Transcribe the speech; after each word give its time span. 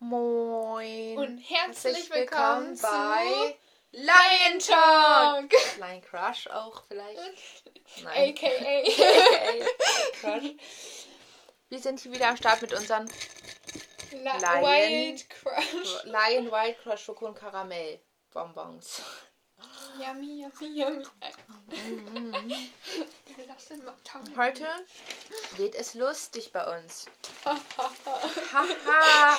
Moin. 0.00 1.18
Und 1.18 1.38
herzlich 1.38 2.08
willkommen 2.10 2.76
zu 2.76 2.86
Lion 3.90 4.58
Talk. 4.60 5.50
Lion 5.78 6.00
Crush 6.02 6.46
auch 6.46 6.84
vielleicht. 6.86 7.64
Nein. 8.04 8.32
AKA. 8.36 8.82
Crush. 10.20 10.54
Wir 11.68 11.78
sind 11.80 11.98
hier 11.98 12.12
wieder 12.12 12.28
am 12.28 12.36
Start 12.36 12.62
mit 12.62 12.72
unseren 12.72 13.10
La 14.22 14.60
Lion. 14.60 14.62
Wild 14.62 15.30
Crush. 15.30 16.04
Lion 16.04 16.52
White 16.52 16.78
Crush 16.80 17.02
Schoko 17.02 17.26
und 17.26 17.34
Karamell 17.34 18.00
Bonbons. 18.32 19.02
Yummy, 19.98 20.42
yummy, 20.42 20.68
yummy. 20.78 21.04
Lass 23.48 23.66
den 23.68 23.84
mal. 23.84 23.94
Heute 24.36 24.66
wird 25.56 25.74
es 25.74 25.94
lustig 25.94 26.52
bei 26.52 26.64
uns. 26.78 27.06
Haha. 27.44 29.38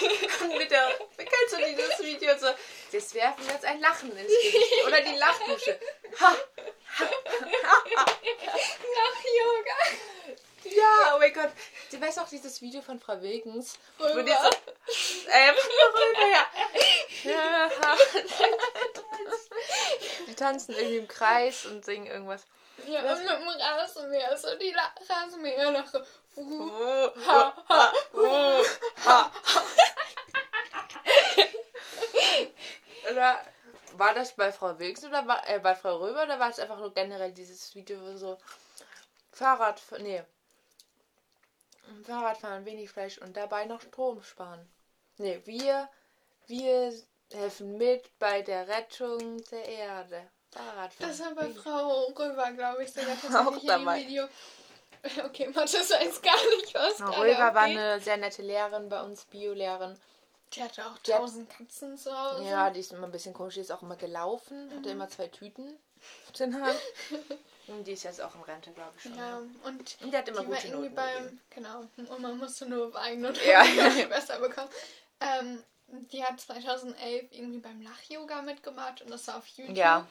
Der, 0.70 1.00
kennst 1.18 1.54
du 1.54 1.57
dieses 1.66 2.00
Video 2.00 2.38
so? 2.38 2.47
Wir 2.92 3.21
werfen 3.21 3.46
jetzt 3.47 3.66
ein 3.66 3.80
Lachen 3.80 4.11
ins 4.11 4.28
Gesicht. 4.28 4.86
Oder 4.88 5.02
die 5.02 5.16
Lachdusche. 5.16 5.80
Ha. 6.19 6.36
Nach 9.00 9.24
Yoga. 9.39 9.78
Ja, 10.71 11.15
oh 11.15 11.19
mein 11.19 11.33
Gott. 11.33 11.50
Du 11.91 12.00
weißt 12.00 12.19
auch 12.19 12.29
dieses 12.29 12.61
Video 12.61 12.82
von 12.82 13.00
Frau 13.00 13.21
Wilkens? 13.21 13.77
Wo 13.97 14.05
Rüber. 14.05 14.23
die 14.23 14.32
so, 14.32 14.50
ähm, 15.32 15.55
ja. 17.23 17.32
ja. 17.32 17.69
Die 20.27 20.36
tanzen 20.36 20.75
irgendwie 20.75 20.97
im 20.97 21.07
Kreis 21.07 21.65
und 21.65 21.83
singen 21.83 22.07
irgendwas. 22.07 22.46
Ja, 22.87 23.01
und 23.01 23.19
mit 23.19 23.29
dem 23.29 23.47
Rasenmäher. 23.47 24.37
So 24.37 24.55
die 24.55 24.71
La 24.71 24.93
Rasenmäher 25.07 25.71
nach 25.71 25.87
so. 25.87 26.00
Oh, 26.36 27.11
Ha, 27.25 27.54
ha, 27.68 27.93
oh, 28.13 28.63
ha. 29.05 29.32
Oder 33.11 33.39
war 33.94 34.13
das 34.13 34.33
bei 34.33 34.51
Frau 34.51 34.77
Wilkens 34.79 35.03
oder 35.05 35.27
war, 35.27 35.47
äh, 35.49 35.59
bei 35.59 35.75
Frau 35.75 35.97
Röber 35.97 36.23
oder 36.23 36.39
war 36.39 36.49
es 36.49 36.59
einfach 36.59 36.77
nur 36.77 36.94
generell 36.94 37.33
dieses 37.33 37.73
Video, 37.75 38.16
so 38.17 38.38
Fahrrad, 39.31 39.81
nee, 39.99 40.23
Fahrradfahren, 42.03 42.65
wenig 42.65 42.89
Fleisch 42.89 43.17
und 43.19 43.35
dabei 43.35 43.65
noch 43.65 43.81
Strom 43.81 44.21
sparen. 44.23 44.67
Nee, 45.17 45.41
wir, 45.45 45.89
wir 46.47 46.93
helfen 47.31 47.77
mit 47.77 48.17
bei 48.19 48.41
der 48.41 48.67
Rettung 48.67 49.43
der 49.51 49.65
Erde. 49.65 50.29
Fahrradfahren. 50.51 51.09
Das 51.11 51.19
war 51.19 51.35
bei 51.35 51.49
Frau 51.49 52.05
Röber, 52.07 52.51
glaube 52.53 52.83
ich, 52.83 52.91
sogar 52.91 53.15
tatsächlich 53.21 53.63
in 53.63 53.67
dabei. 53.67 53.99
dem 53.99 54.07
Video. 54.07 54.27
Okay, 55.23 55.47
Mathe 55.47 55.77
weiß 55.77 56.21
gar 56.21 56.57
nicht, 56.57 56.73
was 56.73 56.95
Frau 56.95 57.21
Röber 57.21 57.53
war 57.55 57.61
eine 57.61 58.01
sehr 58.01 58.17
nette 58.17 58.41
Lehrerin 58.41 58.89
bei 58.89 59.01
uns, 59.01 59.23
Biolehrerin. 59.25 59.97
Die 60.51 60.61
hatte 60.61 60.85
auch 60.85 60.97
tausend 60.97 61.49
Katzen 61.49 61.97
zu 61.97 62.11
Hause. 62.11 62.43
Ja, 62.43 62.69
die 62.69 62.81
ist 62.81 62.91
immer 62.91 63.05
ein 63.07 63.11
bisschen 63.11 63.33
komisch, 63.33 63.53
die 63.53 63.61
ist 63.61 63.71
auch 63.71 63.81
immer 63.81 63.95
gelaufen, 63.95 64.69
hatte 64.75 64.89
immer 64.89 65.07
zwei 65.07 65.27
Tüten 65.27 65.77
auf 66.28 66.31
den 66.33 66.61
Hand. 66.61 66.80
Und 67.67 67.83
die 67.86 67.92
ist 67.94 68.03
jetzt 68.03 68.22
auch 68.22 68.33
in 68.36 68.42
Rente, 68.42 68.72
glaube 68.72 68.92
ich 68.97 69.03
schon. 69.03 69.16
Ja, 69.17 69.38
und 69.38 69.58
Und 69.64 70.11
die 70.14 70.17
hat 70.17 70.28
immer 70.28 70.41
die 70.41 70.47
gute 70.47 70.67
irgendwie 70.67 70.89
Noten. 70.89 70.95
beim, 70.95 71.39
genau, 71.50 71.80
und 71.97 72.22
man 72.22 72.38
musste 72.38 72.66
nur 72.67 72.94
weinen 72.94 73.25
und 73.25 73.45
Ja. 73.45 73.64
besser 74.09 74.39
bekommen. 74.39 74.69
Ähm, 75.22 75.64
die 76.11 76.23
hat 76.23 76.39
2011 76.39 77.28
irgendwie 77.31 77.59
beim 77.59 77.81
Lach-Yoga 77.81 78.41
mitgemacht 78.41 79.02
und 79.02 79.11
das 79.11 79.28
war 79.28 79.38
auf 79.38 79.47
YouTube. 79.47 79.75
Ja, 79.78 80.08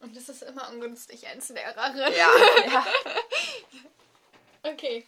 Und 0.00 0.16
das 0.16 0.28
ist 0.28 0.42
immer 0.42 0.68
ungünstig 0.70 1.26
als 1.28 1.48
Lehrerin. 1.50 1.98
ja, 1.98 2.28
ja. 2.66 2.86
Okay. 4.62 5.06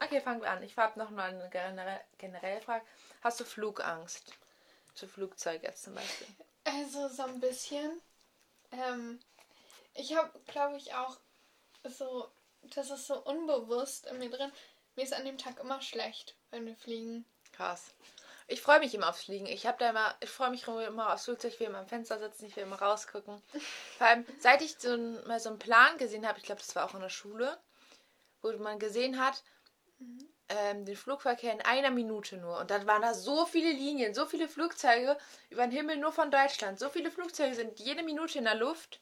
Okay, 0.00 0.20
fangen 0.20 0.40
wir 0.42 0.50
an. 0.50 0.62
Ich 0.62 0.76
habe 0.76 0.98
noch 0.98 1.10
mal 1.10 1.30
eine 1.30 1.48
generelle, 1.50 2.00
generelle 2.18 2.60
Frage. 2.60 2.84
Hast 3.22 3.40
du 3.40 3.44
Flugangst? 3.44 4.32
Zu 4.94 5.06
Flugzeug 5.08 5.62
jetzt 5.62 5.84
zum 5.84 5.94
Beispiel. 5.94 6.26
Also 6.64 7.08
so 7.08 7.22
ein 7.22 7.40
bisschen. 7.40 8.00
Ähm, 8.72 9.20
ich 9.94 10.16
habe, 10.16 10.30
glaube 10.46 10.76
ich, 10.76 10.94
auch 10.94 11.18
so, 11.84 12.28
das 12.62 12.90
ist 12.90 13.06
so 13.06 13.22
unbewusst 13.22 14.06
in 14.06 14.18
mir 14.18 14.30
drin. 14.30 14.52
Mir 14.96 15.04
ist 15.04 15.14
an 15.14 15.24
dem 15.24 15.38
Tag 15.38 15.60
immer 15.60 15.80
schlecht, 15.80 16.36
wenn 16.50 16.66
wir 16.66 16.76
fliegen. 16.76 17.24
Krass. 17.52 17.94
Ich 18.48 18.60
freue 18.60 18.80
mich 18.80 18.94
immer 18.94 19.08
aufs 19.08 19.24
Fliegen. 19.24 19.46
Ich 19.46 19.66
habe 19.66 19.78
da 19.78 19.90
immer, 19.90 20.14
ich 20.20 20.28
freue 20.28 20.50
mich 20.50 20.66
immer 20.66 21.12
aufs 21.12 21.24
Flugzeug. 21.24 21.52
Ich 21.52 21.60
will 21.60 21.68
immer 21.68 21.78
am 21.78 21.88
Fenster 21.88 22.18
sitzen, 22.18 22.46
ich 22.46 22.56
will 22.56 22.64
immer 22.64 22.80
rausgucken. 22.80 23.42
Vor 23.98 24.06
allem, 24.06 24.26
seit 24.40 24.62
ich 24.62 24.76
so 24.78 24.92
ein, 24.94 25.26
mal 25.26 25.40
so 25.40 25.48
einen 25.48 25.58
Plan 25.58 25.96
gesehen 25.98 26.26
habe, 26.26 26.38
ich 26.38 26.44
glaube, 26.44 26.60
das 26.60 26.74
war 26.74 26.84
auch 26.84 26.94
in 26.94 27.00
der 27.00 27.08
Schule, 27.08 27.58
wo 28.42 28.52
man 28.58 28.78
gesehen 28.78 29.20
hat, 29.24 29.42
ähm, 30.48 30.84
den 30.84 30.96
Flugverkehr 30.96 31.52
in 31.52 31.60
einer 31.62 31.90
Minute 31.90 32.36
nur. 32.36 32.58
Und 32.58 32.70
dann 32.70 32.86
waren 32.86 33.02
da 33.02 33.14
so 33.14 33.46
viele 33.46 33.72
Linien, 33.72 34.14
so 34.14 34.26
viele 34.26 34.48
Flugzeuge 34.48 35.16
über 35.50 35.62
den 35.62 35.72
Himmel 35.72 35.96
nur 35.96 36.12
von 36.12 36.30
Deutschland. 36.30 36.78
So 36.78 36.88
viele 36.88 37.10
Flugzeuge 37.10 37.54
sind 37.54 37.78
jede 37.78 38.02
Minute 38.02 38.38
in 38.38 38.44
der 38.44 38.54
Luft. 38.54 39.00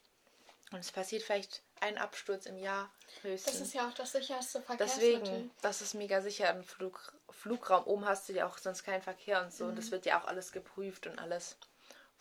Und 0.73 0.79
es 0.79 0.93
passiert 0.93 1.23
vielleicht 1.23 1.62
ein 1.81 1.99
Absturz 1.99 2.47
im 2.47 2.56
Jahr 2.56 2.91
höchstens. 3.23 3.59
Das 3.59 3.67
ist 3.67 3.75
ja 3.75 3.89
auch 3.89 3.95
das 3.95 4.12
sicherste 4.12 4.62
Verkehrsmittel. 4.62 5.15
Hm. 5.15 5.25
Deswegen, 5.25 5.50
das 5.62 5.83
ist 5.83 5.95
mega 5.95 6.21
sicher 6.21 6.50
im 6.50 6.62
Flug, 6.62 7.12
Flugraum. 7.31 7.84
Oben 7.84 8.06
hast 8.06 8.29
du 8.29 8.34
ja 8.34 8.47
auch 8.47 8.59
sonst 8.59 8.84
keinen 8.84 9.03
Verkehr 9.03 9.43
und 9.43 9.53
so. 9.53 9.65
Und 9.65 9.77
das 9.77 9.91
wird 9.91 10.06
ja 10.06 10.21
auch 10.21 10.27
alles 10.27 10.53
geprüft 10.53 11.06
und 11.06 11.19
alles 11.19 11.56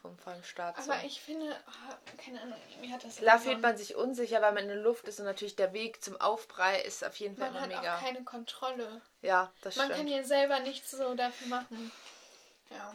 vom, 0.01 0.17
vom 0.17 0.43
Staat. 0.43 0.81
so. 0.83 0.91
Aber 0.91 1.03
ich 1.03 1.21
finde, 1.21 1.55
ah, 1.65 1.95
keine 2.23 2.41
Ahnung, 2.41 2.57
mir 2.81 2.91
hat 2.91 3.03
das 3.03 3.17
Klar 3.17 3.35
immer- 3.35 3.43
fühlt 3.43 3.61
man 3.61 3.77
sich 3.77 3.95
unsicher, 3.95 4.41
weil 4.41 4.53
man 4.53 4.63
in 4.63 4.69
der 4.69 4.77
Luft 4.77 5.07
ist 5.07 5.19
und 5.19 5.25
natürlich 5.25 5.55
der 5.55 5.73
Weg 5.73 6.03
zum 6.03 6.19
Aufprall 6.21 6.79
ist 6.81 7.03
auf 7.03 7.15
jeden 7.17 7.35
Fall 7.37 7.51
man 7.51 7.65
immer 7.65 7.75
hat 7.75 7.81
mega. 7.83 7.95
auch 7.97 8.01
keine 8.01 8.23
Kontrolle. 8.23 9.01
Ja, 9.21 9.51
das 9.61 9.75
Man 9.75 9.85
stimmt. 9.87 9.99
kann 9.99 10.07
ja 10.07 10.23
selber 10.23 10.59
nichts 10.61 10.91
so 10.91 11.13
dafür 11.15 11.47
machen. 11.47 11.91
Ja. 12.69 12.93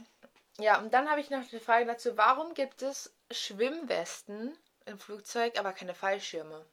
Ja, 0.59 0.78
und 0.78 0.94
dann 0.94 1.10
habe 1.10 1.20
ich 1.20 1.31
noch 1.31 1.44
die 1.48 1.59
Frage 1.59 1.84
dazu, 1.84 2.16
warum 2.16 2.54
gibt 2.54 2.81
es 2.82 3.12
Schwimmwesten 3.31 4.56
im 4.86 4.98
Flugzeug, 4.98 5.59
aber 5.59 5.72
keine 5.72 5.94
Fallschirme? 5.94 6.65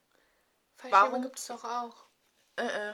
Fallschirme 0.76 1.08
Warum? 1.12 1.22
gibt 1.24 1.40
es 1.40 1.48
doch 1.48 1.64
auch. 1.64 1.96
Äh, 2.58 2.66
äh. 2.90 2.94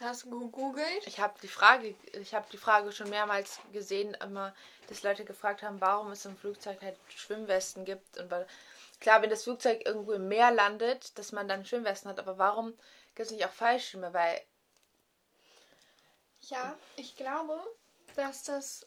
Hast 0.00 0.24
du 0.24 0.30
gegoogelt? 0.30 1.06
Ich 1.06 1.20
habe 1.20 1.34
die 1.42 1.48
Frage, 1.48 1.94
ich 2.12 2.34
habe 2.34 2.46
die 2.50 2.58
Frage 2.58 2.92
schon 2.92 3.08
mehrmals 3.10 3.60
gesehen, 3.72 4.14
immer, 4.14 4.54
dass 4.88 5.02
Leute 5.02 5.24
gefragt 5.24 5.62
haben, 5.62 5.80
warum 5.80 6.10
es 6.10 6.24
im 6.24 6.36
Flugzeug 6.36 6.80
halt 6.82 6.96
Schwimmwesten 7.08 7.84
gibt 7.84 8.18
und 8.18 8.30
weil 8.30 8.46
klar, 9.00 9.22
wenn 9.22 9.30
das 9.30 9.44
Flugzeug 9.44 9.86
irgendwo 9.86 10.12
im 10.12 10.28
Meer 10.28 10.50
landet, 10.50 11.16
dass 11.18 11.32
man 11.32 11.46
dann 11.48 11.64
Schwimmwesten 11.64 12.10
hat, 12.10 12.18
aber 12.18 12.38
warum 12.38 12.72
gibt 13.14 13.26
es 13.26 13.30
nicht 13.30 13.44
auch 13.44 13.52
Fallschirme? 13.52 14.12
Weil 14.12 14.40
Ja, 16.40 16.76
ich 16.96 17.16
glaube, 17.16 17.60
dass 18.16 18.42
das. 18.44 18.86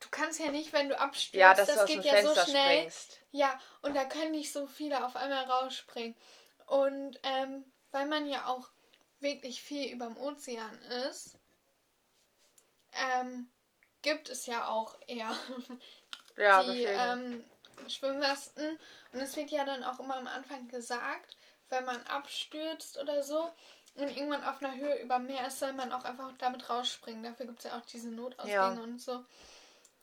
Du 0.00 0.08
kannst 0.10 0.38
ja 0.38 0.50
nicht, 0.50 0.72
wenn 0.72 0.88
du 0.88 0.98
abstürzt, 0.98 1.34
ja, 1.34 1.54
das 1.54 1.74
du 1.74 1.80
aus 1.82 1.88
geht 1.88 1.98
dem 1.98 2.02
ja 2.04 2.12
Fenster 2.12 2.44
so 2.44 2.50
schnell. 2.50 2.78
springst. 2.78 3.20
Ja, 3.32 3.60
und 3.82 3.96
da 3.96 4.04
können 4.04 4.30
nicht 4.32 4.52
so 4.52 4.66
viele 4.66 5.04
auf 5.04 5.16
einmal 5.16 5.44
rausspringen. 5.44 6.16
Und 6.66 7.18
ähm, 7.22 7.64
weil 7.90 8.06
man 8.06 8.28
ja 8.28 8.46
auch 8.46 8.68
wirklich 9.20 9.62
viel 9.62 9.92
überm 9.92 10.16
Ozean 10.16 10.78
ist, 11.08 11.38
ähm, 12.92 13.48
gibt 14.02 14.28
es 14.28 14.46
ja 14.46 14.68
auch 14.68 14.96
eher 15.06 15.34
Ja, 16.36 16.62
die 16.62 16.84
ähm, 16.84 17.44
Schwimmwesten. 17.88 18.78
Und 19.12 19.20
es 19.20 19.36
wird 19.36 19.50
ja 19.50 19.64
dann 19.64 19.82
auch 19.84 19.98
immer 19.98 20.16
am 20.16 20.26
Anfang 20.26 20.68
gesagt, 20.68 21.36
wenn 21.68 21.84
man 21.84 22.00
abstürzt 22.06 22.98
oder 22.98 23.22
so 23.22 23.50
und 23.96 24.08
irgendwann 24.16 24.44
auf 24.44 24.62
einer 24.62 24.76
Höhe 24.76 25.00
über 25.02 25.18
Meer 25.18 25.48
ist, 25.48 25.58
soll 25.58 25.72
man 25.72 25.92
auch 25.92 26.04
einfach 26.04 26.32
damit 26.38 26.70
rausspringen. 26.70 27.22
Dafür 27.24 27.46
gibt 27.46 27.58
es 27.58 27.64
ja 27.64 27.78
auch 27.78 27.84
diese 27.86 28.10
Notausgänge 28.10 28.54
Ja. 28.54 28.82
und 28.82 29.00
so. 29.00 29.24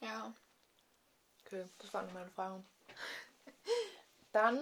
Ja. 0.01 0.33
Okay, 1.45 1.65
das 1.77 1.93
waren 1.93 2.11
meine 2.13 2.29
Fragen. 2.31 2.65
Dann, 4.33 4.59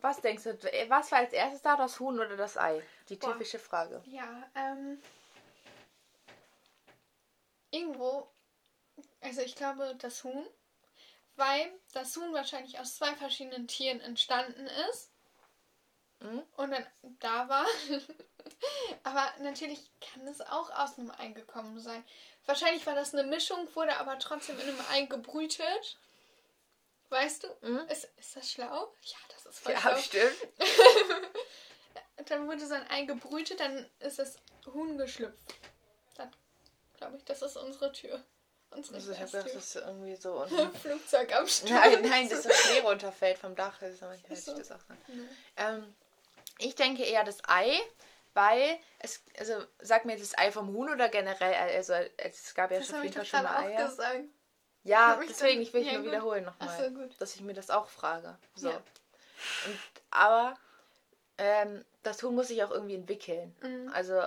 was 0.00 0.20
denkst 0.20 0.44
du, 0.44 0.54
was 0.88 1.10
war 1.12 1.18
als 1.18 1.32
erstes 1.32 1.62
da, 1.62 1.76
das 1.76 1.98
Huhn 2.00 2.18
oder 2.18 2.36
das 2.36 2.56
Ei? 2.56 2.82
Die 3.08 3.16
Boah. 3.16 3.32
typische 3.32 3.58
Frage. 3.58 4.02
Ja, 4.06 4.48
ähm. 4.54 5.00
Irgendwo, 7.70 8.28
also 9.20 9.42
ich 9.42 9.56
glaube 9.56 9.94
das 9.98 10.22
Huhn, 10.24 10.46
weil 11.34 11.70
das 11.92 12.16
Huhn 12.16 12.32
wahrscheinlich 12.32 12.78
aus 12.78 12.96
zwei 12.96 13.14
verschiedenen 13.14 13.68
Tieren 13.68 14.00
entstanden 14.00 14.66
ist 14.90 15.10
Mhm. 16.20 16.42
und 16.56 16.70
dann 16.70 16.86
da 17.20 17.48
war. 17.48 17.66
aber 19.02 19.32
natürlich 19.40 19.90
kann 20.00 20.26
es 20.26 20.40
auch 20.40 20.70
aus 20.70 20.98
einem 20.98 21.10
Ei 21.18 21.28
gekommen 21.28 21.78
sein. 21.78 22.02
Wahrscheinlich 22.46 22.86
war 22.86 22.94
das 22.94 23.12
eine 23.14 23.24
Mischung, 23.24 23.68
wurde 23.74 23.96
aber 23.98 24.18
trotzdem 24.18 24.58
in 24.58 24.68
einem 24.68 24.80
Ei 24.92 25.02
gebrütet. 25.02 25.98
Weißt 27.08 27.44
du? 27.44 27.48
Mhm. 27.68 27.86
Ist, 27.88 28.04
ist 28.16 28.36
das 28.36 28.50
schlau? 28.50 28.92
Ja, 29.02 29.16
das 29.34 29.46
ist 29.46 29.58
voll 29.60 29.72
Ja, 29.72 29.80
schlau. 29.80 29.96
stimmt. 29.98 30.36
Dann 32.28 32.48
wurde 32.48 32.66
so 32.66 32.74
ein 32.74 32.88
Ei 32.90 33.04
gebrütet, 33.04 33.60
dann 33.60 33.88
ist 34.00 34.18
das 34.18 34.36
Huhn 34.72 34.96
geschlüpft. 34.98 35.54
Dann 36.16 36.32
glaube 36.96 37.16
ich, 37.18 37.24
das 37.24 37.42
ist 37.42 37.56
unsere 37.56 37.92
Tür. 37.92 38.20
Unsere 38.70 38.96
Also 38.96 39.12
ich 39.12 39.18
habe 39.18 39.30
gedacht, 39.30 39.44
Gastür. 39.44 39.60
das 39.60 39.76
ist 39.76 39.76
irgendwie 39.76 40.16
so 40.16 40.32
unten. 40.42 40.74
Flugzeugabsturz. 40.78 41.70
Nein, 41.70 42.02
nein, 42.08 42.28
dass 42.28 42.42
das 42.42 42.56
Schnee 42.56 42.80
runterfällt 42.80 43.38
vom 43.38 43.54
Dach. 43.54 43.78
Das 43.78 43.92
ist 43.92 44.02
aber 44.02 44.16
nicht 44.16 44.42
so. 44.44 44.56
das 44.56 44.72
auch. 44.72 44.88
Ne? 44.88 44.96
Nee. 45.08 45.28
Ähm, 45.56 45.94
ich 46.58 46.74
denke 46.74 47.04
eher 47.04 47.22
das 47.22 47.38
Ei, 47.46 47.78
Weil 48.34 48.78
es, 48.98 49.22
also 49.38 49.62
sag 49.78 50.04
mir 50.06 50.18
das 50.18 50.36
Ei 50.36 50.50
vom 50.50 50.68
Huhn 50.72 50.90
oder 50.90 51.08
generell, 51.10 51.54
also 51.54 51.92
es 52.16 52.54
gab 52.54 52.70
ja 52.72 52.78
Das 52.78 52.86
schon 52.88 52.96
habe 52.96 53.06
auf 53.06 53.10
ich 53.10 53.14
jeden 53.14 53.24
doch 53.24 53.30
Fall 53.30 53.40
schon 53.40 53.48
gerade 53.50 53.66
mal 53.66 53.72
auch 53.74 53.78
Eier. 53.78 53.88
gesagt. 53.88 54.24
Ja, 54.86 55.20
deswegen, 55.28 55.62
ich 55.62 55.72
will 55.72 55.84
ja, 55.84 55.94
nur 55.94 56.02
gut. 56.02 56.12
wiederholen 56.12 56.44
nochmal. 56.44 56.92
So. 56.94 57.06
Dass 57.18 57.34
ich 57.34 57.40
mir 57.40 57.54
das 57.54 57.70
auch 57.70 57.88
frage. 57.88 58.38
So. 58.54 58.70
Ja. 58.70 58.76
Und, 58.76 59.78
aber 60.10 60.54
ähm, 61.38 61.84
das 62.04 62.22
Huhn 62.22 62.34
muss 62.34 62.48
sich 62.48 62.62
auch 62.62 62.70
irgendwie 62.70 62.94
entwickeln. 62.94 63.54
Mhm. 63.62 63.90
Also 63.92 64.22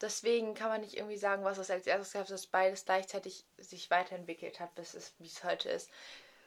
deswegen 0.00 0.54
kann 0.54 0.70
man 0.70 0.80
nicht 0.80 0.96
irgendwie 0.96 1.18
sagen, 1.18 1.44
was 1.44 1.58
es 1.58 1.70
als 1.70 1.86
erstes 1.86 2.14
gab, 2.14 2.26
dass 2.26 2.46
beides 2.46 2.86
gleichzeitig 2.86 3.44
sich 3.58 3.90
weiterentwickelt 3.90 4.60
hat, 4.60 4.74
bis 4.74 4.94
es 4.94 5.12
wie 5.18 5.26
es 5.26 5.44
heute 5.44 5.68
ist. 5.68 5.90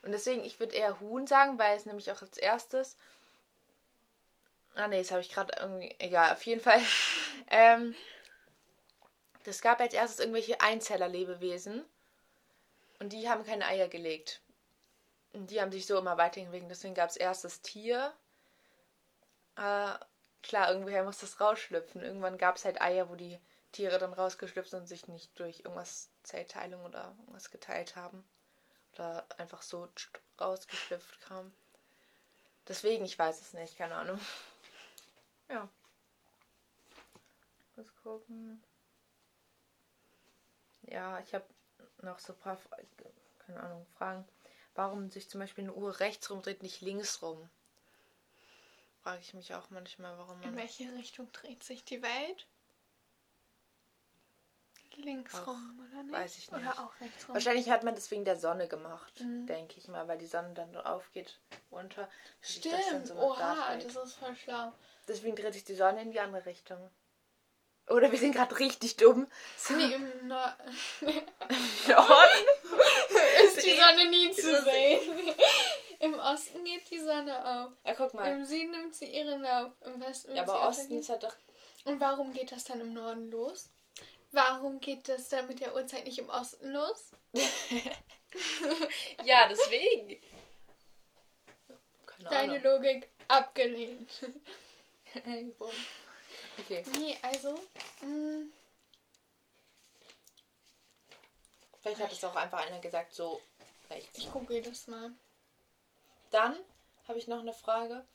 Und 0.01 0.12
deswegen, 0.12 0.44
ich 0.44 0.59
würde 0.59 0.75
eher 0.75 1.00
Huhn 1.00 1.27
sagen, 1.27 1.59
weil 1.59 1.77
es 1.77 1.86
nämlich 1.86 2.12
auch 2.12 2.21
als 2.21 2.38
erstes. 2.38 2.97
Ah 4.74 4.88
nee, 4.88 4.97
das 4.97 5.12
habe 5.12 5.21
ich 5.21 5.31
gerade 5.31 5.53
irgendwie. 5.59 5.95
Egal, 6.00 6.33
auf 6.33 6.44
jeden 6.45 6.62
Fall. 6.62 6.81
ähm, 7.51 7.95
das 9.44 9.62
gab 9.62 9.79
als 9.79 9.94
erstes 9.94 10.19
irgendwelche 10.19 10.59
Einzeller-Lebewesen. 10.59 11.86
Und 13.03 13.09
die 13.09 13.27
haben 13.27 13.44
keine 13.44 13.65
Eier 13.65 13.89
gelegt. 13.89 14.39
Und 15.33 15.51
die 15.51 15.59
haben 15.59 15.73
sich 15.73 15.85
so 15.85 15.97
immer 15.97 16.17
weiterentwickelt. 16.17 16.71
Deswegen 16.71 16.94
gab 16.94 17.09
es 17.09 17.17
erst 17.17 17.44
das 17.44 17.61
Tier. 17.61 18.13
Äh, 19.57 19.91
klar, 20.41 20.69
irgendwoher 20.69 21.03
muss 21.03 21.17
das 21.17 21.41
rausschlüpfen. 21.41 22.01
Irgendwann 22.01 22.38
gab 22.38 22.55
es 22.55 22.63
halt 22.63 22.81
Eier, 22.81 23.09
wo 23.09 23.15
die 23.15 23.38
Tiere 23.73 24.00
dann 24.00 24.13
rausgeschlüpft 24.13 24.69
sind 24.69 24.79
und 24.79 24.88
sich 24.88 25.09
nicht 25.09 25.38
durch 25.38 25.59
irgendwas 25.65 26.11
Zellteilung 26.23 26.85
oder 26.85 27.13
irgendwas 27.19 27.51
geteilt 27.51 27.97
haben. 27.97 28.23
Oder 28.94 29.25
einfach 29.38 29.63
so 29.63 29.89
rausgeschlüpft 30.39 31.19
kamen. 31.19 31.53
Deswegen, 32.69 33.03
ich 33.03 33.19
weiß 33.19 33.41
es 33.41 33.51
nicht, 33.51 33.77
keine 33.77 33.95
Ahnung. 33.95 34.19
Ja. 35.50 35.67
Mal 37.75 37.85
gucken. 38.01 38.63
Ja, 40.83 41.19
ich 41.19 41.33
habe 41.33 41.44
noch 42.01 42.19
so 42.19 42.33
ein 42.33 42.39
paar, 42.39 42.57
keine 43.45 43.62
Ahnung, 43.62 43.85
Fragen. 43.97 44.25
Warum 44.75 45.09
sich 45.09 45.30
zum 45.30 45.39
Beispiel 45.39 45.65
eine 45.65 45.74
Uhr 45.74 46.00
rechts 46.00 46.30
rumdreht, 46.30 46.63
nicht 46.63 46.81
links 46.81 47.21
rum? 47.21 47.50
Frage 49.03 49.19
ich 49.21 49.33
mich 49.33 49.53
auch 49.53 49.69
manchmal, 49.69 50.18
warum 50.18 50.41
In 50.41 50.50
man. 50.50 50.57
welche 50.57 50.91
Richtung 50.94 51.31
dreht 51.31 51.63
sich 51.63 51.83
die 51.83 52.01
Welt? 52.01 52.47
Links 54.95 55.33
Ach, 55.35 55.47
rum, 55.47 55.88
oder 55.89 56.03
nicht? 56.03 56.13
weiß 56.13 56.38
ich 56.38 56.51
nicht. 56.51 56.62
Oder 56.62 56.80
auch 56.80 57.00
rechts 57.01 57.27
rum. 57.27 57.33
Wahrscheinlich 57.33 57.69
hat 57.69 57.83
man 57.83 57.95
das 57.95 58.12
wegen 58.12 58.25
der 58.25 58.38
Sonne 58.38 58.68
gemacht, 58.68 59.19
Mhm. 59.21 59.47
denke 59.47 59.77
ich 59.79 59.88
mal, 59.88 60.07
weil 60.07 60.19
die 60.19 60.27
Sonne 60.27 60.53
dann 60.53 60.75
aufgeht, 60.77 61.39
runter. 61.71 62.07
sich 62.41 62.62
das 62.62 62.86
Stimmt, 62.86 63.07
so 63.07 63.15
oha, 63.15 63.75
das 63.77 63.95
ist 63.95 64.13
voll 64.15 64.36
schlau. 64.36 64.71
Deswegen 65.07 65.36
dreht 65.36 65.53
sich 65.53 65.63
die 65.63 65.75
Sonne 65.75 66.01
in 66.03 66.12
die 66.12 66.19
andere 66.19 66.45
Richtung. 66.45 66.91
Oder 67.89 68.12
wir 68.12 68.18
sind 68.19 68.33
gerade 68.33 68.57
richtig 68.59 68.95
dumm. 68.97 69.27
So, 69.57 69.74
Nee, 69.74 69.94
im 69.94 70.27
Nord 70.27 70.56
Norden. 71.01 72.47
ist 73.45 73.65
die 73.65 73.75
Sonne 73.75 74.09
nie 74.09 74.31
zu 74.31 74.62
sehen. 74.63 75.01
Im 76.00 76.15
Osten 76.15 76.63
geht 76.65 76.89
die 76.89 77.00
Sonne 77.00 77.45
auf. 77.45 77.71
Ja, 77.85 77.94
guck 77.95 78.13
mal. 78.13 78.30
Im 78.31 78.44
Süden 78.45 78.71
nimmt 78.71 78.94
sie 78.94 79.06
ihren 79.06 79.41
Lauf. 79.41 79.71
Im 79.85 80.01
Westen 80.01 80.35
Ja, 80.35 80.44
aber 80.44 80.68
Osten 80.68 81.00
ist 81.00 81.09
halt 81.09 81.24
doch. 81.24 81.35
Und 81.85 82.00
warum 82.01 82.33
geht 82.33 82.51
das 82.51 82.65
dann 82.65 82.81
im 82.81 82.94
Norden 82.94 83.31
los? 83.31 83.69
Warum 84.31 84.79
geht 84.81 85.07
das 85.07 85.29
dann 85.29 85.47
mit 85.47 85.62
der 85.62 85.74
Uhrzeit 85.75 86.06
nicht 86.06 86.19
im 86.19 86.29
Osten 86.29 86.71
los? 86.74 87.12
Ja, 89.24 89.47
deswegen. 89.47 90.19
Keine 92.06 92.29
Deine 92.29 92.53
Ahnung. 92.59 92.63
Logik 92.63 93.07
abgelehnt. 93.27 94.09
Okay. 96.59 96.83
Nee, 96.97 97.17
also. 97.21 97.59
Mh, 98.01 98.45
Vielleicht 101.83 102.00
hat 102.01 102.11
es 102.13 102.23
auch 102.23 102.35
einfach 102.35 102.65
einer 102.65 102.79
gesagt, 102.79 103.13
so 103.13 103.41
ich 104.15 104.31
google 104.31 104.61
das 104.61 104.88
mal. 104.88 105.11
Dann 106.31 106.57
habe 107.07 107.19
ich 107.19 107.27
noch 107.27 107.39
eine 107.39 107.53
Frage. 107.53 108.05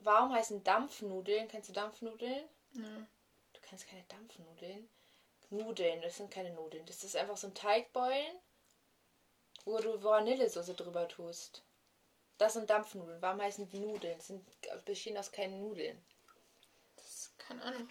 Warum 0.00 0.32
heißen 0.32 0.62
Dampfnudeln? 0.62 1.48
Kennst 1.48 1.70
du 1.70 1.72
Dampfnudeln? 1.72 2.44
Ja. 2.74 3.06
Du 3.52 3.60
kennst 3.62 3.88
keine 3.88 4.04
Dampfnudeln? 4.04 4.88
Nudeln, 5.50 6.02
das 6.02 6.18
sind 6.18 6.30
keine 6.30 6.52
Nudeln. 6.52 6.84
Das 6.86 7.02
ist 7.02 7.16
einfach 7.16 7.38
so 7.38 7.46
ein 7.46 7.54
Teigbeulen, 7.54 8.36
wo 9.64 9.78
du 9.78 10.02
Vanillesoße 10.02 10.74
drüber 10.74 11.08
tust. 11.08 11.62
Das 12.36 12.52
sind 12.52 12.68
Dampfnudeln. 12.68 13.20
Warum 13.22 13.40
heißen 13.40 13.68
die 13.70 13.80
Nudeln? 13.80 14.18
Das 14.18 14.28
sind, 14.28 14.46
bestehen 14.84 15.16
aus 15.16 15.32
keinen 15.32 15.60
Nudeln. 15.60 16.00
Das, 17.48 17.58
keine 17.58 17.62
Ahnung. 17.62 17.88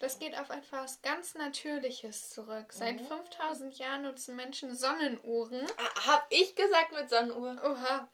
Das 0.00 0.18
geht 0.18 0.38
auf 0.38 0.50
etwas 0.50 1.02
ganz 1.02 1.34
Natürliches 1.34 2.30
zurück. 2.30 2.72
Seit 2.72 3.00
Mhm. 3.00 3.06
5000 3.06 3.78
Jahren 3.78 4.02
nutzen 4.02 4.36
Menschen 4.36 4.74
Sonnenuhren. 4.74 5.66
Ah, 5.76 6.06
hab 6.06 6.26
ich 6.30 6.54
gesagt 6.54 6.92
mit 6.92 7.10
Sonnenuhr? 7.10 7.60
Oha. 7.64 8.08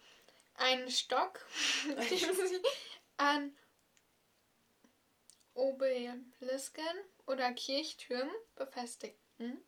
Einen 0.55 0.91
Stock, 0.91 1.47
den 1.87 2.06
sie 2.09 2.62
an 3.17 3.56
Obelisken 5.55 6.83
oder 7.27 7.53
Kirchtürmen 7.53 8.35
befestigten. 8.56 9.65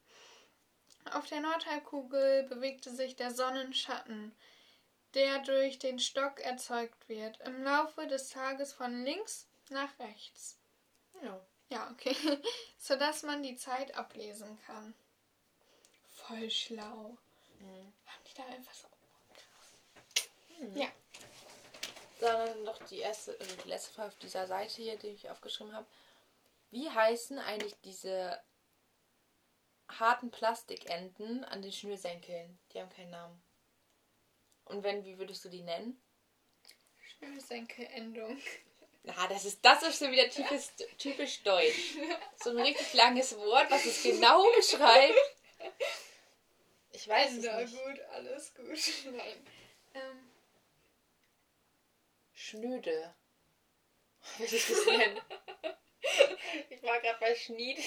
Auf 1.12 1.26
der 1.26 1.40
Nordhalbkugel 1.40 2.44
bewegte 2.44 2.90
sich 2.90 3.16
der 3.16 3.32
Sonnenschatten, 3.32 4.34
der 5.14 5.40
durch 5.40 5.78
den 5.78 5.98
Stock 5.98 6.40
erzeugt 6.40 7.08
wird, 7.08 7.40
im 7.40 7.62
Laufe 7.64 8.06
des 8.06 8.28
Tages 8.28 8.72
von 8.72 9.04
links 9.04 9.48
nach 9.70 9.98
rechts. 9.98 10.59
Ja. 11.22 11.40
Ja, 11.68 11.90
okay. 11.92 12.14
Sodass 12.78 13.22
man 13.22 13.42
die 13.42 13.56
Zeit 13.56 13.94
ablesen 13.94 14.58
kann. 14.66 14.94
Voll 16.08 16.50
schlau. 16.50 17.16
Mhm. 17.58 17.92
Haben 18.06 18.24
die 18.26 18.34
da 18.34 18.44
einfach 18.46 18.74
so. 18.74 18.88
Ja. 20.74 20.88
Sondern 22.18 22.64
noch 22.64 22.78
die 22.86 22.98
erste, 22.98 23.36
also 23.40 23.56
die 23.56 23.68
letzte 23.68 23.92
Frage 23.92 24.08
auf 24.08 24.18
dieser 24.18 24.46
Seite 24.46 24.82
hier, 24.82 24.98
die 24.98 25.08
ich 25.08 25.30
aufgeschrieben 25.30 25.74
habe. 25.74 25.86
Wie 26.70 26.90
heißen 26.90 27.38
eigentlich 27.38 27.74
diese 27.80 28.40
harten 29.88 30.30
Plastikenden 30.30 31.44
an 31.44 31.62
den 31.62 31.72
Schnürsenkeln? 31.72 32.58
Die 32.72 32.80
haben 32.80 32.90
keinen 32.90 33.10
Namen. 33.10 33.42
Und 34.64 34.82
wenn, 34.82 35.04
wie 35.04 35.18
würdest 35.18 35.44
du 35.44 35.48
die 35.48 35.62
nennen? 35.62 36.00
Schnürsenkelendung. 37.02 38.40
Na, 39.02 39.26
das 39.28 39.44
ist 39.46 39.64
das 39.64 39.82
ist 39.82 39.98
schon 39.98 40.12
wieder 40.12 40.28
typisch, 40.28 40.64
typisch 40.98 41.42
deutsch. 41.42 41.96
So 42.42 42.50
ein 42.50 42.58
richtig 42.58 42.92
langes 42.94 43.36
Wort, 43.36 43.70
was 43.70 43.84
es 43.86 44.02
genau 44.02 44.44
beschreibt. 44.56 45.14
Ich 46.92 47.08
weiß 47.08 47.32
es 47.32 47.44
Na 47.44 47.60
nicht. 47.60 47.72
gut, 47.72 48.00
alles 48.12 48.54
gut. 48.54 49.12
Nein. 49.12 49.46
Ähm, 49.94 50.30
Schnöde. 52.34 53.14
Wie 54.38 54.44
ich 54.44 54.66
das 54.68 54.86
nennen? 54.86 55.20
Ich 56.68 56.82
war 56.82 57.00
gerade 57.00 57.18
bei 57.20 57.34
Schnied. 57.34 57.78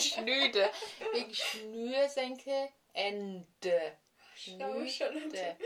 Schnöde. 0.00 0.70
Wegen 1.12 1.34
Schnürsenkel, 1.34 2.68
Ende. 2.92 3.98
Schnöde. 4.36 5.56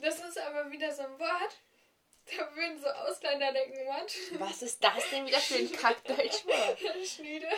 das 0.00 0.20
ist 0.20 0.38
aber 0.38 0.70
wieder 0.70 0.92
so 0.92 1.02
ein 1.02 1.18
Wort. 1.18 1.56
Da 2.36 2.54
würden 2.56 2.78
so 2.80 2.86
Ausländer 2.88 3.52
denken, 3.52 3.78
what? 3.86 4.40
Was 4.40 4.62
ist 4.62 4.82
das 4.82 5.08
denn 5.10 5.26
wieder 5.26 5.38
für 5.38 5.56
ein 5.56 5.72
Kackdeutschwort? 5.80 6.78
Schnüde. 7.06 7.48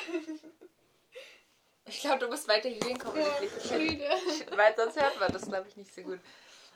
Ich 1.86 2.00
glaube, 2.00 2.20
du 2.20 2.28
musst 2.28 2.48
weiter 2.48 2.68
hier 2.68 2.84
hinkommen. 2.84 3.20
Ja. 3.22 3.60
Schnüde. 3.66 4.08
Weil 4.56 4.74
sonst 4.76 5.00
hört 5.00 5.18
man 5.20 5.32
das, 5.32 5.46
glaube 5.46 5.68
ich, 5.68 5.76
nicht 5.76 5.94
so 5.94 6.02
gut. 6.02 6.20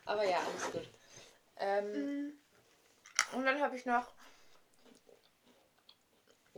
Aber 0.04 0.24
ja, 0.24 0.38
alles 0.38 0.72
gut. 0.72 0.88
Ähm, 1.58 1.92
Mhm. 1.92 2.38
und 3.32 3.44
dann 3.46 3.60
habe 3.60 3.76
ich 3.76 3.86
noch. 3.86 4.12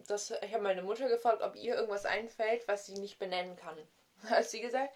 Das, 0.07 0.31
ich 0.31 0.53
habe 0.55 0.63
meine 0.63 0.83
Mutter 0.83 1.09
gefragt, 1.09 1.43
ob 1.43 1.55
ihr 1.57 1.75
irgendwas 1.75 2.07
einfällt, 2.07 2.67
was 2.69 2.87
sie 2.87 2.95
nicht 2.95 3.19
benennen 3.19 3.57
kann. 3.57 3.77
Hat 4.31 4.49
sie 4.49 4.61
gesagt, 4.61 4.95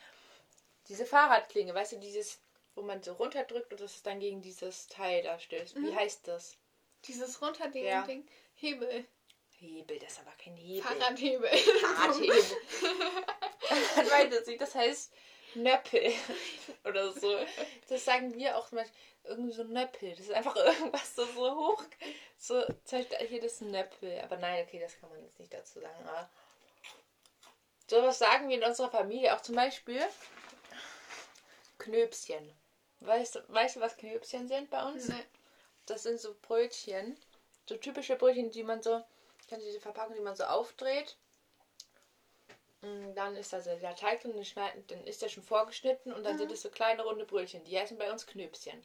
diese 0.88 1.04
Fahrradklinge, 1.06 1.74
weißt 1.74 1.92
du, 1.92 1.98
dieses, 1.98 2.38
wo 2.74 2.82
man 2.82 3.02
so 3.02 3.12
runterdrückt 3.14 3.72
und 3.72 3.80
das 3.80 3.96
ist 3.96 4.06
dann 4.06 4.20
gegen 4.20 4.42
dieses 4.42 4.86
Teil 4.88 5.22
da 5.22 5.38
stößt. 5.38 5.76
Wie 5.76 5.90
Mhm. 5.90 5.96
heißt 5.96 6.26
das? 6.28 6.56
Dieses 7.04 7.40
Runterding, 7.42 7.84
Ja. 7.84 8.02
Ding. 8.02 8.26
Hebel. 8.54 9.04
Hebel, 9.58 9.98
das 9.98 10.12
ist 10.12 10.20
aber 10.20 10.32
kein 10.42 10.56
Hebel. 10.56 10.82
Fahrradhebel. 10.82 11.48
Fahrradhebel. 11.48 12.44
Dann 13.96 14.08
meinte 14.08 14.44
sie, 14.44 14.56
das 14.56 14.74
heißt 14.74 15.12
Nöppel 15.54 16.12
oder 16.84 17.12
so. 17.12 17.38
Das 17.88 18.04
sagen 18.04 18.34
wir 18.34 18.56
auch 18.56 18.70
manchmal. 18.72 18.96
Irgendwie 19.24 19.52
so 19.52 19.62
Nöppel. 19.62 20.10
Das 20.16 20.20
ist 20.26 20.32
einfach 20.32 20.56
irgendwas 20.56 21.14
so, 21.14 21.24
so 21.26 21.54
hoch. 21.54 21.84
So, 22.38 22.60
zum 22.84 22.98
Beispiel 22.98 23.28
hier 23.28 23.40
das 23.40 23.60
Nöppel. 23.60 24.20
Aber 24.20 24.36
nein, 24.36 24.66
okay, 24.66 24.80
das 24.80 24.98
kann 24.98 25.10
man 25.10 25.22
jetzt 25.22 25.38
nicht 25.38 25.52
dazu 25.54 25.78
sagen. 25.78 26.08
Aber 26.08 26.28
sowas 27.88 28.18
sagen 28.18 28.48
wir 28.48 28.56
in 28.56 28.64
unserer 28.64 28.90
Familie 28.90 29.32
auch 29.36 29.40
zum 29.40 29.54
Beispiel 29.54 30.02
Knöpschen. 31.78 32.52
Weißt 33.06 33.36
du, 33.36 33.40
weißt 33.48 33.76
du, 33.76 33.80
was 33.80 33.96
Knöpschen 33.96 34.48
sind 34.48 34.70
bei 34.70 34.82
uns? 34.84 35.08
Nee. 35.08 35.24
Das 35.86 36.04
sind 36.04 36.20
so 36.20 36.34
Brötchen. 36.42 37.18
So 37.68 37.76
typische 37.76 38.16
Brötchen, 38.16 38.50
die 38.50 38.62
man 38.62 38.82
so 38.82 39.02
Kennst 39.48 39.66
du 39.66 39.70
diese 39.70 39.80
Verpackung, 39.80 40.14
die 40.14 40.20
man 40.22 40.36
so 40.36 40.44
aufdreht? 40.44 41.16
Mm, 42.80 43.14
Dann 43.14 43.36
ist 43.36 43.52
da 43.52 43.60
so 43.60 43.74
der 43.76 43.94
Teig 43.94 44.22
drin, 44.22 44.34
den 44.34 44.44
schneiden- 44.44 44.86
dann 44.86 45.04
ist 45.04 45.20
der 45.20 45.28
schon 45.28 45.42
vorgeschnitten 45.42 46.12
und 46.12 46.24
dann 46.24 46.38
sind 46.38 46.50
es 46.52 46.62
so 46.62 46.70
kleine 46.70 47.02
runde 47.02 47.24
Brötchen. 47.24 47.64
Die 47.64 47.78
heißen 47.78 47.98
bei 47.98 48.10
uns 48.10 48.26
Knöpschen. 48.26 48.82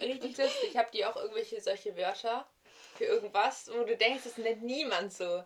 Richtig 0.00 0.36
lustig. 0.38 0.70
Ich 0.70 0.76
habe 0.76 0.90
die 0.92 1.04
auch 1.04 1.16
irgendwelche 1.16 1.60
solche 1.60 1.96
Wörter 1.96 2.48
für 2.96 3.04
irgendwas, 3.04 3.70
wo 3.72 3.84
du 3.84 3.96
denkst, 3.96 4.24
das 4.24 4.38
nennt 4.38 4.62
niemand 4.62 5.12
so. 5.12 5.44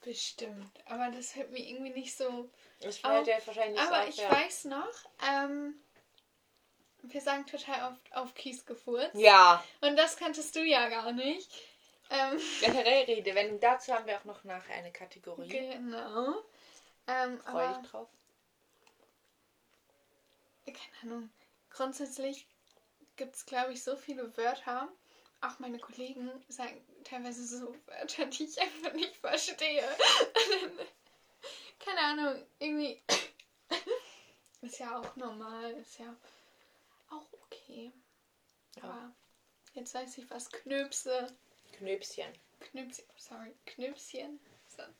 Bestimmt. 0.00 0.70
Aber 0.84 1.10
das 1.10 1.34
hört 1.34 1.50
mir 1.50 1.64
irgendwie 1.66 1.90
nicht 1.90 2.16
so. 2.16 2.48
Das 2.80 2.98
fällt 2.98 3.26
dir 3.26 3.40
wahrscheinlich 3.44 3.80
Aber 3.80 3.96
so 3.96 4.02
auf, 4.02 4.08
ich 4.08 4.16
ja. 4.18 4.30
weiß 4.30 4.64
noch, 4.66 5.10
ähm, 5.26 5.74
wir 7.02 7.20
sagen 7.20 7.46
total 7.46 7.92
oft 7.92 8.16
auf 8.16 8.34
Kies 8.34 8.64
gefurzt. 8.66 9.14
Ja, 9.14 9.64
Und 9.80 9.96
das 9.96 10.16
kanntest 10.16 10.54
du 10.56 10.64
ja 10.64 10.88
gar 10.88 11.12
nicht. 11.12 11.50
Ähm, 12.10 12.40
generell 12.60 13.04
Rede. 13.04 13.34
Wenn 13.34 13.60
dazu 13.60 13.92
haben 13.92 14.06
wir 14.06 14.18
auch 14.18 14.24
noch 14.24 14.44
nachher 14.44 14.74
eine 14.74 14.92
Kategorie. 14.92 15.48
genau. 15.48 16.34
Ähm, 17.06 17.40
Freu 17.40 17.64
aber, 17.64 17.78
dich 17.80 17.90
drauf. 17.90 18.08
keine 20.66 21.02
Ahnung. 21.02 21.30
Grundsätzlich 21.70 22.46
gibt 23.16 23.34
es, 23.34 23.46
glaube 23.46 23.72
ich, 23.72 23.82
so 23.82 23.96
viele 23.96 24.36
Wörter. 24.36 24.88
Auch 25.40 25.58
meine 25.58 25.78
Kollegen 25.78 26.30
sagen 26.48 26.84
teilweise 27.04 27.46
so 27.46 27.74
Wörter, 27.86 28.26
die 28.26 28.44
ich 28.44 28.60
einfach 28.60 28.92
nicht 28.94 29.16
verstehe. 29.16 29.84
keine 31.78 32.00
Ahnung, 32.00 32.46
irgendwie. 32.58 33.02
ist 34.62 34.78
ja 34.78 34.98
auch 34.98 35.16
normal, 35.16 35.72
ist 35.74 35.98
ja 35.98 36.16
auch 37.10 37.32
okay. 37.32 37.92
Ja. 38.76 38.84
Aber 38.84 39.14
jetzt 39.74 39.94
weiß 39.94 40.18
ich, 40.18 40.30
was 40.30 40.50
Knöpse, 40.50 41.26
Knöpschen. 41.72 42.32
Knöpschen, 42.60 43.04
sorry, 43.16 43.54
Knöpschen 43.66 44.40
sind. 44.66 44.96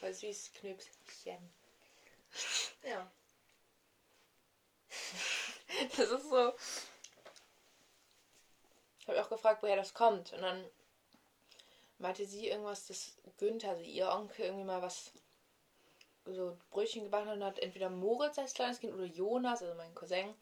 Voll 0.00 0.14
süß, 0.14 0.52
Knöpschen. 0.54 1.50
Ja. 2.82 3.10
Das 5.96 6.08
ist 6.08 6.28
so. 6.28 6.52
Ich 9.00 9.08
habe 9.08 9.20
auch 9.22 9.28
gefragt, 9.28 9.62
woher 9.62 9.76
das 9.76 9.92
kommt. 9.92 10.32
Und 10.32 10.40
dann 10.40 10.64
meinte 11.98 12.24
sie 12.26 12.48
irgendwas, 12.48 12.86
dass 12.86 13.16
Günther, 13.38 13.70
also 13.70 13.82
ihr 13.82 14.08
Onkel, 14.08 14.46
irgendwie 14.46 14.64
mal 14.64 14.82
was 14.82 15.12
so 16.24 16.56
Brötchen 16.70 17.04
gebacken 17.04 17.28
hat 17.28 17.36
und 17.36 17.44
hat 17.44 17.58
entweder 17.58 17.90
Moritz 17.90 18.38
als 18.38 18.54
kleines 18.54 18.80
Kind 18.80 18.94
oder 18.94 19.04
Jonas, 19.04 19.62
also 19.62 19.74
mein 19.74 19.94
Cousin, 19.94 20.34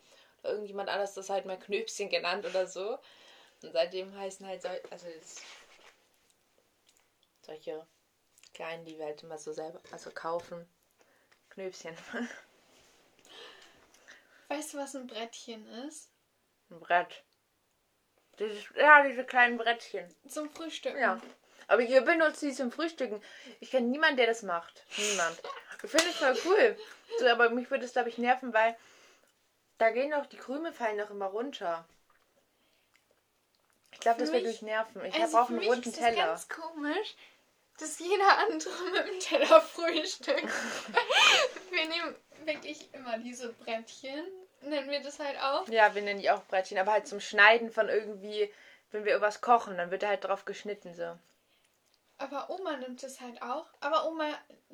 irgendjemand 0.42 0.88
anders 0.88 1.14
das 1.14 1.30
halt 1.30 1.46
mal 1.46 1.58
Knöpschen 1.58 2.08
genannt 2.08 2.44
oder 2.46 2.66
so. 2.66 2.98
Und 3.62 3.72
seitdem 3.72 4.16
heißen 4.16 4.46
halt 4.46 4.62
sol 4.62 4.80
also 4.90 5.06
solche 7.42 7.86
kleinen, 8.54 8.84
die 8.84 8.98
wir 8.98 9.06
halt 9.06 9.22
immer 9.22 9.38
so 9.38 9.52
selber 9.52 9.80
also 9.90 10.10
kaufen. 10.10 10.66
Knöpschen. 11.50 11.96
Weißt 14.48 14.74
du, 14.74 14.78
was 14.78 14.94
ein 14.96 15.06
Brettchen 15.06 15.66
ist? 15.86 16.10
Ein 16.70 16.80
Brett. 16.80 17.24
Dieses, 18.38 18.64
ja, 18.76 19.02
diese 19.06 19.24
kleinen 19.24 19.58
Brettchen. 19.58 20.14
Zum 20.28 20.50
Frühstück. 20.50 20.96
Ja. 20.96 21.20
Aber 21.68 21.82
ihr 21.82 22.02
benutzt 22.02 22.42
die 22.42 22.52
zum 22.52 22.72
Frühstücken. 22.72 23.22
Ich 23.60 23.70
kenne 23.70 23.86
niemanden, 23.86 24.16
der 24.16 24.26
das 24.26 24.42
macht. 24.42 24.84
Niemand. 24.96 25.40
Ich 25.82 25.90
finde 25.90 26.08
es 26.08 26.16
voll 26.16 26.36
cool. 26.44 26.76
So, 27.18 27.28
aber 27.28 27.50
mich 27.50 27.70
würde 27.70 27.84
es, 27.84 27.92
glaube 27.92 28.08
ich, 28.08 28.18
nerven, 28.18 28.52
weil 28.52 28.76
da 29.82 29.90
gehen 29.90 30.12
doch 30.12 30.26
die 30.26 30.36
Krümel 30.36 30.72
fallen 30.72 30.96
doch 30.96 31.10
immer 31.10 31.26
runter. 31.26 31.84
Ich 33.90 33.98
glaube, 33.98 34.20
das 34.20 34.32
wird 34.32 34.44
mich- 34.44 34.62
nerven. 34.62 35.04
Ich 35.04 35.14
also 35.14 35.36
brauche 35.36 35.52
einen 35.54 35.64
runden 35.64 35.88
ist 35.88 35.98
das 35.98 36.04
Teller. 36.04 36.26
ganz 36.26 36.48
komisch, 36.48 37.16
dass 37.78 37.98
jeder 37.98 38.38
andere 38.38 38.70
mit 38.92 39.08
dem 39.08 39.18
Teller 39.18 39.60
frühstückt. 39.60 40.44
wir 41.70 41.88
nehmen 41.88 42.14
wirklich 42.44 42.94
immer 42.94 43.18
diese 43.18 43.52
Brettchen, 43.54 44.24
nennen 44.60 44.88
wir 44.88 45.02
das 45.02 45.18
halt 45.18 45.36
auch. 45.40 45.66
Ja, 45.68 45.92
wir 45.96 46.02
nennen 46.02 46.20
die 46.20 46.30
auch 46.30 46.44
Brettchen, 46.44 46.78
aber 46.78 46.92
halt 46.92 47.08
zum 47.08 47.18
Schneiden 47.18 47.72
von 47.72 47.88
irgendwie, 47.88 48.52
wenn 48.92 49.04
wir 49.04 49.12
irgendwas 49.12 49.40
kochen, 49.40 49.76
dann 49.76 49.90
wird 49.90 50.04
da 50.04 50.08
halt 50.08 50.22
drauf 50.22 50.44
geschnitten 50.44 50.94
so. 50.94 51.18
Aber 52.22 52.50
Oma 52.50 52.76
nimmt 52.76 53.02
es 53.02 53.20
halt 53.20 53.42
auch. 53.42 53.66
Aber 53.80 54.06
Oma 54.06 54.28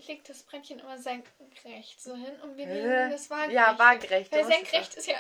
legt 0.06 0.28
das 0.28 0.42
Brettchen 0.42 0.80
immer 0.80 0.98
senkrecht 0.98 2.00
so 2.00 2.14
hin 2.14 2.38
und 2.42 2.56
wir 2.56 2.66
Hä? 2.66 2.74
nehmen 2.74 3.10
das 3.10 3.30
waagerecht. 3.30 3.52
Ja, 3.54 3.78
waagerecht. 3.78 4.32
Weil 4.32 4.44
senkrecht 4.44 4.94
ist 4.96 5.06
ja 5.06 5.16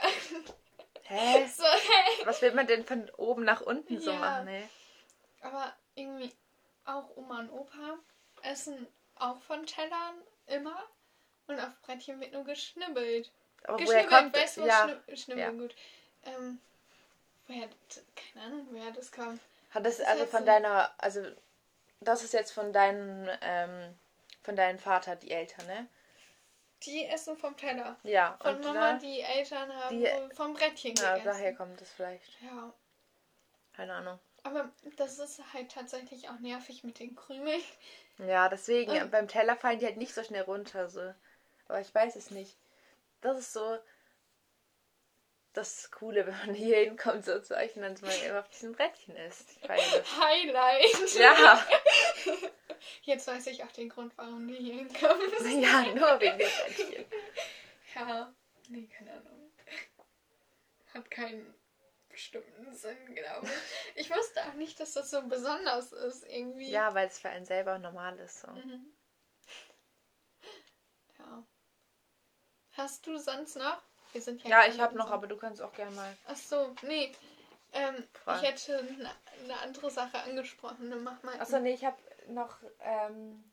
Hä? 1.04 1.46
so, 1.56 1.64
hey. 1.64 2.26
Was 2.26 2.42
will 2.42 2.52
man 2.52 2.66
denn 2.66 2.84
von 2.84 3.08
oben 3.16 3.44
nach 3.44 3.62
unten 3.62 3.98
so 4.00 4.10
Ja. 4.10 4.18
machen, 4.18 4.44
ne? 4.44 4.68
Aber 5.40 5.72
irgendwie 5.94 6.30
auch 6.84 7.16
Oma 7.16 7.40
und 7.40 7.50
Opa 7.50 7.98
essen 8.42 8.86
auch 9.16 9.38
von 9.42 9.64
Tellern 9.64 10.20
immer. 10.46 10.82
Und 11.46 11.58
auf 11.60 11.80
Brettchen 11.80 12.20
wird 12.20 12.32
nur 12.32 12.44
geschnibbelt. 12.44 13.32
Aber 13.64 13.78
woher 13.78 14.02
Geschnibbelt, 14.04 14.08
kommt 14.10 14.36
weißt 14.36 14.56
du, 14.58 14.66
ja, 14.66 14.84
Schni- 14.86 15.16
Schnibbeln 15.16 15.58
gut? 15.58 15.74
Ähm, 16.26 16.60
woher, 17.46 17.68
keine 18.34 18.44
Ahnung, 18.46 18.66
woher 18.70 18.90
das 18.90 19.10
kam. 19.10 19.40
Hat 19.70 19.86
das 19.86 19.98
ist 19.98 20.06
also 20.06 20.20
halt 20.20 20.30
von 20.30 20.40
so- 20.40 20.46
deiner, 20.46 20.92
also 20.98 21.24
das 22.00 22.22
ist 22.22 22.32
jetzt 22.32 22.52
von 22.52 22.72
deinem, 22.72 23.28
ähm, 23.42 23.94
von 24.42 24.56
deinem 24.56 24.78
Vater, 24.78 25.16
die 25.16 25.30
Eltern, 25.30 25.66
ne? 25.66 25.86
Die 26.84 27.06
essen 27.06 27.36
vom 27.36 27.56
Teller. 27.56 27.96
Ja. 28.04 28.38
Von 28.40 28.56
und 28.56 28.64
Mama, 28.64 28.92
da, 28.92 28.98
die 28.98 29.20
Eltern 29.20 29.72
haben 29.74 29.98
die- 29.98 30.34
vom 30.36 30.54
Brettchen 30.54 30.94
ja, 30.94 31.14
gegessen. 31.16 31.24
daher 31.24 31.54
kommt 31.54 31.80
es 31.82 31.90
vielleicht. 31.90 32.40
Ja, 32.42 32.72
Keine 33.72 33.94
Ahnung. 33.94 34.18
aber 34.44 34.70
das 34.96 35.18
ist 35.18 35.40
halt 35.52 35.72
tatsächlich 35.72 36.28
auch 36.28 36.38
nervig 36.38 36.84
mit 36.84 36.98
den 37.00 37.16
Krümeln. 37.16 37.60
Ja, 38.18 38.48
deswegen, 38.48 38.92
Ähm. 38.94 39.10
beim 39.10 39.28
Teller 39.28 39.56
fallen 39.56 39.78
die 39.80 39.86
halt 39.86 39.96
nicht 39.96 40.14
so 40.14 40.22
schnell 40.22 40.42
runter, 40.42 40.88
so. 40.88 41.12
Aber 41.68 41.80
ich 41.80 41.92
weiß 41.94 42.16
es 42.16 42.30
nicht. 42.30 42.56
Das 43.20 43.38
ist 43.38 43.52
so 43.52 43.78
das 45.52 45.90
Coole, 45.90 46.26
wenn 46.26 46.38
man 46.38 46.54
hier 46.54 46.78
hinkommt, 46.78 47.24
so 47.24 47.40
zu 47.40 47.56
euch 47.56 47.74
und 47.76 47.82
dann 47.82 47.96
mal 48.00 48.14
immer 48.26 48.40
auf 48.40 48.50
diesem 48.50 48.72
Brettchen 48.72 49.16
es. 49.16 49.44
Highlight. 49.68 51.14
Ja, 51.14 51.66
Jetzt 53.02 53.26
weiß 53.26 53.46
ich 53.48 53.64
auch 53.64 53.72
den 53.72 53.88
Grund, 53.88 54.12
warum 54.16 54.46
du 54.46 54.54
hier 54.54 54.74
hinkommst. 54.74 55.40
ja, 55.60 55.82
nur 55.94 56.20
wegen 56.20 56.38
dem 56.38 56.48
Brettchen. 56.48 57.04
Ja, 57.94 58.32
nee, 58.68 58.86
keine 58.86 59.12
Ahnung. 59.12 59.52
Hat 60.94 61.10
keinen 61.10 61.54
bestimmten 62.08 62.72
Sinn, 62.72 63.14
glaube 63.14 63.46
ich. 63.46 64.06
Ich 64.06 64.10
wusste 64.10 64.42
auch 64.44 64.54
nicht, 64.54 64.80
dass 64.80 64.92
das 64.92 65.10
so 65.10 65.22
besonders 65.22 65.92
ist, 65.92 66.24
irgendwie. 66.26 66.70
Ja, 66.70 66.94
weil 66.94 67.08
es 67.08 67.18
für 67.18 67.28
einen 67.28 67.44
selber 67.44 67.78
normal 67.78 68.18
ist. 68.18 68.40
So. 68.40 68.48
Mhm. 68.48 68.92
Ja. 71.18 71.46
Hast 72.72 73.06
du 73.06 73.18
sonst 73.18 73.56
noch? 73.56 73.82
Wir 74.18 74.22
sind 74.24 74.42
Ja, 74.42 74.62
gerade 74.62 74.74
ich 74.74 74.80
habe 74.80 74.98
noch, 74.98 75.12
aber 75.12 75.28
du 75.28 75.36
kannst 75.36 75.62
auch 75.62 75.72
gerne 75.72 75.94
mal. 75.94 76.16
Ach 76.26 76.34
so, 76.34 76.74
nee. 76.82 77.14
Ähm, 77.72 77.94
ich 78.26 78.42
hätte 78.42 78.78
eine, 78.78 79.10
eine 79.44 79.60
andere 79.60 79.92
Sache 79.92 80.18
angesprochen. 80.18 80.90
Dann 80.90 81.04
mach 81.04 81.22
mal. 81.22 81.40
Achso, 81.40 81.60
nee, 81.60 81.74
ich 81.74 81.84
habe 81.84 81.96
noch. 82.26 82.56
Ähm, 82.80 83.44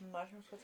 mal, 0.00 0.26
ich 0.26 0.32
muss. 0.34 0.60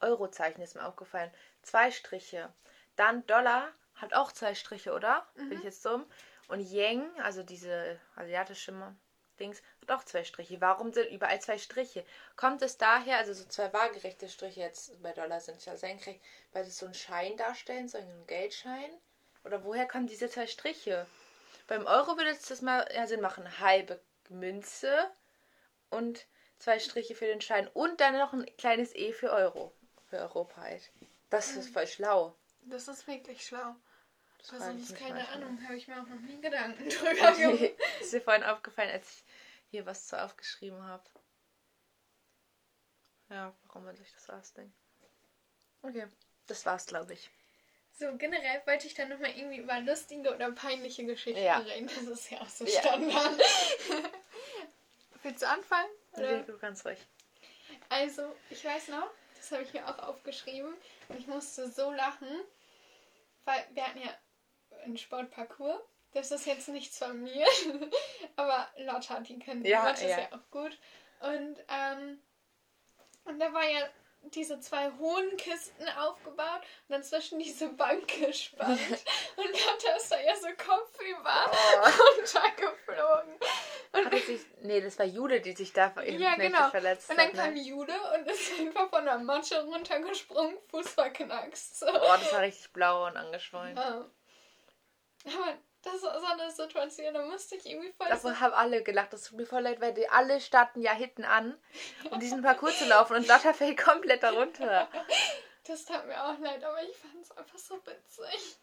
Eurozeichen 0.00 0.62
ist 0.62 0.76
mir 0.76 0.86
aufgefallen. 0.86 1.30
Zwei 1.60 1.90
Striche. 1.90 2.50
Dann 2.96 3.26
Dollar 3.26 3.68
hat 3.96 4.14
auch 4.14 4.32
zwei 4.32 4.54
Striche, 4.54 4.94
oder? 4.94 5.26
Bin 5.34 5.52
ich 5.52 5.64
jetzt 5.64 5.84
dumm? 5.84 6.06
Und 6.46 6.60
Yen, 6.60 7.06
also 7.20 7.42
diese 7.42 8.00
asiatische 8.16 8.72
Dings, 9.38 9.62
hat 9.80 9.90
auch 9.90 10.04
zwei 10.04 10.24
Striche. 10.24 10.60
Warum 10.60 10.92
sind 10.92 11.10
überall 11.10 11.40
zwei 11.40 11.58
Striche? 11.58 12.04
Kommt 12.36 12.62
es 12.62 12.76
daher, 12.76 13.18
also 13.18 13.32
so 13.32 13.44
zwei 13.44 13.72
waagerechte 13.72 14.28
Striche 14.28 14.60
jetzt 14.60 15.02
bei 15.02 15.12
Dollar 15.12 15.40
sind 15.40 15.64
ja 15.64 15.76
senkrecht, 15.76 16.20
weil 16.52 16.64
sie 16.64 16.70
so 16.70 16.86
einen 16.86 16.94
Schein 16.94 17.36
darstellen, 17.36 17.88
so 17.88 17.98
einen 17.98 18.26
Geldschein? 18.26 18.90
Oder 19.44 19.64
woher 19.64 19.86
kommen 19.86 20.06
diese 20.06 20.28
zwei 20.28 20.46
Striche? 20.46 21.06
Beim 21.66 21.86
Euro 21.86 22.16
würde 22.16 22.30
es 22.30 22.42
das 22.42 22.62
mal 22.62 22.88
ja, 22.94 23.06
Sinn 23.06 23.20
machen. 23.20 23.60
Halbe 23.60 24.00
Münze 24.28 25.10
und 25.90 26.26
zwei 26.58 26.78
Striche 26.78 27.14
für 27.14 27.26
den 27.26 27.40
Schein 27.40 27.68
und 27.68 28.00
dann 28.00 28.18
noch 28.18 28.32
ein 28.32 28.46
kleines 28.56 28.94
E 28.94 29.12
für 29.12 29.30
Euro. 29.30 29.72
Für 30.08 30.18
Europa 30.18 30.62
halt. 30.62 30.90
Das 31.30 31.56
ist 31.56 31.70
voll 31.70 31.86
schlau. 31.86 32.34
Das 32.62 32.88
ist 32.88 33.06
wirklich 33.06 33.46
schlau. 33.46 33.74
Das 34.38 34.50
das 34.50 34.74
mich 34.74 34.94
keine 34.94 35.14
manchmal. 35.14 35.36
Ahnung, 35.36 35.62
habe 35.64 35.76
ich 35.76 35.88
mir 35.88 36.00
auch 36.00 36.06
noch 36.06 36.20
nie 36.20 36.40
Gedanken 36.40 36.88
drüber 36.88 37.32
gemacht. 37.32 37.72
ist 38.00 38.12
dir 38.12 38.20
vorhin 38.20 38.44
aufgefallen, 38.44 38.90
als 38.90 39.10
ich 39.10 39.24
hier 39.70 39.84
was 39.86 40.06
zu 40.06 40.22
aufgeschrieben 40.22 40.82
habe. 40.82 41.04
Ja, 43.30 43.54
warum 43.66 43.84
man 43.84 43.96
sich 43.96 44.10
das 44.12 44.30
ausdenkt. 44.30 44.74
Okay, 45.82 46.06
das 46.46 46.64
war's, 46.64 46.86
glaube 46.86 47.12
ich. 47.12 47.30
So, 47.98 48.16
generell 48.16 48.62
wollte 48.64 48.86
ich 48.86 48.94
dann 48.94 49.08
nochmal 49.08 49.30
irgendwie 49.36 49.58
über 49.58 49.80
lustige 49.80 50.32
oder 50.34 50.52
peinliche 50.52 51.04
Geschichten 51.04 51.42
Ja. 51.42 51.58
reden. 51.58 51.88
Das 51.88 52.04
ist 52.04 52.30
ja 52.30 52.40
auch 52.40 52.48
so 52.48 52.64
Ja. 52.64 52.80
Standard. 52.80 53.38
Willst 55.22 55.42
du 55.42 55.48
anfangen? 55.48 55.90
Oder? 56.12 56.42
Du 56.42 56.56
kannst 56.58 56.86
ruhig. 56.86 56.98
Also, 57.88 58.34
ich 58.50 58.64
weiß 58.64 58.88
noch, 58.88 59.10
das 59.36 59.50
habe 59.52 59.62
ich 59.62 59.72
mir 59.72 59.86
auch 59.86 59.98
aufgeschrieben 59.98 60.74
und 61.08 61.18
ich 61.18 61.26
musste 61.26 61.68
so 61.70 61.90
lachen, 61.92 62.28
weil 63.44 63.66
wir 63.72 63.86
hatten 63.86 63.98
ja 64.00 64.16
einen 64.84 64.96
Sportparcours. 64.98 65.80
Das 66.14 66.30
ist 66.30 66.46
jetzt 66.46 66.68
nichts 66.68 66.98
von 66.98 67.22
mir, 67.22 67.46
Aber 68.36 68.66
Lotta, 68.78 69.20
die 69.20 69.38
kennt 69.38 69.66
Ja, 69.66 69.80
Lotta 69.88 69.92
ist 69.92 70.02
ja. 70.10 70.18
ja 70.20 70.28
auch 70.32 70.50
gut. 70.50 70.78
Und, 71.20 71.56
ähm, 71.68 72.18
und 73.24 73.38
da 73.38 73.52
war 73.52 73.68
ja 73.68 73.86
diese 74.22 74.58
zwei 74.58 74.90
hohen 74.98 75.36
Kisten 75.36 75.86
aufgebaut 75.90 76.60
und 76.88 76.90
dann 76.94 77.02
zwischen 77.04 77.38
diese 77.38 77.68
Bank 77.68 78.08
gespannt. 78.20 78.80
und 79.36 79.46
Lotta 79.46 79.96
ist 79.96 80.10
da 80.10 80.18
ja 80.20 80.34
so 80.34 80.48
kopfüber 80.56 81.50
Oh. 81.52 81.88
runtergeflogen. 82.16 83.38
Hatte 83.92 84.18
sich, 84.20 84.40
nee, 84.62 84.80
das 84.80 84.98
war 84.98 85.06
Jude, 85.06 85.40
die 85.40 85.52
sich 85.52 85.72
da 85.72 85.92
Ja, 86.04 86.34
genau. 86.36 86.68
verletzt 86.70 87.10
Und 87.10 87.18
dann 87.18 87.28
hat. 87.28 87.34
kam 87.34 87.54
Ne? 87.54 87.60
Jude 87.60 87.94
und 88.14 88.26
ist 88.26 88.58
einfach 88.58 88.88
von 88.90 89.04
der 89.04 89.18
Matte 89.18 89.62
runtergesprungen, 89.64 90.56
Fuß 90.70 90.88
verknackst. 90.90 91.80
So. 91.80 91.86
Oh, 91.86 92.16
das 92.20 92.32
war 92.32 92.40
richtig 92.40 92.72
blau 92.72 93.06
und 93.06 93.16
angeschwollen. 93.16 93.76
Ja. 93.76 94.04
Aber 95.26 95.58
das 95.82 96.02
war 96.02 96.20
so 96.20 96.26
eine 96.26 96.50
Situation, 96.50 97.14
da 97.14 97.24
musste 97.24 97.56
ich 97.56 97.66
irgendwie 97.66 97.92
voll 97.92 98.06
so 98.06 98.12
Davon 98.12 98.40
haben 98.40 98.54
alle 98.54 98.82
gelacht. 98.82 99.12
Das 99.12 99.24
tut 99.24 99.38
mir 99.38 99.46
voll 99.46 99.62
leid, 99.62 99.80
weil 99.80 99.94
die 99.94 100.08
alle 100.08 100.40
starten 100.40 100.80
ja 100.80 100.92
hinten 100.92 101.24
an, 101.24 101.56
um 102.10 102.18
diesen 102.20 102.42
Parcours 102.42 102.78
zu 102.78 102.86
laufen 102.86 103.16
und 103.16 103.26
Lotta 103.26 103.52
fällt 103.52 103.78
komplett 103.78 104.22
darunter. 104.22 104.88
Das 105.66 105.84
tat 105.84 106.06
mir 106.06 106.22
auch 106.24 106.38
leid, 106.38 106.64
aber 106.64 106.82
ich 106.82 106.96
fand 106.96 107.22
es 107.22 107.30
einfach 107.36 107.58
so 107.58 107.74
witzig. 107.86 108.56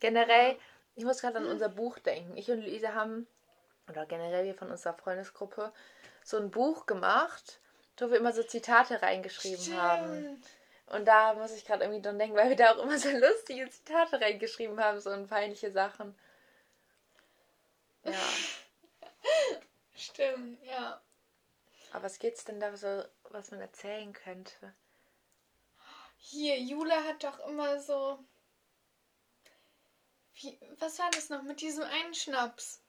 Generell, 0.00 0.56
ich 0.94 1.04
muss 1.04 1.20
gerade 1.20 1.38
an 1.38 1.46
unser 1.46 1.68
Buch 1.68 1.98
denken. 1.98 2.36
Ich 2.36 2.50
und 2.50 2.62
Luise 2.62 2.94
haben, 2.94 3.26
oder 3.88 4.06
generell 4.06 4.44
wir 4.44 4.54
von 4.54 4.70
unserer 4.70 4.94
Freundesgruppe, 4.94 5.72
so 6.22 6.36
ein 6.36 6.50
Buch 6.50 6.86
gemacht, 6.86 7.60
wo 7.98 8.10
wir 8.10 8.18
immer 8.18 8.32
so 8.32 8.42
Zitate 8.42 9.02
reingeschrieben 9.02 9.80
haben. 9.80 10.42
Und 10.90 11.04
da 11.04 11.34
muss 11.34 11.52
ich 11.52 11.64
gerade 11.66 11.84
irgendwie 11.84 12.00
dran 12.02 12.18
denken, 12.18 12.36
weil 12.36 12.48
wir 12.48 12.56
da 12.56 12.72
auch 12.72 12.82
immer 12.82 12.98
so 12.98 13.10
lustige 13.10 13.68
Zitate 13.68 14.20
reingeschrieben 14.20 14.80
haben, 14.82 15.00
so 15.00 15.10
und 15.10 15.28
peinliche 15.28 15.70
Sachen. 15.70 16.18
Ja. 18.04 18.12
Stimmt, 19.96 20.62
ja. 20.64 21.00
Aber 21.92 22.04
was 22.04 22.18
geht's 22.18 22.44
denn 22.44 22.60
da 22.60 22.76
so, 22.76 23.04
was 23.30 23.50
man 23.50 23.60
erzählen 23.60 24.12
könnte? 24.12 24.74
Hier, 26.18 26.58
Jule 26.58 27.04
hat 27.04 27.24
doch 27.24 27.38
immer 27.46 27.80
so. 27.80 28.18
Wie, 30.34 30.58
was 30.78 30.98
war 30.98 31.10
das 31.10 31.30
noch 31.30 31.42
mit 31.42 31.60
diesem 31.60 31.84
einen 31.84 32.14
Schnaps? 32.14 32.80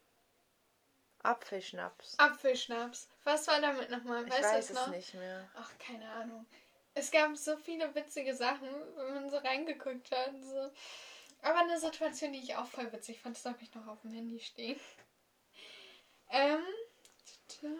Apfelschnaps. 1.24 2.18
Apfelschnaps. 2.18 3.10
Was 3.24 3.48
war 3.48 3.60
damit 3.60 3.89
nochmal? 3.89 4.25
Ich 4.25 4.32
Weißt 4.32 4.44
du 4.44 4.48
weiß 4.48 4.68
das 4.68 4.70
es 4.70 4.75
noch? 4.75 4.88
nicht 4.88 5.13
mehr. 5.15 5.50
Ach, 5.56 5.72
keine 5.79 6.10
Ahnung. 6.12 6.46
Es 7.00 7.12
gab 7.12 7.38
so 7.38 7.56
viele 7.56 7.96
witzige 7.96 8.36
Sachen, 8.36 8.68
wenn 8.98 9.13
man 9.13 9.29
so 9.29 9.38
reingeguckt 9.38 10.12
hat. 10.12 10.34
So. 10.44 10.70
Aber 11.41 11.60
eine 11.60 11.79
Situation, 11.79 12.34
die 12.34 12.39
ich 12.39 12.58
auch 12.58 12.65
voll 12.65 12.91
witzig 12.91 13.22
fand, 13.22 13.38
das 13.38 13.46
habe 13.46 13.58
ich 13.62 13.74
noch 13.74 13.88
auf 13.88 14.01
dem 14.01 14.12
Handy 14.12 14.39
stehen. 14.39 14.77
Ähm. 16.29 16.60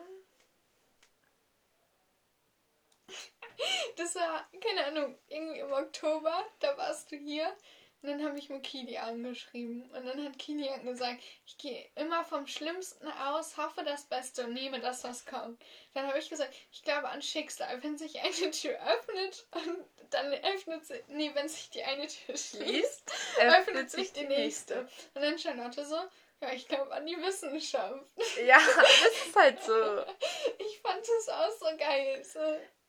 Das 3.98 4.16
war, 4.16 4.48
keine 4.62 4.86
Ahnung, 4.86 5.20
irgendwie 5.28 5.60
im 5.60 5.72
Oktober, 5.74 6.46
da 6.60 6.78
warst 6.78 7.12
du 7.12 7.18
hier. 7.18 7.54
Und 8.02 8.10
dann 8.10 8.24
habe 8.26 8.40
ich 8.40 8.50
mit 8.50 8.64
Kili 8.64 8.98
angeschrieben. 8.98 9.84
Und 9.92 10.06
dann 10.06 10.24
hat 10.24 10.40
Kilian 10.40 10.86
gesagt, 10.86 11.20
ich 11.46 11.58
gehe 11.58 11.86
immer 11.96 12.24
vom 12.24 12.48
Schlimmsten 12.48 13.08
aus, 13.08 13.58
hoffe 13.58 13.84
das 13.84 14.06
Beste 14.06 14.46
und 14.46 14.54
nehme 14.54 14.80
das, 14.80 15.04
was 15.04 15.26
kommt. 15.26 15.62
Dann 15.94 16.08
habe 16.08 16.18
ich 16.18 16.30
gesagt, 16.30 16.54
ich 16.72 16.82
glaube 16.84 17.10
an 17.10 17.22
Schicksal. 17.22 17.84
Wenn 17.84 17.98
sich 17.98 18.18
eine 18.22 18.52
Tür 18.52 18.78
öffnet, 18.88 19.46
und 19.52 19.86
dann 20.12 20.34
öffnet 20.34 20.86
sie, 20.86 21.04
nee, 21.10 21.32
wenn 21.34 21.50
sich 21.50 21.70
die 21.72 21.84
eine 21.84 22.08
Tür 22.08 22.38
schließt, 22.38 23.12
öffnet 23.42 23.92
sich 23.92 24.14
die 24.14 24.28
nächste. 24.28 24.88
Und 25.14 25.22
dann 25.22 25.38
Charlotte 25.38 25.86
so, 25.86 25.98
ja, 26.42 26.54
ich 26.54 26.70
glaube 26.70 26.94
an 26.94 27.06
die 27.06 27.18
Wissenschaft. 27.18 28.02
Ja, 28.46 28.60
das 28.76 29.28
ist 29.28 29.36
halt 29.36 29.62
so. 29.62 29.74
Ich 30.60 30.80
fand 30.80 31.02
das 31.02 31.30
auch 31.30 31.52
so 31.60 31.78
geil. 31.78 32.24
So, 32.24 32.40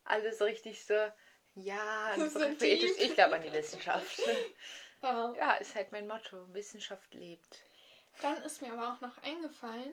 Alles 0.05 0.39
so 0.39 0.45
richtig 0.45 0.85
so. 0.85 0.95
Ja, 1.57 2.13
So 2.17 2.29
so 2.29 2.39
deep. 2.39 2.59
poetisch. 2.59 2.93
Ich 2.99 3.15
glaube 3.15 3.35
an 3.35 3.43
die 3.43 3.53
Wissenschaft. 3.53 4.21
Wow. 5.01 5.37
Ja, 5.37 5.53
ist 5.55 5.75
halt 5.75 5.93
mein 5.93 6.07
Motto. 6.07 6.37
Wissenschaft 6.53 7.13
lebt. 7.15 7.59
Dann 8.23 8.37
ist 8.43 8.61
mir 8.63 8.73
aber 8.73 8.93
auch 8.93 9.01
noch 9.01 9.17
eingefallen, 9.23 9.93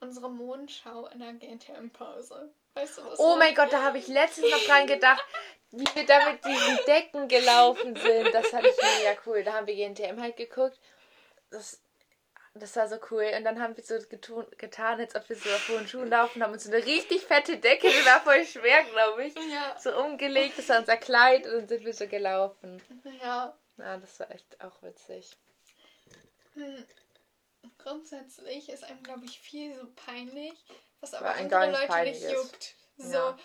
unsere 0.00 0.30
Mondschau 0.30 1.06
in 1.08 1.20
der 1.20 1.34
GTM-Pause. 1.34 2.52
Weißt 2.74 2.98
du 2.98 3.02
das? 3.02 3.18
Oh 3.18 3.36
mein 3.36 3.54
Gott, 3.54 3.72
da 3.72 3.82
habe 3.82 3.98
ich 3.98 4.08
letztens 4.08 4.50
noch 4.50 4.64
dran 4.64 4.86
gedacht, 4.86 5.24
wie 5.70 5.84
wir 5.94 6.06
da 6.06 6.30
mit 6.30 6.44
diesen 6.44 6.78
Decken 6.86 7.28
gelaufen 7.28 7.96
sind. 7.96 8.32
Das 8.32 8.48
fand 8.48 8.64
ich 8.66 8.76
mega 8.76 9.18
cool. 9.26 9.42
Da 9.44 9.54
haben 9.54 9.66
wir 9.66 9.74
GNTM 9.74 10.20
halt 10.20 10.36
geguckt. 10.36 10.78
Das, 11.50 11.80
das 12.54 12.74
war 12.76 12.88
so 12.88 12.96
cool. 13.10 13.24
Und 13.36 13.44
dann 13.44 13.60
haben 13.60 13.76
wir 13.76 13.84
so 13.84 13.98
getun, 14.08 14.46
getan, 14.58 15.00
als 15.00 15.14
ob 15.14 15.28
wir 15.28 15.36
so 15.36 15.48
auf 15.50 15.68
hohen 15.68 15.86
Schuhen 15.88 16.08
laufen, 16.08 16.42
haben 16.42 16.52
uns 16.52 16.64
so 16.64 16.72
eine 16.72 16.84
richtig 16.84 17.22
fette 17.24 17.56
Decke, 17.58 17.88
die 17.88 18.06
war 18.06 18.20
voll 18.20 18.44
schwer, 18.44 18.84
glaube 18.84 19.24
ich, 19.26 19.34
Ja, 19.34 19.76
so 19.78 19.96
umgelegt. 19.96 20.58
Das 20.58 20.68
war 20.68 20.78
unser 20.80 20.96
Kleid 20.96 21.46
und 21.46 21.52
dann 21.54 21.68
sind 21.68 21.84
wir 21.84 21.94
so 21.94 22.06
gelaufen. 22.06 22.80
ja. 23.22 23.54
Ja, 23.78 23.96
das 23.96 24.18
war 24.20 24.30
echt 24.30 24.60
auch 24.62 24.82
witzig. 24.82 25.36
Hm. 26.54 26.84
Grundsätzlich 27.78 28.68
ist 28.68 28.84
einem, 28.84 29.02
glaube 29.02 29.24
ich, 29.24 29.40
viel 29.40 29.74
so 29.74 29.86
peinlich, 29.94 30.64
was 31.00 31.14
aber 31.14 31.30
einem 31.30 31.44
andere 31.44 31.60
gar 31.60 31.66
nicht 31.66 31.80
Leute 31.80 31.92
peinlich 31.92 32.14
nicht 32.22 32.24
ist. 32.24 32.32
juckt. 32.32 32.74
So, 32.98 33.12
Ja. 33.16 33.38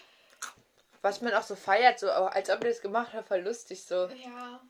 Was 1.01 1.19
man 1.21 1.33
auch 1.33 1.43
so 1.43 1.55
feiert, 1.55 1.99
so 1.99 2.09
als 2.09 2.49
ob 2.49 2.61
wir 2.63 2.69
das 2.69 2.81
gemacht 2.81 3.11
haben, 3.13 3.25
voll 3.25 3.41
lustig 3.41 3.83
so. 3.83 4.07
ja. 4.07 4.61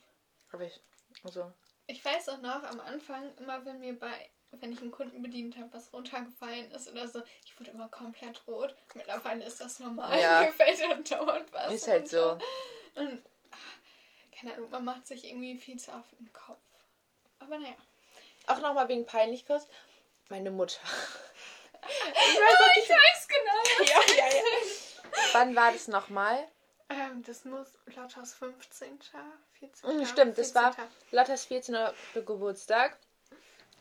Aber 0.52 0.64
ich, 0.64 0.80
also, 1.24 1.52
Ich 1.88 2.04
weiß 2.04 2.30
auch 2.30 2.42
noch, 2.42 2.64
am 2.64 2.80
Anfang, 2.80 3.36
immer 3.38 3.64
wenn 3.66 3.80
mir 3.80 3.98
bei, 3.98 4.30
wenn 4.52 4.72
ich 4.72 4.82
einen 4.82 4.92
Kunden 4.92 5.22
bedient 5.22 5.58
habe, 5.58 5.72
was 5.74 5.94
runtergefallen 5.94 6.72
ist 6.72 6.92
oder 6.92 7.08
so, 7.08 7.22
ich 7.46 7.60
wurde 7.60 7.72
immer 7.72 7.88
komplett 7.90 8.46
rot. 8.48 8.76
Mittlerweile 8.96 9.46
ist 9.46 9.62
das 9.62 9.80
normal. 9.80 10.20
Ja. 10.20 10.42
Mir 10.46 10.52
fällt 10.54 10.80
dann 10.82 11.04
dauernd 11.04 11.52
was 11.54 11.74
ist 11.74 11.88
halt 11.88 12.08
so. 12.10 12.30
runter. 12.32 12.46
Und, 12.96 13.24
ach, 13.26 13.33
keine 14.44 14.56
Ahnung, 14.56 14.70
man 14.70 14.86
macht 14.86 15.08
sich 15.08 15.24
irgendwie 15.26 15.58
viel 15.58 15.80
zu 15.80 15.92
oft 15.92 16.12
im 16.20 16.32
Kopf. 16.34 16.60
Aber 17.40 17.58
naja. 17.58 17.76
Auch 18.48 18.60
nochmal 18.60 18.88
wegen 18.90 19.06
peinlich 19.06 19.46
kurz. 19.46 19.68
Meine 20.30 20.52
Mutter. 20.52 20.80
Ich 21.86 22.40
weiß, 22.40 22.78
ich 22.82 22.90
weiß 22.90 23.28
genau. 23.28 23.86
Ja, 23.92 24.16
ja, 24.16 24.36
ja. 24.38 24.42
Wann 25.34 25.54
war 25.54 25.74
das 25.74 25.90
nochmal? 25.90 26.48
Ähm, 26.88 27.22
das 27.26 27.44
muss 27.44 27.68
Lottas 27.88 28.34
15. 28.36 29.00
14. 29.60 29.98
Mhm, 29.98 30.06
Stimmt, 30.06 30.38
das 30.38 30.56
war 30.56 30.72
14.. 30.72 30.88
Lottas 31.12 31.46
14. 31.46 31.78
Geburtstag. 32.26 32.98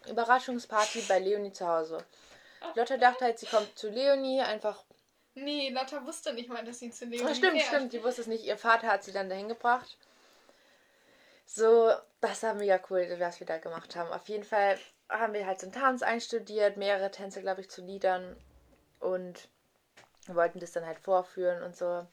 Überraschungsparty 0.08 1.02
bei 1.02 1.20
Leonie 1.20 1.52
zu 1.52 1.64
Hause. 1.66 2.04
Lotta 2.74 2.96
dachte 2.96 3.24
halt, 3.24 3.38
sie 3.38 3.46
kommt 3.46 3.78
zu 3.78 3.88
Leonie, 3.88 4.40
einfach. 4.40 4.82
Nee, 5.34 5.70
Lotta 5.70 6.04
wusste 6.04 6.32
nicht 6.32 6.48
mal, 6.48 6.64
dass 6.64 6.80
sie 6.80 6.90
zu 6.90 7.04
Leonie 7.04 7.30
Ah, 7.30 7.34
stimmt, 7.36 7.52
fährt. 7.60 7.66
stimmt, 7.66 7.92
die 7.92 8.02
wusste 8.02 8.22
es 8.22 8.26
nicht. 8.26 8.44
Ihr 8.44 8.58
Vater 8.58 8.88
hat 8.88 9.04
sie 9.04 9.12
dann 9.12 9.28
dahin 9.28 9.48
gebracht. 9.48 9.96
So, 11.54 11.92
das 12.22 12.42
war 12.44 12.54
mega 12.54 12.80
cool, 12.88 13.14
was 13.18 13.38
wir 13.38 13.46
da 13.46 13.58
gemacht 13.58 13.94
haben. 13.94 14.10
Auf 14.10 14.26
jeden 14.30 14.44
Fall 14.44 14.78
haben 15.10 15.34
wir 15.34 15.46
halt 15.46 15.60
so 15.60 15.66
einen 15.66 15.74
Tanz 15.74 16.02
einstudiert, 16.02 16.78
mehrere 16.78 17.10
Tänze, 17.10 17.42
glaube 17.42 17.60
ich, 17.60 17.68
zu 17.68 17.82
Liedern. 17.82 18.36
Und 19.00 19.48
wollten 20.28 20.60
das 20.60 20.72
dann 20.72 20.86
halt 20.86 20.98
vorführen 20.98 21.62
und 21.62 21.76
so. 21.76 22.06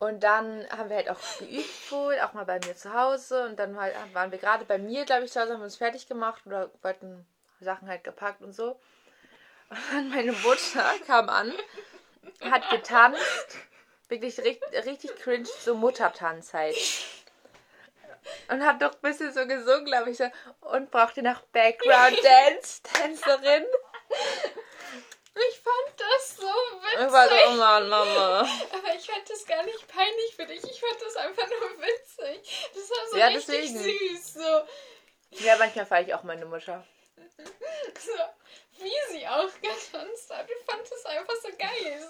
Und 0.00 0.24
dann 0.24 0.68
haben 0.70 0.88
wir 0.88 0.96
halt 0.96 1.10
auch 1.10 1.20
geübt 1.38 1.92
wohl, 1.92 2.18
auch 2.20 2.32
mal 2.32 2.44
bei 2.44 2.58
mir 2.66 2.74
zu 2.74 2.92
Hause. 2.92 3.44
Und 3.44 3.56
dann 3.56 3.78
halt, 3.78 3.94
waren 4.14 4.32
wir 4.32 4.38
gerade 4.38 4.64
bei 4.64 4.78
mir, 4.78 5.04
glaube 5.04 5.26
ich, 5.26 5.30
zu 5.30 5.40
Hause, 5.40 5.52
haben 5.52 5.60
wir 5.60 5.64
uns 5.64 5.76
fertig 5.76 6.08
gemacht 6.08 6.42
oder 6.44 6.70
wollten 6.82 7.24
Sachen 7.60 7.86
halt 7.86 8.02
gepackt 8.02 8.42
und 8.42 8.52
so. 8.52 8.80
Und 9.68 9.78
dann 9.92 10.08
meine 10.08 10.32
Mutter 10.32 10.90
kam 11.06 11.28
an, 11.28 11.52
hat 12.40 12.68
getanzt. 12.70 13.58
Wirklich 14.08 14.38
richtig, 14.38 14.86
richtig 14.86 15.14
cringe, 15.14 15.46
so 15.60 15.76
Muttertanz 15.76 16.52
halt. 16.52 16.74
Und 18.48 18.64
hat 18.66 18.80
doch 18.82 18.92
ein 18.92 19.00
bisschen 19.02 19.32
so 19.32 19.46
gesungen, 19.46 19.84
glaube 19.86 20.10
ich, 20.10 20.18
so. 20.18 20.24
Und 20.60 20.90
brauchte 20.90 21.22
nach 21.22 21.40
Background 21.52 22.18
Dance, 22.22 22.82
Tänzerin. 22.82 23.64
Ich 25.32 25.60
fand 25.60 25.98
das 26.00 26.36
so 26.36 26.42
witzig. 26.46 27.06
Ich 27.06 27.12
war 27.12 27.28
so, 27.28 27.34
oh 27.48 27.50
Mann, 27.52 27.88
Mama. 27.88 28.40
Aber 28.40 28.94
ich 28.96 29.06
fand 29.06 29.30
das 29.30 29.46
gar 29.46 29.62
nicht 29.62 29.86
peinlich 29.88 30.34
für 30.36 30.44
dich. 30.46 30.62
Ich 30.64 30.80
fand 30.80 31.00
das 31.00 31.16
einfach 31.16 31.48
nur 31.48 31.70
witzig. 31.80 32.68
Das 32.74 32.90
war 32.90 33.08
so 33.10 33.16
Ja, 33.16 33.26
richtig 33.28 33.46
deswegen. 33.72 33.78
süß. 34.16 34.34
So, 34.34 35.44
Ja, 35.44 35.56
manchmal 35.56 35.86
fahre 35.86 36.02
ich 36.02 36.12
auch 36.14 36.24
meine 36.24 36.44
Mutter. 36.46 36.84
so, 37.98 38.12
wie 38.84 39.12
sie 39.12 39.26
auch 39.28 39.50
getanzt 39.62 40.30
hat. 40.34 40.48
Ich 40.50 40.64
fand 40.66 40.82
das 40.90 41.06
einfach 41.06 41.34
so 41.42 41.48
geil. 41.56 42.00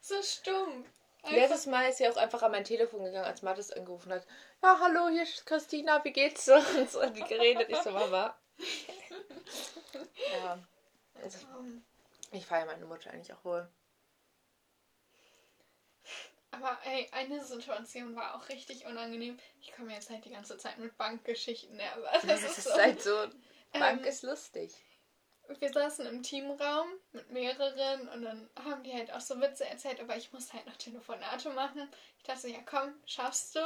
So, 0.00 0.16
so 0.16 0.22
stumm. 0.22 0.84
Letztes 1.30 1.66
Mal 1.66 1.88
ist 1.88 1.98
sie 1.98 2.08
auch 2.08 2.16
einfach 2.16 2.42
an 2.42 2.52
mein 2.52 2.64
Telefon 2.64 3.04
gegangen, 3.04 3.24
als 3.26 3.42
Mathis 3.42 3.70
angerufen 3.72 4.12
hat. 4.12 4.26
Ja, 4.62 4.78
hallo, 4.80 5.08
hier 5.08 5.22
ist 5.24 5.44
Christina, 5.46 6.02
wie 6.04 6.12
geht's? 6.12 6.48
Und 6.76 6.90
so 6.90 7.02
hat 7.02 7.16
die 7.16 7.22
geredet. 7.24 7.68
Ich 7.68 7.78
so, 7.78 7.90
Mama. 7.90 8.36
Ja. 10.32 10.58
Also, 11.22 11.38
ich 12.32 12.44
feiere 12.46 12.66
meine 12.66 12.84
Mutter 12.84 13.10
eigentlich 13.10 13.32
auch 13.32 13.44
wohl. 13.44 13.68
Aber 16.50 16.78
ey, 16.84 17.08
eine 17.12 17.44
Situation 17.44 18.16
war 18.16 18.34
auch 18.34 18.48
richtig 18.48 18.86
unangenehm. 18.86 19.38
Ich 19.60 19.72
komme 19.72 19.92
jetzt 19.92 20.10
halt 20.10 20.24
die 20.24 20.30
ganze 20.30 20.56
Zeit 20.58 20.78
mit 20.78 20.96
Bankgeschichten, 20.96 21.78
aber 21.80 22.10
das, 22.26 22.42
Das 22.42 22.42
ist 22.42 22.58
ist 22.58 22.64
so. 22.64 22.74
halt 22.74 23.02
so. 23.02 23.26
Bank 23.72 24.00
Ähm, 24.00 24.04
ist 24.04 24.22
lustig. 24.22 24.72
Wir 25.58 25.72
saßen 25.72 26.06
im 26.06 26.22
Teamraum 26.22 26.88
mit 27.12 27.30
mehreren 27.30 28.08
und 28.08 28.22
dann 28.22 28.50
haben 28.64 28.82
die 28.82 28.92
halt 28.92 29.12
auch 29.12 29.20
so 29.20 29.40
Witze 29.40 29.64
erzählt, 29.66 30.00
aber 30.00 30.16
ich 30.16 30.32
musste 30.32 30.54
halt 30.54 30.66
noch 30.66 30.76
Telefonate 30.76 31.50
machen. 31.50 31.88
Ich 32.18 32.24
dachte 32.24 32.40
so, 32.40 32.48
ja 32.48 32.58
komm, 32.64 32.94
schaffst 33.06 33.54
du. 33.54 33.60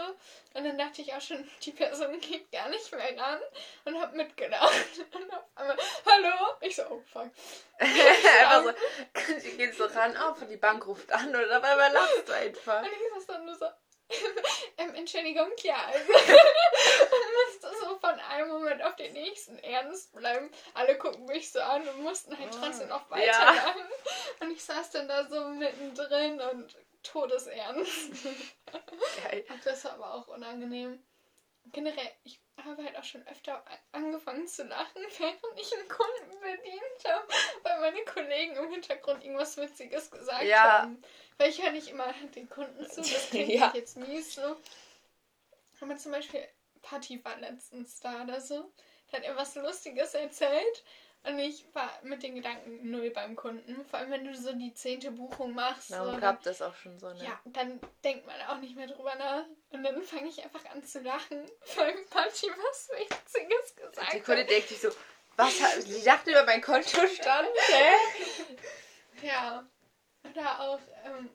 Und 0.55 0.65
dann 0.65 0.79
dachte 0.79 1.03
ich 1.03 1.13
auch 1.15 1.21
schon, 1.21 1.49
die 1.63 1.73
Person 1.73 2.21
geht 2.21 2.51
gar 2.53 2.69
nicht 2.69 2.93
mehr 2.93 3.19
ran 3.19 3.41
und 3.85 4.01
hab 4.01 4.15
mitgedacht. 4.15 4.71
Und 5.15 5.33
auf 5.33 5.45
einmal, 5.55 5.77
hallo? 6.07 6.57
Ich 6.61 6.77
so, 6.77 6.83
oh 6.91 7.03
fuck. 7.07 7.31
einfach 7.79 8.75
so, 9.27 9.39
sie 9.39 9.57
geht 9.57 9.75
so 9.75 9.87
ran, 9.87 10.17
oh, 10.17 10.45
die 10.45 10.57
Bank 10.57 10.87
ruft 10.87 11.11
an 11.13 11.31
oder 11.31 11.47
dabei 11.47 11.89
lachst 11.89 12.29
du 12.29 12.33
einfach. 12.33 12.83
Und 12.83 12.89
ich 12.89 13.15
saß 13.15 13.27
dann 13.27 13.45
nur 13.45 13.55
so, 13.55 13.67
ähm, 14.77 14.95
Entschuldigung, 14.95 15.51
ja, 15.63 15.87
also 15.87 16.13
musste 17.63 17.79
so 17.79 17.90
von 18.01 18.19
einem 18.19 18.49
Moment 18.49 18.83
auf 18.83 18.97
den 18.97 19.13
nächsten 19.13 19.59
ernst 19.59 20.13
bleiben. 20.15 20.51
Alle 20.75 20.97
gucken 20.99 21.27
mich 21.27 21.51
so 21.53 21.61
an 21.61 21.87
und 21.87 22.03
mussten 22.03 22.37
halt 22.39 22.53
trotzdem 22.53 22.89
noch 22.89 23.11
weitermachen. 23.11 23.57
Ja. 23.57 24.47
Und 24.47 24.53
ich 24.53 24.65
saß 24.65 24.91
dann 24.91 25.09
da 25.09 25.27
so 25.29 25.49
mittendrin 25.49 26.41
und 26.41 26.77
todesernst. 27.03 28.13
Geil. 29.25 29.45
Das 29.65 29.85
war 29.85 29.93
aber 29.93 30.15
auch 30.15 30.29
unangenehm. 30.29 31.03
Generell, 31.73 32.11
ich 32.25 32.41
habe 32.65 32.83
halt 32.83 32.97
auch 32.97 33.05
schon 33.05 33.27
öfter 33.29 33.65
angefangen 33.93 34.47
zu 34.47 34.65
lachen, 34.65 35.03
während 35.19 35.61
ich 35.61 35.77
einen 35.77 35.89
Kunden 35.89 36.41
bedient 36.41 37.15
habe, 37.15 37.29
weil 37.63 37.81
meine 37.81 38.05
Kollegen 38.05 38.57
im 38.57 38.71
Hintergrund 38.71 39.25
irgendwas 39.25 39.57
Witziges 39.57 40.11
gesagt 40.11 40.45
ja. 40.45 40.83
haben. 40.83 41.03
Weil 41.39 41.51
ich 41.51 41.63
höre 41.63 41.73
nicht 41.73 41.89
immer 41.89 42.13
den 42.35 42.49
Kunden 42.49 42.89
zu, 42.89 43.01
das 43.01 43.27
klingt 43.31 43.51
ja. 43.51 43.73
jetzt 43.75 43.97
mies 43.97 44.35
so. 44.35 44.57
Aber 45.81 45.97
zum 45.97 46.13
Beispiel, 46.13 46.47
Patti 46.83 47.25
war 47.25 47.37
letztens 47.39 48.01
da 48.01 48.23
oder 48.23 48.41
so, 48.41 48.73
hat 49.13 49.23
irgendwas 49.23 49.55
Lustiges 49.55 50.15
erzählt 50.15 50.85
und 51.23 51.39
ich 51.39 51.67
war 51.75 51.91
mit 52.03 52.23
den 52.23 52.35
Gedanken 52.37 52.91
null 52.91 53.11
beim 53.11 53.37
Kunden. 53.37 53.85
Vor 53.85 53.99
allem, 53.99 54.11
wenn 54.11 54.25
du 54.25 54.35
so 54.35 54.55
die 54.55 54.73
zehnte 54.73 55.11
Buchung 55.11 55.55
machst. 55.55 55.91
Dann 55.91 56.13
so, 56.13 56.17
klappt 56.17 56.47
das 56.47 56.63
auch 56.63 56.75
schon 56.75 56.99
so, 56.99 57.13
ne? 57.13 57.25
Ja, 57.25 57.39
dann 57.45 57.79
denkt 58.03 58.27
man 58.27 58.41
auch 58.49 58.59
nicht 58.59 58.75
mehr 58.75 58.87
drüber 58.87 59.15
nach. 59.17 59.45
Und 59.71 59.83
dann 59.83 60.03
fange 60.03 60.29
ich 60.29 60.43
einfach 60.43 60.65
an 60.71 60.83
zu 60.83 61.01
lachen, 61.01 61.45
weil 61.77 61.93
Patschi 62.09 62.47
was 62.49 62.89
Witziges 62.89 63.77
gesagt 63.77 64.07
hat. 64.07 64.15
Die 64.15 64.21
Kunde 64.21 64.47
denkt 64.47 64.69
sich 64.69 64.81
so, 64.81 64.89
was 65.37 65.61
hat, 65.61 65.83
sie 65.83 66.03
dachte 66.03 66.31
über 66.31 66.45
meinen 66.45 66.63
Kontostand, 66.63 67.49
hä? 67.67 68.47
ja. 69.27 69.69
Oder 70.29 70.61
auch, 70.61 70.81
ähm, 71.05 71.31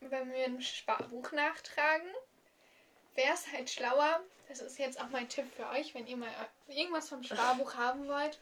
wenn 0.00 0.32
wir 0.32 0.44
ein 0.44 0.60
Sparbuch 0.60 1.30
nachtragen, 1.32 2.10
wäre 3.14 3.34
es 3.34 3.52
halt 3.52 3.70
schlauer, 3.70 4.20
das 4.48 4.60
ist 4.60 4.78
jetzt 4.78 5.00
auch 5.00 5.08
mein 5.10 5.28
Tipp 5.28 5.46
für 5.56 5.68
euch, 5.70 5.94
wenn 5.94 6.06
ihr 6.06 6.16
mal 6.16 6.28
irgendwas 6.68 7.08
vom 7.08 7.22
Sparbuch 7.22 7.74
haben 7.74 8.08
wollt, 8.08 8.38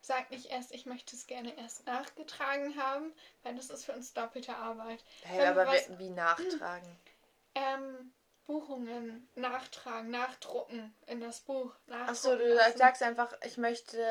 sagt 0.00 0.30
nicht 0.30 0.46
erst, 0.46 0.72
ich 0.72 0.86
möchte 0.86 1.14
es 1.14 1.26
gerne 1.26 1.56
erst 1.58 1.86
nachgetragen 1.86 2.76
haben, 2.76 3.12
weil 3.42 3.54
das 3.54 3.70
ist 3.70 3.84
für 3.84 3.92
uns 3.92 4.12
doppelte 4.12 4.56
Arbeit. 4.56 5.02
Hey, 5.22 5.46
aber 5.46 5.66
was, 5.66 5.98
wie 5.98 6.10
nachtragen? 6.10 6.88
Ähm, 7.54 8.10
Buchungen 8.46 9.28
nachtragen, 9.34 10.10
nachdrucken 10.10 10.94
in 11.06 11.20
das 11.20 11.40
Buch. 11.40 11.74
Achso, 11.88 12.34
du 12.36 12.54
lassen. 12.54 12.78
sagst 12.78 13.02
einfach, 13.02 13.32
ich 13.44 13.58
möchte, 13.58 14.02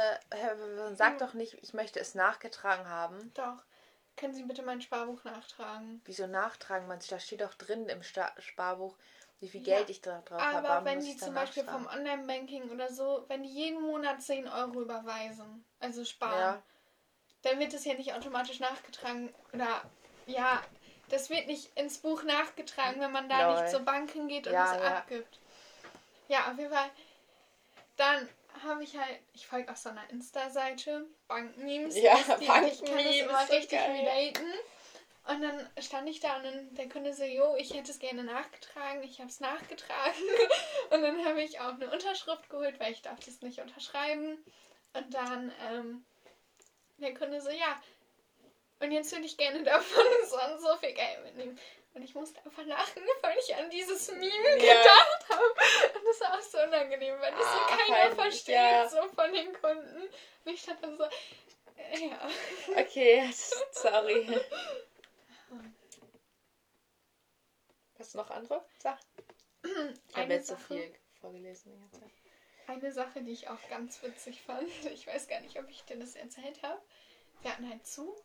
sag 0.94 1.18
doch 1.18 1.34
nicht, 1.34 1.56
ich 1.64 1.74
möchte 1.74 2.00
es 2.00 2.14
nachgetragen 2.14 2.88
haben. 2.88 3.34
Doch. 3.34 3.64
Können 4.16 4.34
Sie 4.34 4.44
bitte 4.44 4.62
mein 4.62 4.82
Sparbuch 4.82 5.24
nachtragen? 5.24 6.02
Wieso 6.06 6.28
nachtragen? 6.28 6.88
Man, 6.88 7.00
da 7.10 7.20
steht 7.20 7.42
doch 7.42 7.56
drin 7.56 7.90
im 7.90 8.04
Sparbuch, 8.04 8.96
wie 9.42 9.50
viel 9.50 9.62
Geld 9.62 9.90
ja, 9.90 9.90
ich 9.90 10.02
da 10.02 10.22
drauf 10.22 10.40
habe. 10.40 10.70
Aber 10.70 10.86
wenn 10.86 11.00
die 11.02 11.18
zum 11.18 11.34
Beispiel 11.34 11.64
vom 11.64 11.88
Online-Banking 11.88 12.70
oder 12.70 12.94
so, 12.94 13.26
wenn 13.28 13.42
die 13.42 13.50
jeden 13.50 13.82
Monat 13.82 14.22
10 14.22 14.48
Euro 14.48 14.82
überweisen, 14.82 15.66
also 15.80 16.06
sparen, 16.06 16.40
ja. 16.40 16.64
dann 17.42 17.60
wird 17.60 17.74
es 17.74 17.84
ja 17.84 17.96
nicht 17.96 18.14
automatisch 18.14 18.60
nachgetragen. 18.60 19.34
Oder 19.52 19.82
ja, 20.28 20.62
das 21.10 21.32
wird 21.32 21.48
nicht 21.48 21.76
ins 21.76 21.98
Buch 21.98 22.22
nachgetragen, 22.24 23.02
wenn 23.02 23.12
man 23.12 23.28
da 23.28 23.52
Lol. 23.52 23.62
nicht 23.62 23.72
zur 23.72 23.82
Bank 23.82 24.12
hingeht 24.12 24.46
und 24.46 24.54
ja, 24.54 24.76
es 24.76 24.82
ja. 24.82 24.98
abgibt. 24.98 25.40
Ja, 26.28 26.52
auf 26.52 26.58
jeden 26.60 26.72
Fall. 26.72 26.92
Dann 27.98 28.30
habe 28.64 28.84
ich 28.84 28.96
halt, 28.96 29.20
ich 29.34 29.48
folge 29.48 29.72
auch 29.72 29.76
so 29.76 29.90
einer 29.90 30.08
Insta-Seite, 30.12 31.08
Bankmemes. 31.28 31.98
Ja, 31.98 32.14
Bankmemes. 32.14 32.82
Ich 32.82 32.86
kann 32.86 33.04
das 33.04 33.16
immer 33.16 33.50
richtig 33.50 33.80
relaten. 33.80 34.54
Und 35.28 35.42
dann 35.42 35.70
stand 35.80 36.10
ich 36.10 36.20
da 36.20 36.38
und 36.38 36.44
dann 36.44 36.76
der 36.76 36.90
Kunde 36.90 37.14
so, 37.14 37.24
jo, 37.24 37.56
ich 37.56 37.74
hätte 37.74 37.92
es 37.92 38.00
gerne 38.00 38.24
nachgetragen, 38.24 39.04
ich 39.04 39.20
habe 39.20 39.30
es 39.30 39.40
nachgetragen. 39.40 40.24
Und 40.90 41.04
dann 41.04 41.24
habe 41.24 41.44
ich 41.44 41.60
auch 41.60 41.76
eine 41.76 41.92
Unterschrift 41.92 42.50
geholt, 42.50 42.80
weil 42.80 42.92
ich 42.92 43.04
darf 43.04 43.20
das 43.20 43.42
nicht 43.42 43.60
unterschreiben. 43.60 44.44
Und 44.94 45.14
dann 45.14 45.54
ähm, 45.70 46.04
der 46.98 47.14
Kunde 47.14 47.40
so, 47.40 47.52
ja, 47.52 47.82
und 48.82 48.92
jetzt 48.92 49.12
würde 49.12 49.26
ich 49.26 49.38
gerne 49.38 49.64
davon 49.64 50.04
so 50.26 50.36
und 50.36 50.60
so 50.60 50.76
viel 50.78 50.94
Geld 50.94 51.24
mitnehmen. 51.24 51.60
Und 51.94 52.04
ich 52.04 52.16
musste 52.16 52.44
einfach 52.46 52.66
lachen, 52.66 53.04
weil 53.22 53.38
ich 53.38 53.54
an 53.56 53.70
dieses 53.70 54.10
Meme 54.12 54.30
ja. 54.30 54.56
gedacht 54.56 55.26
habe. 55.30 56.00
Und 56.00 56.06
das 56.08 56.22
war 56.22 56.34
auch 56.34 56.42
so 56.42 56.58
unangenehm, 56.60 57.20
weil 57.20 57.32
das 57.32 57.46
ah, 57.46 57.68
so 57.70 57.76
keiner 57.76 58.16
versteht, 58.16 58.56
ja. 58.56 58.88
so 58.88 59.02
von 59.10 59.32
den 59.34 59.54
Kunden. 59.54 60.10
Und 60.46 60.54
ich 60.54 60.66
dann 60.66 60.98
so, 60.98 61.04
äh, 61.04 62.08
ja. 62.08 62.30
Okay, 62.78 63.30
sorry. 63.72 64.26
Hast 68.02 68.16
du 68.16 68.18
noch 68.18 68.32
andere 68.32 68.66
Sachen? 68.80 69.06
Ich 70.10 70.18
habe 70.18 70.34
jetzt 70.34 70.48
so 70.48 70.56
viel 70.56 70.92
vorgelesen. 71.20 71.72
Eine 72.66 72.92
Sache, 72.92 73.22
die 73.22 73.32
ich 73.32 73.48
auch 73.48 73.70
ganz 73.70 74.02
witzig 74.02 74.42
fand, 74.42 74.68
ich 74.92 75.06
weiß 75.06 75.28
gar 75.28 75.40
nicht, 75.42 75.60
ob 75.60 75.70
ich 75.70 75.84
dir 75.84 75.98
das 75.98 76.16
erzählt 76.16 76.64
habe. 76.64 76.82
Wir 77.44 77.52
hatten 77.52 77.70
halt 77.70 77.86
zu 77.86 78.16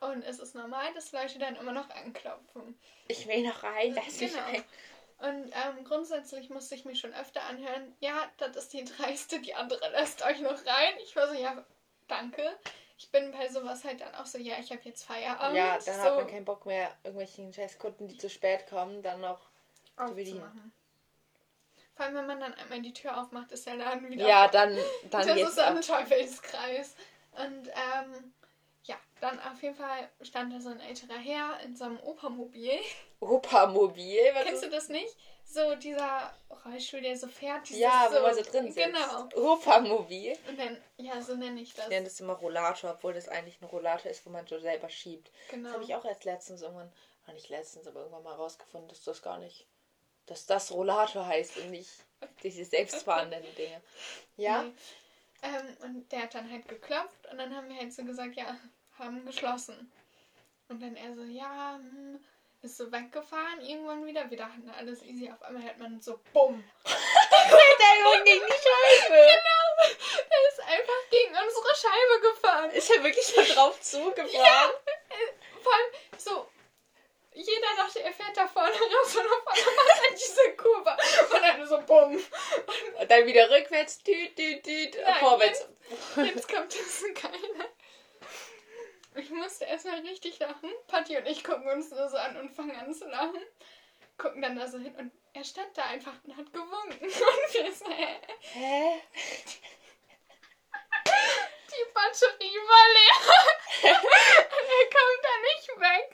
und 0.00 0.24
es 0.24 0.40
ist 0.40 0.56
normal, 0.56 0.92
dass 0.94 1.12
Leute 1.12 1.38
dann 1.38 1.54
immer 1.54 1.70
noch 1.70 1.88
anklopfen. 1.90 2.76
Ich 3.06 3.28
will 3.28 3.46
noch 3.46 3.62
rein, 3.62 3.94
lass 3.94 4.18
genau. 4.18 4.32
mich 4.32 4.42
rein. 4.42 4.64
Und 5.18 5.52
ähm, 5.52 5.84
grundsätzlich 5.84 6.50
musste 6.50 6.74
ich 6.74 6.84
mir 6.84 6.96
schon 6.96 7.14
öfter 7.14 7.44
anhören, 7.44 7.94
ja, 8.00 8.28
das 8.38 8.56
ist 8.56 8.72
die 8.72 8.84
dreiste, 8.96 9.40
die 9.40 9.54
andere 9.54 9.88
lässt 9.92 10.24
euch 10.24 10.40
noch 10.40 10.66
rein. 10.66 10.94
Ich 11.04 11.14
war 11.14 11.28
so, 11.28 11.34
ja, 11.34 11.64
danke 12.08 12.58
ich 13.02 13.10
bin 13.10 13.32
bei 13.32 13.48
sowas 13.48 13.82
halt 13.84 14.00
dann 14.00 14.14
auch 14.14 14.26
so, 14.26 14.38
ja, 14.38 14.54
ich 14.60 14.70
habe 14.70 14.80
jetzt 14.84 15.02
Feierabend. 15.04 15.56
Ja, 15.56 15.76
dann 15.84 15.96
so. 15.96 16.02
hat 16.02 16.16
man 16.16 16.26
keinen 16.28 16.44
Bock 16.44 16.66
mehr, 16.66 16.88
irgendwelchen 17.02 17.52
Scheißkunden, 17.52 18.06
die 18.06 18.16
zu 18.16 18.30
spät 18.30 18.68
kommen, 18.68 19.02
dann 19.02 19.20
noch 19.20 19.40
zu 20.06 20.14
bedienen. 20.14 20.72
Vor 21.94 22.06
allem, 22.06 22.14
wenn 22.14 22.26
man 22.26 22.40
dann 22.40 22.54
einmal 22.54 22.80
die 22.80 22.92
Tür 22.92 23.20
aufmacht, 23.20 23.50
ist 23.50 23.66
der 23.66 23.74
Laden 23.74 24.08
wieder. 24.08 24.26
Ja, 24.26 24.46
dann, 24.46 24.78
dann 25.10 25.26
Das 25.26 25.36
ist 25.36 25.58
ein 25.58 25.80
Teufelskreis. 25.80 26.94
Und 27.32 27.68
ähm, 27.68 28.32
ja, 28.84 28.96
dann 29.20 29.38
auf 29.40 29.60
jeden 29.60 29.74
Fall 29.74 30.08
stand 30.20 30.52
da 30.52 30.60
so 30.60 30.68
ein 30.68 30.80
älterer 30.80 31.18
Herr 31.18 31.58
in 31.64 31.74
so 31.74 31.84
einem 31.84 31.98
Opermobil. 32.00 32.78
Opermobil? 33.18 34.20
Was 34.34 34.44
Kennst 34.44 34.62
du 34.62 34.70
das 34.70 34.88
nicht? 34.88 35.16
So 35.44 35.74
dieser 35.76 36.32
Rollstuhl, 36.64 37.00
der 37.00 37.16
so 37.16 37.28
fährt. 37.28 37.68
Ja, 37.70 38.08
wo 38.10 38.16
so, 38.16 38.22
man 38.22 38.34
so 38.34 38.42
drin 38.42 38.72
sitzt. 38.72 38.86
Genau. 38.86 39.28
Hofermobil. 39.34 40.36
Und 40.48 40.58
dann, 40.58 40.76
ja, 40.96 41.20
so 41.20 41.34
nenne 41.34 41.60
ich 41.60 41.74
das. 41.74 41.86
Ich 41.86 41.90
nenne 41.90 42.04
das 42.04 42.20
immer 42.20 42.34
Rollator, 42.34 42.92
obwohl 42.92 43.12
das 43.12 43.28
eigentlich 43.28 43.60
ein 43.60 43.66
Rollator 43.66 44.10
ist, 44.10 44.24
wo 44.24 44.30
man 44.30 44.46
so 44.46 44.58
selber 44.58 44.88
schiebt. 44.88 45.30
Genau. 45.50 45.64
Das 45.64 45.74
habe 45.74 45.84
ich 45.84 45.94
auch 45.94 46.04
erst 46.04 46.24
letztens 46.24 46.62
irgendwann, 46.62 46.92
war 47.26 47.34
nicht 47.34 47.48
letztens, 47.48 47.86
aber 47.86 48.00
irgendwann 48.00 48.22
mal 48.22 48.34
rausgefunden, 48.34 48.88
dass 48.88 49.04
das 49.04 49.22
gar 49.22 49.38
nicht, 49.38 49.66
dass 50.26 50.46
das 50.46 50.72
Rollator 50.72 51.26
heißt 51.26 51.58
und 51.58 51.70
nicht 51.70 51.90
diese 52.42 52.64
selbstfahrenden 52.64 53.42
Dinge. 53.56 53.82
Ja? 54.36 54.62
Nee. 54.62 54.72
Ähm, 55.42 55.76
und 55.82 56.12
der 56.12 56.22
hat 56.22 56.34
dann 56.34 56.50
halt 56.50 56.68
geklopft 56.68 57.26
und 57.30 57.38
dann 57.38 57.54
haben 57.54 57.68
wir 57.68 57.76
halt 57.76 57.92
so 57.92 58.04
gesagt, 58.04 58.36
ja, 58.36 58.56
haben 58.98 59.24
geschlossen. 59.24 59.90
Und 60.68 60.80
dann 60.80 60.96
er 60.96 61.14
so, 61.14 61.24
ja, 61.24 61.78
hm, 61.78 62.20
ist 62.62 62.76
so 62.76 62.90
weggefahren 62.92 63.60
irgendwann 63.60 64.06
wieder. 64.06 64.30
Wir 64.30 64.38
dachten 64.38 64.70
alles 64.76 65.02
easy. 65.02 65.30
Auf 65.30 65.42
einmal 65.42 65.64
hört 65.64 65.78
man 65.78 66.00
so 66.00 66.20
BUM. 66.32 66.62
der 66.84 68.00
Junge 68.00 68.24
gegen 68.24 68.46
die 68.46 68.52
Scheibe. 68.52 69.14
Genau. 69.14 69.96
Der 70.30 70.48
ist 70.48 70.60
einfach 70.60 71.10
gegen 71.10 71.30
unsere 71.30 71.74
Scheibe 71.74 72.32
gefahren. 72.32 72.70
Ist 72.70 72.90
er 72.90 73.02
wirklich 73.02 73.26
so 73.26 73.42
drauf 73.54 73.80
zugefahren? 73.80 74.30
Ja. 74.32 74.70
Vor 75.62 75.72
allem 75.72 75.92
so. 76.16 76.48
Jeder 77.34 77.68
dachte, 77.76 78.02
er 78.02 78.12
fährt 78.12 78.36
da 78.36 78.46
vorne 78.46 78.70
raus 78.70 79.16
und 79.16 79.26
auf 79.26 79.46
einmal 79.46 79.74
macht 79.76 80.02
er 80.06 80.14
diese 80.14 80.56
Kurve. 80.56 80.96
Und 81.34 81.42
dann 81.42 81.66
so 81.66 81.80
BUM. 81.80 82.24
Und 83.00 83.10
dann 83.10 83.26
wieder 83.26 83.50
rückwärts. 83.50 84.02
Düt, 84.02 84.38
düt, 84.38 84.64
düt. 84.64 84.96
Vorwärts. 85.18 85.66
Jetzt, 86.16 86.34
jetzt 86.34 86.48
kommt 86.48 86.74
das 86.74 87.04
keiner. 87.14 87.71
Ich 89.14 89.30
musste 89.30 89.64
erstmal 89.64 90.00
richtig 90.00 90.38
lachen. 90.38 90.70
Patti 90.86 91.16
und 91.16 91.26
ich 91.26 91.44
gucken 91.44 91.68
uns 91.68 91.90
nur 91.90 92.08
so 92.08 92.16
an 92.16 92.36
und 92.36 92.50
fangen 92.50 92.76
an 92.76 92.92
zu 92.94 93.06
lachen. 93.08 93.40
Gucken 94.16 94.40
dann 94.42 94.56
da 94.56 94.66
so 94.66 94.78
hin 94.78 94.94
und 94.96 95.12
er 95.34 95.44
stand 95.44 95.76
da 95.76 95.84
einfach 95.84 96.14
und 96.24 96.36
hat 96.36 96.52
gewunken. 96.52 96.98
Und 97.02 97.10
wir 97.10 97.72
so, 97.72 97.86
hä? 97.90 98.20
Hä? 98.52 99.00
Die 101.72 101.92
Batterie 101.94 102.58
war 102.68 102.86
leer. 102.92 103.18
und 103.82 104.68
er 104.68 104.86
kommt 104.92 105.22
da 105.22 105.34
nicht 105.48 105.68
weg. 105.80 106.08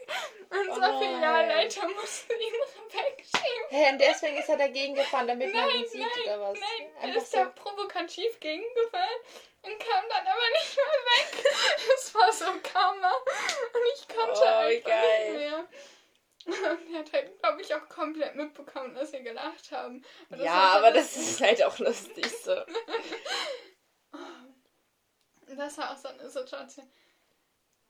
Unser 0.50 0.94
oh 0.94 0.98
Filialleiter 1.00 1.88
musste 1.88 2.32
ihn 2.34 2.54
wegschieben. 2.92 3.68
Hä, 3.70 3.90
und 3.90 3.98
deswegen 3.98 4.37
ist 4.37 4.48
er 4.48 4.56
dagegen 4.56 4.94
gefahren, 4.94 5.26
damit 5.26 5.52
nein, 5.52 5.66
man 5.66 5.74
ihn 5.74 5.88
sieht, 5.88 6.00
nein, 6.00 6.22
oder 6.24 6.40
was? 6.40 6.58
Nein, 6.61 6.90
er 7.00 7.16
ist 7.16 7.32
so 7.32 7.38
da 7.38 7.44
provokativ 7.46 8.38
gegengefahren 8.38 9.20
und 9.62 9.78
kam 9.78 10.04
dann 10.08 10.26
aber 10.26 10.48
nicht 10.52 10.78
war 12.14 12.32
so 12.32 12.46
Karma. 12.62 13.12
Und 13.12 13.82
ich 13.94 14.08
konnte 14.08 14.40
Oh, 14.40 14.44
einfach 14.44 14.88
geil. 14.88 15.32
nicht 15.32 15.38
mehr. 15.38 15.68
Und 16.46 16.54
er 16.94 16.98
hat 17.00 17.12
halt, 17.12 17.38
glaube 17.40 17.62
ich, 17.62 17.74
auch 17.74 17.88
komplett 17.88 18.34
mitbekommen, 18.34 18.94
dass 18.94 19.12
wir 19.12 19.20
gelacht 19.20 19.70
haben. 19.70 20.04
Ja, 20.36 20.76
aber 20.76 20.90
das 20.90 21.14
lustig. 21.16 21.30
ist 21.30 21.40
halt 21.40 21.62
auch 21.64 21.78
lustig 21.78 22.26
so. 22.42 22.54
Das 25.56 25.78
war 25.78 25.92
auch 25.92 25.96
so 25.96 26.08
eine 26.08 26.28
Situation. 26.28 26.88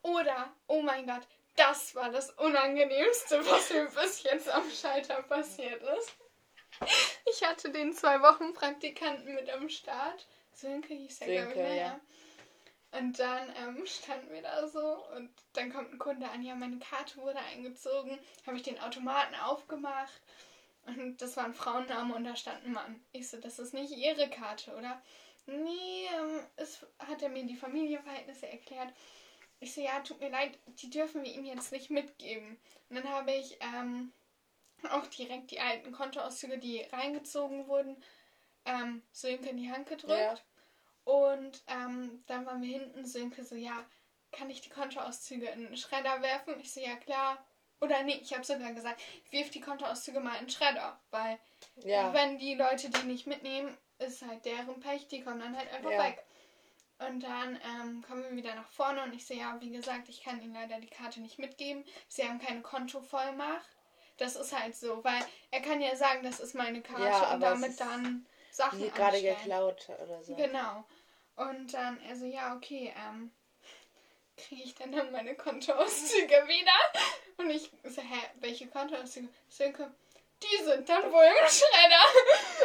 Oder, 0.02 0.54
oh 0.68 0.80
mein 0.80 1.06
Gott, 1.06 1.26
das 1.56 1.92
war 1.96 2.08
das 2.08 2.30
Unangenehmste, 2.30 3.44
was 3.44 3.70
mir 3.70 3.86
bis 3.86 4.22
jetzt 4.22 4.48
am 4.48 4.70
Scheiter 4.70 5.22
passiert 5.24 5.82
ist. 5.82 6.12
Ich 7.26 7.44
hatte 7.44 7.70
den 7.70 7.92
zwei 7.92 8.22
Wochen 8.22 8.54
Praktikanten 8.54 9.34
mit 9.34 9.50
am 9.50 9.68
Start. 9.68 10.26
Sönke 10.60 10.94
hieß 10.94 11.20
der, 11.20 11.28
glaube 11.28 11.48
ich, 11.48 11.54
Sönke, 11.54 11.68
ne? 11.68 11.76
ja. 11.76 11.86
ja. 11.86 12.00
Und 12.90 13.18
dann 13.18 13.48
ähm, 13.56 13.86
standen 13.86 14.32
wir 14.32 14.42
da 14.42 14.66
so 14.66 15.06
und 15.16 15.30
dann 15.52 15.72
kommt 15.72 15.92
ein 15.92 15.98
Kunde 15.98 16.28
an, 16.28 16.42
ja, 16.42 16.54
meine 16.54 16.78
Karte 16.78 17.18
wurde 17.18 17.38
eingezogen, 17.38 18.18
habe 18.46 18.56
ich 18.56 18.62
den 18.62 18.80
Automaten 18.80 19.34
aufgemacht 19.34 20.20
und 20.86 21.20
das 21.20 21.36
war 21.36 21.44
ein 21.44 21.54
Frauenname 21.54 22.14
und 22.14 22.24
da 22.24 22.34
stand 22.34 22.64
ein 22.64 22.72
Mann. 22.72 23.00
Ich 23.12 23.28
so, 23.28 23.36
das 23.38 23.58
ist 23.58 23.74
nicht 23.74 23.92
ihre 23.92 24.28
Karte, 24.30 24.74
oder? 24.74 25.02
Nee, 25.46 26.06
ähm, 26.14 26.40
es 26.56 26.84
hat 26.98 27.22
er 27.22 27.28
mir 27.28 27.44
die 27.44 27.56
Familienverhältnisse 27.56 28.48
erklärt. 28.48 28.92
Ich 29.60 29.74
so, 29.74 29.80
ja, 29.80 30.00
tut 30.00 30.20
mir 30.20 30.30
leid, 30.30 30.58
die 30.66 30.90
dürfen 30.90 31.24
wir 31.24 31.34
ihm 31.34 31.44
jetzt 31.44 31.72
nicht 31.72 31.90
mitgeben. 31.90 32.58
Und 32.88 32.96
dann 32.96 33.08
habe 33.08 33.32
ich 33.32 33.58
ähm, 33.60 34.12
auch 34.90 35.06
direkt 35.06 35.50
die 35.50 35.60
alten 35.60 35.92
Kontoauszüge, 35.92 36.58
die 36.58 36.82
reingezogen 36.92 37.66
wurden, 37.66 37.96
ähm, 38.68 39.02
Sönke 39.12 39.48
in 39.48 39.56
die 39.56 39.70
Hand 39.70 39.88
gedrückt. 39.88 40.10
Ja. 40.18 40.38
Und 41.04 41.62
ähm, 41.68 42.22
dann 42.26 42.44
waren 42.46 42.60
wir 42.60 42.78
hinten, 42.78 43.06
Sönke 43.06 43.42
so, 43.42 43.54
ja, 43.54 43.84
kann 44.30 44.50
ich 44.50 44.60
die 44.60 44.68
Kontoauszüge 44.68 45.46
in 45.46 45.64
den 45.66 45.76
Schredder 45.76 46.20
werfen? 46.20 46.60
Ich 46.60 46.72
so, 46.72 46.80
ja 46.80 46.96
klar. 46.96 47.38
Oder 47.80 48.02
nee, 48.02 48.18
ich 48.20 48.32
habe 48.34 48.44
sogar 48.44 48.72
gesagt, 48.72 49.00
ich 49.24 49.32
wirf 49.32 49.50
die 49.50 49.60
Kontoauszüge 49.60 50.20
mal 50.20 50.34
in 50.34 50.46
den 50.46 50.50
Schredder. 50.50 51.00
Weil 51.10 51.38
Ja. 51.76 52.12
wenn 52.12 52.38
die 52.38 52.54
Leute 52.54 52.90
die 52.90 53.06
nicht 53.06 53.26
mitnehmen, 53.26 53.76
ist 53.98 54.22
halt 54.22 54.44
deren 54.44 54.80
Pech, 54.80 55.08
die 55.08 55.22
kommen 55.22 55.40
dann 55.40 55.56
halt 55.56 55.72
einfach 55.72 55.90
Ja. 55.90 56.04
weg. 56.04 56.24
Und 56.98 57.20
dann 57.22 57.58
ähm, 57.64 58.02
kommen 58.02 58.24
wir 58.24 58.36
wieder 58.36 58.54
nach 58.56 58.68
vorne 58.70 59.02
und 59.04 59.14
ich 59.14 59.24
sehe, 59.24 59.38
ja, 59.38 59.56
wie 59.60 59.70
gesagt, 59.70 60.08
ich 60.08 60.24
kann 60.24 60.42
Ihnen 60.42 60.54
leider 60.54 60.80
die 60.80 60.88
Karte 60.88 61.20
nicht 61.20 61.38
mitgeben. 61.38 61.84
Sie 62.08 62.24
haben 62.24 62.40
keine 62.40 62.60
Kontovollmacht. 62.60 63.68
Das 64.16 64.34
ist 64.34 64.52
halt 64.58 64.74
so, 64.76 65.04
weil 65.04 65.24
er 65.52 65.62
kann 65.62 65.80
ja 65.80 65.94
sagen, 65.94 66.24
das 66.24 66.40
ist 66.40 66.54
meine 66.56 66.82
Karte 66.82 67.04
Ja, 67.04 67.34
und 67.34 67.40
damit 67.40 67.78
dann 67.78 68.26
Sachen 68.58 68.80
Die 68.80 68.90
gerade 68.90 69.22
geklaut 69.22 69.88
oder 70.02 70.22
so. 70.22 70.34
Genau. 70.34 70.84
Und 71.36 71.72
dann, 71.72 72.00
also 72.08 72.26
ja, 72.26 72.56
okay, 72.56 72.92
ähm, 72.96 73.30
kriege 74.36 74.64
ich 74.64 74.74
dann, 74.74 74.90
dann 74.90 75.12
meine 75.12 75.36
Kontoauszüge 75.36 76.34
wieder? 76.48 76.72
Und 77.36 77.50
ich 77.50 77.70
so, 77.84 78.02
hä, 78.02 78.20
welche 78.40 78.66
Kontoauszüge? 78.66 79.28
Sönke, 79.48 79.94
die 80.42 80.64
sind 80.64 80.88
dann 80.88 81.12
wohl 81.12 81.24
im 81.24 81.48
Schredder. 81.48 82.04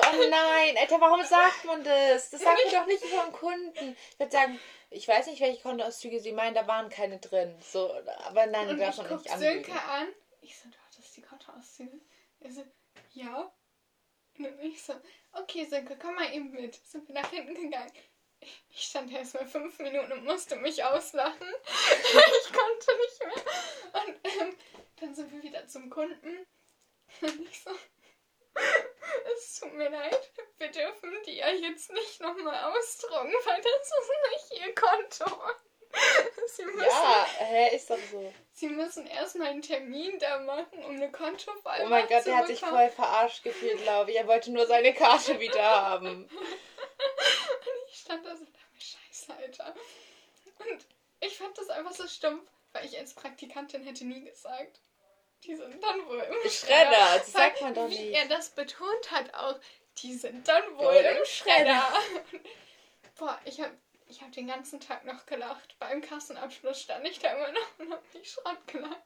Oh 0.02 0.30
nein, 0.30 0.76
Alter, 0.78 1.00
warum 1.00 1.24
sagt 1.24 1.64
man 1.66 1.84
das? 1.84 2.32
Das 2.32 2.42
sagt 2.42 2.60
man 2.66 2.74
doch 2.74 2.88
nicht 2.88 3.04
über 3.04 3.24
einen 3.24 3.32
Kunden. 3.32 3.96
Ich 4.14 4.20
würde 4.20 4.32
sagen, 4.32 4.60
ich 4.90 5.08
weiß 5.08 5.28
nicht, 5.28 5.42
welche 5.42 5.62
Kontoauszüge 5.62 6.20
Sie 6.20 6.32
meinen, 6.32 6.56
da 6.56 6.66
waren 6.66 6.90
keine 6.90 7.20
drin. 7.20 7.56
So, 7.62 7.94
aber 8.26 8.48
nein, 8.48 8.70
Und 8.70 8.80
darf 8.80 8.96
ich 8.96 8.98
man 8.98 9.10
guck 9.10 9.24
nicht 9.24 9.32
angeben. 9.32 9.64
Sönke 9.64 9.82
an. 9.84 10.08
Ich 10.42 10.58
so, 10.58 10.70
du 10.70 10.78
hattest 10.88 11.16
die 11.16 11.22
Kontoauszüge? 11.22 12.00
Er 12.40 12.52
so, 12.52 12.64
ja. 13.14 13.52
Und 14.40 14.60
ich 14.62 14.82
so, 14.82 14.94
okay, 15.34 15.66
Sönke, 15.66 15.98
komm 15.98 16.16
mal 16.16 16.34
eben 16.34 16.52
mit. 16.52 16.76
Sind 16.76 17.08
wir 17.08 17.16
nach 17.16 17.30
hinten 17.30 17.56
gegangen. 17.56 17.92
Ich 18.70 18.82
stand 18.88 19.12
erst 19.12 19.36
mal 19.36 19.48
fünf 19.48 19.80
Minuten 19.80 20.12
und 20.12 20.26
musste 20.26 20.56
mich 20.58 20.84
auslachen. 20.84 21.48
ich 21.68 22.54
konnte 22.54 22.98
nicht 22.98 23.20
mehr. 23.20 24.04
Und 24.04 24.42
ähm, 24.42 24.56
dann 24.98 25.16
sind 25.16 25.32
wir 25.32 25.44
wieder 25.44 25.66
zum 25.68 25.90
Kunden. 25.90 26.46
Und 27.22 27.40
ich 27.42 27.62
so, 27.62 27.72
es 29.36 29.60
tut 29.60 29.74
mir 29.74 29.90
leid, 29.90 30.32
wir 30.58 30.72
dürfen 30.72 31.12
die 31.26 31.38
ja 31.38 31.50
jetzt 31.50 31.92
nicht 31.92 32.22
nochmal 32.22 32.74
ausdrucken, 32.74 33.34
weil 33.46 33.62
das 33.62 33.92
ist 34.00 34.52
nicht 34.52 34.62
ihr 34.62 34.76
Konto. 34.76 35.42
Sie 36.48 36.66
müssen, 36.66 36.88
Ja, 36.88 37.28
hä, 37.40 37.76
ist 37.76 37.90
doch 37.90 37.98
so. 38.12 38.34
Sie 38.52 38.68
müssen 38.68 39.08
erstmal 39.08 39.48
einen 39.48 39.62
Termin 39.62 40.20
da 40.20 40.40
machen, 40.40 40.84
um 40.86 40.96
eine 40.96 41.12
Kontovollmacht 41.12 41.82
Oh 41.82 41.88
mein 41.90 42.08
Gott, 42.08 42.26
der 42.26 42.38
hat 42.38 42.48
sich 42.48 42.60
voll 42.60 42.90
verarscht 42.90 43.44
gefühlt, 43.44 43.82
glaube 43.82 44.12
ich. 44.12 44.18
Er 44.18 44.28
wollte 44.28 44.52
nur 44.52 44.66
seine 44.68 44.94
Karte 44.94 45.40
wieder 45.40 45.64
haben. 45.64 46.30
Ich 47.90 48.00
stand 48.00 48.26
da 48.26 48.36
so, 48.36 48.44
scheiße, 48.78 49.34
Alter. 49.40 49.74
Und 50.60 50.86
ich 51.22 51.38
fand 51.38 51.58
das 51.58 51.70
einfach 51.70 51.94
so 51.94 52.08
stumpf, 52.08 52.44
weil 52.74 52.86
ich 52.86 52.98
als 52.98 53.14
Praktikantin 53.14 53.84
hätte 53.84 54.06
nie 54.06 54.26
gesagt, 54.26 54.80
die 55.44 55.56
sind 55.56 55.82
dann 55.84 56.08
wohl 56.08 56.20
im 56.20 56.50
Schredder, 56.50 57.18
das 57.18 57.34
Weil, 57.34 57.42
sagt 57.42 57.62
man 57.62 57.74
doch 57.74 57.90
Wie 57.90 57.98
nicht. 58.10 58.18
er 58.18 58.28
das 58.28 58.50
betont 58.50 59.12
hat 59.12 59.34
auch, 59.36 59.56
die 60.00 60.14
sind 60.16 60.48
dann 60.48 60.64
wohl 60.78 60.86
Wohl 60.86 60.96
im 60.96 61.18
im 61.18 61.26
Schredder. 61.26 61.84
Boah, 63.18 63.40
ich 63.46 63.62
hab, 63.62 63.72
ich 64.14 64.22
hab 64.22 64.32
den 64.32 64.48
ganzen 64.48 64.80
Tag 64.80 65.06
noch 65.06 65.26
gelacht. 65.26 65.76
Beim 65.80 66.02
Kassenabschluss 66.02 66.82
stand 66.82 67.08
ich 67.08 67.20
da 67.20 67.34
immer 67.34 67.52
noch 67.52 67.80
und 67.80 67.92
hab 67.92 68.14
mich 68.14 68.32
Schrott 68.32 68.68
gelacht. 68.68 69.02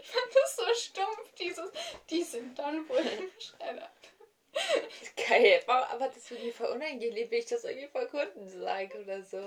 Ich 0.00 0.08
fand 0.08 0.34
das 0.34 0.56
so 0.56 0.62
stumpf, 0.74 1.34
dieses, 1.38 1.70
die 2.08 2.22
sind 2.22 2.58
dann 2.58 2.88
wohl 2.88 2.98
im 2.98 3.30
Schredder. 3.40 3.90
Geil. 5.28 5.62
Aber 5.66 6.08
das 6.08 6.30
wird 6.30 6.44
mir 6.44 6.52
voll 6.52 6.68
unangenehm, 6.68 7.30
wenn 7.30 7.38
ich 7.38 7.46
das 7.46 7.64
irgendwie 7.64 7.88
vor 7.88 8.06
Kunden 8.06 8.48
sage 8.48 9.00
oder 9.02 9.22
so. 9.22 9.38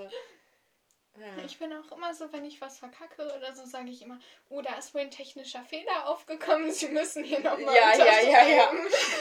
Ja. 1.18 1.44
Ich 1.46 1.58
bin 1.58 1.72
auch 1.72 1.96
immer 1.96 2.12
so, 2.12 2.30
wenn 2.30 2.44
ich 2.44 2.60
was 2.60 2.78
verkacke 2.78 3.22
oder 3.22 3.54
so, 3.54 3.64
sage 3.64 3.88
ich 3.88 4.02
immer, 4.02 4.20
oh, 4.50 4.60
da 4.60 4.76
ist 4.76 4.92
wohl 4.92 5.00
ein 5.00 5.10
technischer 5.10 5.64
Fehler 5.64 6.10
aufgekommen, 6.10 6.70
Sie 6.70 6.88
müssen 6.88 7.24
hier 7.24 7.40
nochmal 7.40 7.74
Ja, 7.74 7.96
ja, 7.96 8.20
ja, 8.20 8.46
ja. 8.46 8.72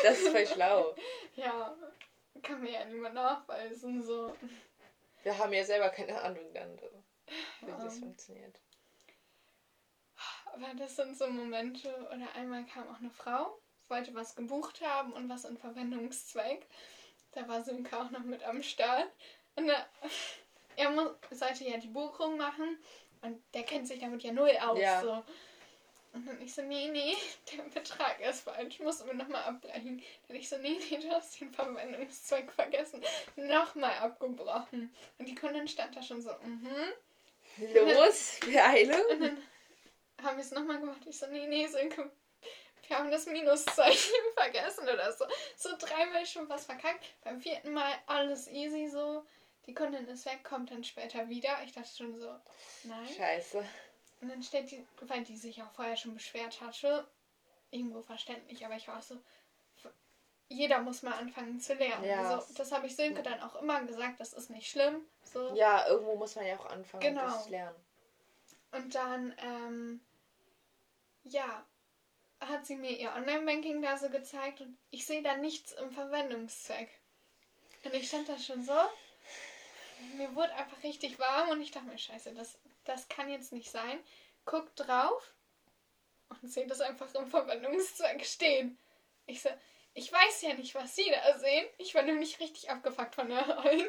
Das 0.03 0.19
ist 0.19 0.27
voll 0.27 0.45
schlau. 0.45 0.93
Ja, 1.35 1.73
kann 2.43 2.61
mir 2.61 2.71
ja 2.71 2.83
niemand 2.83 3.15
nachweisen, 3.15 4.03
so. 4.03 4.35
Wir 5.25 5.35
haben 5.39 5.53
ja 5.53 5.63
selber 5.63 5.89
keine 5.89 6.21
Ahnung 6.21 6.53
dann, 6.53 6.79
wie 7.61 7.67
Ja. 7.67 7.83
das 7.83 7.97
funktioniert. 7.97 8.59
Aber 10.53 10.71
das 10.77 10.95
sind 10.95 11.17
so 11.17 11.27
Momente, 11.27 11.91
oder 12.13 12.31
einmal 12.35 12.63
kam 12.67 12.87
auch 12.87 12.99
eine 12.99 13.09
Frau, 13.09 13.59
wollte 13.87 14.13
was 14.13 14.35
gebucht 14.35 14.81
haben 14.81 15.13
und 15.13 15.27
was 15.27 15.45
in 15.45 15.57
Verwendungszweck. 15.57 16.67
Da 17.31 17.47
war 17.47 17.63
Sönke 17.63 17.99
auch 17.99 18.11
noch 18.11 18.23
mit 18.23 18.43
am 18.43 18.61
Start. 18.61 19.11
Und 19.55 19.67
da, 19.67 19.89
er 20.75 20.91
muss, 20.91 21.09
sollte 21.31 21.63
ja 21.63 21.77
die 21.77 21.87
Buchung 21.87 22.37
machen 22.37 22.77
und 23.21 23.41
der 23.55 23.63
kennt 23.63 23.87
sich 23.87 23.97
damit 23.99 24.21
ja 24.21 24.31
null 24.31 24.55
aus. 24.61 24.79
Ja. 24.79 25.01
So. 25.01 25.23
Und 26.15 26.25
dann 26.25 26.41
ich 26.41 26.53
so, 26.53 26.61
nee, 26.61 26.87
nee, 26.87 27.13
der 27.51 27.63
Betrag 27.63 28.21
ist 28.21 28.41
falsch, 28.41 28.79
musst 28.79 29.01
du 29.01 29.05
mir 29.05 29.15
nochmal 29.15 29.43
abbrechen. 29.43 30.01
Dann 30.27 30.37
ich 30.37 30.47
so, 30.47 30.57
nee, 30.57 30.79
nee, 30.89 30.97
du 30.97 31.09
hast 31.11 31.39
den 31.41 31.51
Verwendungszweck 31.51 32.49
vergessen. 32.53 33.03
Nochmal 33.35 33.91
abgebrochen. 33.99 34.95
Und 35.17 35.27
die 35.27 35.35
Kundin 35.35 35.67
stand 35.67 35.93
da 35.93 36.01
schon 36.01 36.21
so, 36.21 36.31
mhm. 36.41 36.93
Los, 37.57 38.39
Beeilung. 38.45 39.01
Und 39.11 39.19
dann 39.19 39.37
haben 40.23 40.37
wir 40.37 40.43
es 40.43 40.51
nochmal 40.51 40.79
gemacht. 40.79 41.01
Ich 41.05 41.17
so, 41.17 41.27
nee, 41.27 41.47
nee, 41.47 41.67
Sönke, 41.67 42.09
wir 42.87 42.97
haben 42.97 43.11
das 43.11 43.25
Minuszeichen 43.25 44.13
vergessen 44.35 44.87
oder 44.87 45.11
so. 45.11 45.25
So 45.57 45.69
dreimal 45.77 46.25
schon 46.25 46.47
was 46.47 46.65
verkackt. 46.65 47.03
Beim 47.25 47.41
vierten 47.41 47.73
Mal 47.73 47.93
alles 48.07 48.47
easy 48.47 48.87
so. 48.87 49.25
Die 49.67 49.73
Kundin 49.73 50.07
ist 50.07 50.25
weg, 50.25 50.45
kommt 50.45 50.71
dann 50.71 50.85
später 50.85 51.27
wieder. 51.27 51.57
Ich 51.65 51.73
dachte 51.73 51.89
schon 51.93 52.17
so, 52.17 52.33
nein. 52.83 53.09
Scheiße. 53.17 53.65
Und 54.25 54.31
dann 54.31 54.41
stellt 54.41 54.71
die, 54.71 54.83
weil 55.01 55.23
die 55.23 55.37
sich 55.37 55.61
auch 55.61 55.71
vorher 55.73 55.95
schon 55.95 56.15
beschwert 56.15 56.59
hatte, 56.59 57.07
irgendwo 57.69 58.01
verständlich, 58.01 58.65
aber 58.65 58.75
ich 58.75 58.87
war 58.87 58.97
auch 58.97 59.03
so, 59.03 59.21
jeder 60.47 60.81
muss 60.81 61.03
mal 61.03 61.13
anfangen 61.13 61.59
zu 61.59 61.75
lernen. 61.75 62.05
Ja. 62.05 62.41
So, 62.41 62.53
das 62.55 62.71
habe 62.71 62.87
ich 62.87 62.95
Sönke 62.95 63.21
dann 63.21 63.39
auch 63.43 63.61
immer 63.61 63.83
gesagt, 63.83 64.19
das 64.19 64.33
ist 64.33 64.49
nicht 64.49 64.67
schlimm. 64.67 65.05
So. 65.23 65.53
Ja, 65.55 65.87
irgendwo 65.87 66.15
muss 66.15 66.35
man 66.35 66.47
ja 66.47 66.57
auch 66.57 66.65
anfangen 66.65 67.01
Genau. 67.01 67.45
lernen. 67.49 67.75
Und 68.71 68.95
dann, 68.95 69.35
ähm, 69.37 70.01
ja, 71.23 71.63
hat 72.39 72.65
sie 72.65 72.77
mir 72.77 72.97
ihr 72.97 73.13
Online-Banking 73.13 73.79
da 73.83 73.95
so 73.95 74.09
gezeigt 74.09 74.59
und 74.61 74.75
ich 74.89 75.05
sehe 75.05 75.21
da 75.21 75.37
nichts 75.37 75.71
im 75.73 75.91
Verwendungszweck. 75.91 76.89
Und 77.83 77.93
ich 77.93 78.07
stand 78.07 78.27
da 78.27 78.39
schon 78.39 78.63
so, 78.63 78.73
mir 80.17 80.33
wurde 80.33 80.55
einfach 80.55 80.81
richtig 80.81 81.19
warm 81.19 81.49
und 81.49 81.61
ich 81.61 81.69
dachte 81.69 81.85
mir, 81.85 81.97
scheiße, 81.99 82.33
das, 82.33 82.57
das 82.85 83.07
kann 83.09 83.29
jetzt 83.29 83.51
nicht 83.51 83.69
sein. 83.71 83.99
Guck 84.45 84.75
drauf 84.75 85.33
und 86.29 86.51
sehe 86.51 86.67
das 86.67 86.81
einfach 86.81 87.13
im 87.15 87.27
Verwendungszweck 87.27 88.25
stehen. 88.25 88.77
Ich 89.25 89.41
so, 89.41 89.49
ich 89.93 90.11
weiß 90.11 90.41
ja 90.43 90.53
nicht, 90.53 90.75
was 90.75 90.95
sie 90.95 91.09
da 91.09 91.37
sehen. 91.39 91.65
Ich 91.77 91.95
war 91.95 92.03
nämlich 92.03 92.39
richtig 92.39 92.69
abgefuckt 92.69 93.15
von 93.15 93.29
der 93.29 93.57
Rollen. 93.59 93.87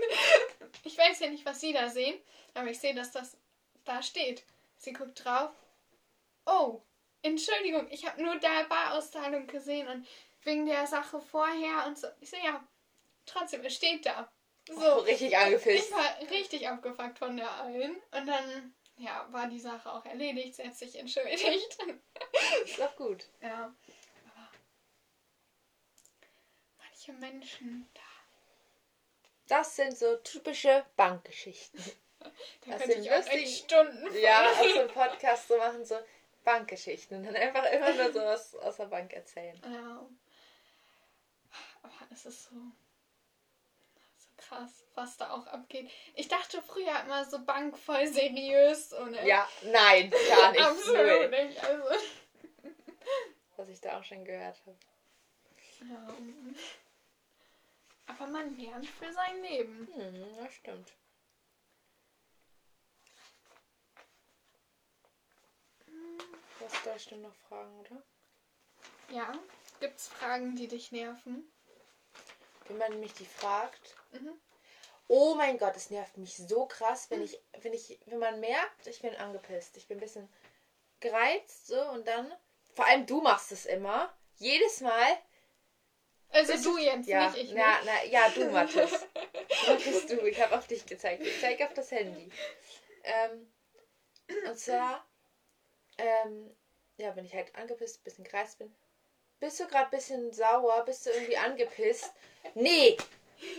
Ich 0.85 0.96
weiß 0.96 1.20
ja 1.20 1.28
nicht, 1.28 1.44
was 1.44 1.61
sie 1.61 1.72
da 1.72 1.88
sehen, 1.88 2.18
aber 2.54 2.68
ich 2.68 2.78
sehe, 2.78 2.94
dass 2.94 3.12
das 3.12 3.37
da 3.85 4.02
steht. 4.02 4.44
Sie 4.78 4.92
guckt 4.92 5.24
drauf. 5.24 5.50
Oh, 6.46 6.80
Entschuldigung, 7.22 7.88
ich 7.90 8.06
habe 8.06 8.22
nur 8.22 8.37
da 8.37 8.62
Barauszahlung 8.64 9.46
gesehen 9.46 9.88
und 9.88 10.06
wegen 10.42 10.66
der 10.66 10.87
Sache 10.87 11.20
vorher 11.20 11.87
und 11.87 11.98
so. 11.98 12.06
Ich 12.20 12.30
so, 12.30 12.37
ja, 12.37 12.64
trotzdem, 13.26 13.64
es 13.64 13.74
steht 13.74 14.06
da. 14.06 14.30
So. 14.68 14.80
Oh, 14.80 14.98
richtig 15.00 15.37
angepisst. 15.37 15.88
Ich 15.88 15.92
war 15.92 16.30
richtig 16.30 16.68
abgefuckt 16.68 17.18
von 17.18 17.37
der 17.37 17.50
allen. 17.50 17.96
Und 18.12 18.26
dann 18.26 18.74
ja, 18.98 19.26
war 19.30 19.46
die 19.48 19.61
Sache 19.61 19.92
auch 19.92 20.04
erledigt. 20.04 20.54
Sie 20.56 20.64
hat 20.64 20.74
sich 20.74 20.98
entschuldigt. 20.98 21.42
Ist 22.64 22.78
doch 22.78 22.96
gut. 22.96 23.26
ja. 23.42 23.74
Aber 24.24 24.48
manche 26.78 27.12
Menschen, 27.12 27.88
da, 27.94 28.00
Das 29.48 29.76
sind 29.76 29.96
so 29.96 30.16
typische 30.16 30.85
Bankgeschichten. 30.96 31.80
da 32.20 32.30
Das 32.66 32.80
könnte 32.80 32.94
sind 32.94 33.04
ich 33.04 33.12
auch 33.12 33.26
echt 33.26 33.64
Stunden 33.64 34.09
Ja, 34.20 34.50
auf 34.50 34.56
so 34.59 34.80
einem 34.80 34.90
Podcast 34.90 35.48
so 35.48 35.56
machen, 35.59 35.85
so 35.85 35.98
Bankgeschichten. 36.44 37.18
Und 37.18 37.24
dann 37.24 37.37
einfach 37.37 37.64
immer 37.70 37.92
nur 37.92 38.12
so 38.12 38.20
was 38.20 38.54
aus 38.56 38.76
der 38.76 38.87
Bank 38.87 39.12
erzählen. 39.12 39.61
Ja. 39.64 40.06
Aber 41.82 41.94
es 42.12 42.24
ist 42.26 42.44
so 42.44 42.56
krass, 44.48 44.85
was 44.94 45.16
da 45.16 45.30
auch 45.30 45.46
abgeht. 45.46 45.90
Ich 46.14 46.28
dachte 46.28 46.62
früher 46.62 47.00
immer 47.00 47.24
so 47.24 47.44
Bank 47.44 47.76
voll 47.78 48.06
seriös 48.06 48.92
und 48.92 49.14
Ja, 49.24 49.48
nein, 49.62 50.11
gar 50.28 50.52
nicht. 50.52 50.62
absolut 50.64 51.30
nicht. 51.30 51.62
Also, 51.64 51.85
Was 53.56 53.68
ich 53.68 53.80
da 53.80 53.98
auch 53.98 54.04
schon 54.04 54.24
gehört 54.24 54.59
habe. 54.66 54.76
ja. 55.88 56.09
Aber 58.09 58.26
man 58.28 58.56
lernt 58.56 58.87
für 58.87 59.12
sein 59.12 59.42
Leben. 59.42 59.88
Hm, 59.94 60.37
das 60.38 60.52
stimmt. 60.54 60.92
Was 66.61 66.85
soll 66.85 66.96
ich 66.96 67.06
denn 67.06 67.22
noch 67.22 67.35
fragen, 67.48 67.78
oder? 67.80 68.02
Ja. 69.11 69.32
Gibt's 69.80 70.09
Fragen, 70.09 70.56
die 70.56 70.68
dich 70.68 70.90
nerven? 70.92 71.44
Wenn 72.66 72.78
man 72.78 72.98
mich 73.00 73.12
die 73.14 73.26
fragt. 73.26 73.94
Mhm. 74.20 74.40
Oh 75.09 75.35
mein 75.37 75.57
Gott, 75.59 75.76
es 75.76 75.90
nervt 75.90 76.16
mich 76.16 76.37
so 76.37 76.66
krass, 76.66 77.11
wenn 77.11 77.22
ich, 77.22 77.40
wenn 77.61 77.72
ich, 77.72 77.98
wenn 78.07 78.18
man 78.18 78.40
merkt, 78.40 78.87
ich 78.87 79.00
bin 79.00 79.14
angepisst. 79.14 79.76
Ich 79.76 79.87
bin 79.87 79.98
ein 79.98 80.00
bisschen 80.00 80.29
gereizt, 81.00 81.68
so 81.68 81.81
und 81.90 82.07
dann. 82.09 82.33
Vor 82.74 82.87
allem 82.87 83.07
du 83.07 83.20
machst 83.20 83.52
es 83.52 83.66
immer. 83.66 84.12
Jedes 84.37 84.81
Mal. 84.81 85.16
Also 86.31 86.52
Bist 86.52 86.66
du 86.66 86.76
jetzt, 86.76 87.07
ja, 87.07 87.31
nicht 87.31 87.44
ich. 87.44 87.55
na, 87.55 87.79
na, 87.85 88.05
ja, 88.05 88.29
du, 88.31 88.44
Mathis. 88.50 89.07
Mathis, 89.68 90.07
du. 90.07 90.26
Ich 90.26 90.40
habe 90.42 90.57
auf 90.59 90.66
dich 90.66 90.85
gezeigt. 90.85 91.22
Ich 91.22 91.40
zeige 91.40 91.64
auf 91.64 91.72
das 91.72 91.90
Handy. 91.92 92.31
Ähm, 93.05 93.52
und 94.48 94.59
zwar, 94.59 95.07
ähm, 95.98 96.55
ja, 96.96 97.14
wenn 97.14 97.24
ich 97.24 97.35
halt 97.35 97.55
angepisst, 97.55 98.02
bisschen 98.02 98.24
gereizt 98.24 98.59
bin. 98.59 98.74
Bist 99.38 99.61
du 99.61 99.66
gerade 99.68 99.85
ein 99.85 99.90
bisschen 99.90 100.33
sauer? 100.33 100.85
Bist 100.85 101.07
du 101.07 101.11
irgendwie 101.11 101.37
angepisst? 101.37 102.12
Nee! 102.55 102.96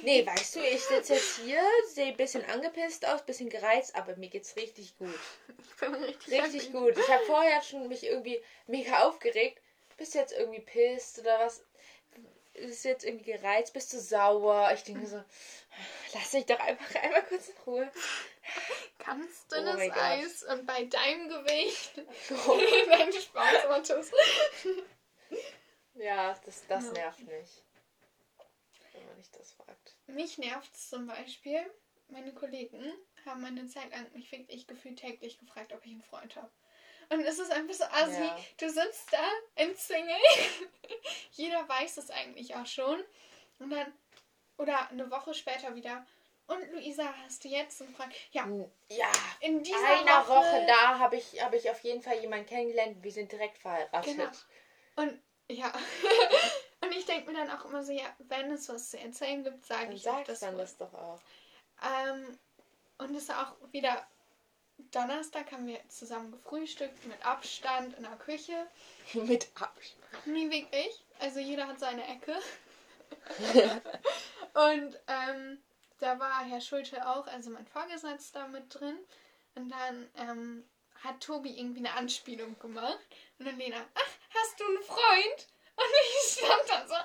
Nee, 0.03 0.25
weißt 0.25 0.55
du, 0.55 0.59
ich 0.59 0.83
sitze 0.83 1.13
jetzt 1.13 1.39
hier, 1.39 1.61
sehe 1.87 2.07
ein 2.07 2.17
bisschen 2.17 2.43
angepisst 2.45 3.05
aus, 3.05 3.25
bisschen 3.25 3.49
gereizt, 3.49 3.95
aber 3.95 4.15
mir 4.15 4.29
geht's 4.29 4.55
richtig 4.55 4.97
gut. 4.97 5.19
Ich 5.59 5.75
bin 5.75 5.93
richtig, 5.93 6.41
Richtig 6.41 6.71
gut. 6.71 6.97
Ich 6.97 7.07
habe 7.07 7.23
vorher 7.25 7.61
schon 7.61 7.87
mich 7.87 8.03
irgendwie 8.03 8.41
mega 8.65 9.07
aufgeregt. 9.07 9.61
Bist 9.97 10.13
du 10.15 10.19
jetzt 10.19 10.33
irgendwie 10.33 10.61
pisst 10.61 11.19
oder 11.19 11.39
was? 11.39 11.63
Bist 12.53 12.85
du 12.85 12.89
jetzt 12.89 13.05
irgendwie 13.05 13.31
gereizt? 13.31 13.73
Bist 13.73 13.93
du 13.93 13.99
sauer? 13.99 14.71
Ich 14.73 14.83
denke 14.83 15.05
so, 15.05 15.23
lass 16.13 16.33
mich 16.33 16.45
doch 16.45 16.59
einfach 16.59 16.95
einmal 16.95 17.23
kurz 17.23 17.49
in 17.49 17.55
Ruhe. 17.65 17.91
Ganz 19.05 19.45
Oh 19.51 19.55
dünnes 19.55 19.89
Gott. 19.89 19.97
Eis 19.97 20.43
und 20.43 20.65
bei 20.65 20.85
deinem 20.85 21.29
Gewicht. 21.29 22.01
So. 22.27 22.59
Nein, 22.89 23.13
Spaß, 23.13 23.69
Mathis. 23.69 24.11
Ja, 25.95 26.37
das, 26.45 26.63
das 26.67 26.91
nervt 26.91 27.19
mich. 27.19 27.63
Nicht 29.17 29.35
das 29.35 29.53
fragt. 29.53 29.95
Mich 30.05 30.37
nervt 30.37 30.73
es 30.73 30.89
zum 30.89 31.07
Beispiel, 31.07 31.59
meine 32.09 32.33
Kollegen 32.33 32.93
haben 33.25 33.43
eine 33.43 33.65
Zeit 33.65 33.91
lang 33.91 34.11
mich 34.13 34.31
wirklich 34.31 34.67
gefühlt 34.67 34.99
täglich 34.99 35.39
gefragt, 35.39 35.73
ob 35.73 35.83
ich 35.85 35.91
einen 35.91 36.03
Freund 36.03 36.35
habe. 36.35 36.51
Und 37.09 37.21
es 37.21 37.39
ist 37.39 37.51
einfach 37.51 37.73
so 37.73 37.83
assi. 37.85 38.21
Ja. 38.21 38.39
Du 38.57 38.69
sitzt 38.69 39.11
da 39.11 39.27
in 39.55 39.75
Single. 39.75 40.15
Jeder 41.31 41.67
weiß 41.67 41.97
es 41.97 42.11
eigentlich 42.11 42.55
auch 42.55 42.65
schon. 42.65 43.03
Und 43.59 43.71
dann, 43.71 43.91
oder 44.57 44.89
eine 44.89 45.09
Woche 45.09 45.33
später 45.33 45.73
wieder. 45.73 46.05
Und 46.47 46.71
Luisa, 46.71 47.13
hast 47.23 47.43
du 47.43 47.49
jetzt 47.49 47.81
einen 47.81 47.95
Freund? 47.95 48.13
Ja, 48.31 48.47
Ja, 48.89 49.11
in 49.41 49.63
dieser 49.63 49.99
einer 49.99 50.27
Woche. 50.27 50.35
Woche, 50.37 50.65
da 50.67 50.99
habe 50.99 51.17
ich, 51.17 51.43
hab 51.43 51.53
ich 51.53 51.69
auf 51.69 51.79
jeden 51.81 52.01
Fall 52.01 52.19
jemanden 52.19 52.45
kennengelernt. 52.45 53.01
Wir 53.01 53.11
sind 53.11 53.31
direkt 53.31 53.57
verheiratet. 53.57 54.15
Genau. 54.15 54.29
Und 54.95 55.21
ja. 55.49 55.73
Und 56.87 56.95
ich 56.95 57.05
denke 57.05 57.29
mir 57.29 57.37
dann 57.37 57.51
auch 57.51 57.65
immer 57.65 57.83
so, 57.83 57.91
ja, 57.91 58.05
wenn 58.29 58.49
es 58.51 58.69
was 58.69 58.91
zu 58.91 58.99
erzählen 58.99 59.43
gibt, 59.43 59.65
sage 59.65 59.93
ich 59.93 60.03
sagst 60.03 60.29
das. 60.29 60.39
dann 60.39 60.53
wohl. 60.53 60.61
das 60.61 60.77
doch 60.77 60.93
auch. 60.93 61.19
Ähm, 61.83 62.39
und 62.97 63.13
es 63.13 63.23
ist 63.23 63.31
auch 63.31 63.55
wieder 63.71 64.07
Donnerstag 64.91 65.51
haben 65.51 65.67
wir 65.67 65.81
zusammen 65.89 66.31
gefrühstückt 66.31 67.05
mit 67.05 67.25
Abstand 67.25 67.97
in 67.97 68.03
der 68.03 68.15
Küche. 68.15 68.67
Mit 69.13 69.49
Abstand. 69.55 70.27
Nie 70.27 70.49
wirklich. 70.49 71.03
Also 71.19 71.39
jeder 71.39 71.67
hat 71.67 71.79
seine 71.79 72.07
Ecke. 72.07 72.35
und 74.53 74.97
ähm, 75.07 75.57
da 75.99 76.19
war 76.19 76.45
Herr 76.45 76.61
Schulte 76.61 77.05
auch, 77.09 77.27
also 77.27 77.49
mein 77.49 77.65
Vorgesetzter 77.65 78.47
mit 78.47 78.73
drin. 78.73 78.97
Und 79.55 79.69
dann 79.69 80.09
ähm, 80.15 80.63
hat 81.03 81.21
Tobi 81.21 81.59
irgendwie 81.59 81.79
eine 81.79 81.93
Anspielung 81.93 82.57
gemacht. 82.59 82.99
Und 83.39 83.45
dann 83.45 83.57
Lena, 83.57 83.83
ach, 83.93 84.11
hast 84.35 84.59
du 84.59 84.65
einen 84.65 84.83
Freund? 84.83 85.47
Und 85.77 85.85
ich 86.01 86.31
stand 86.33 86.69
da 86.69 86.87
so, 86.87 86.95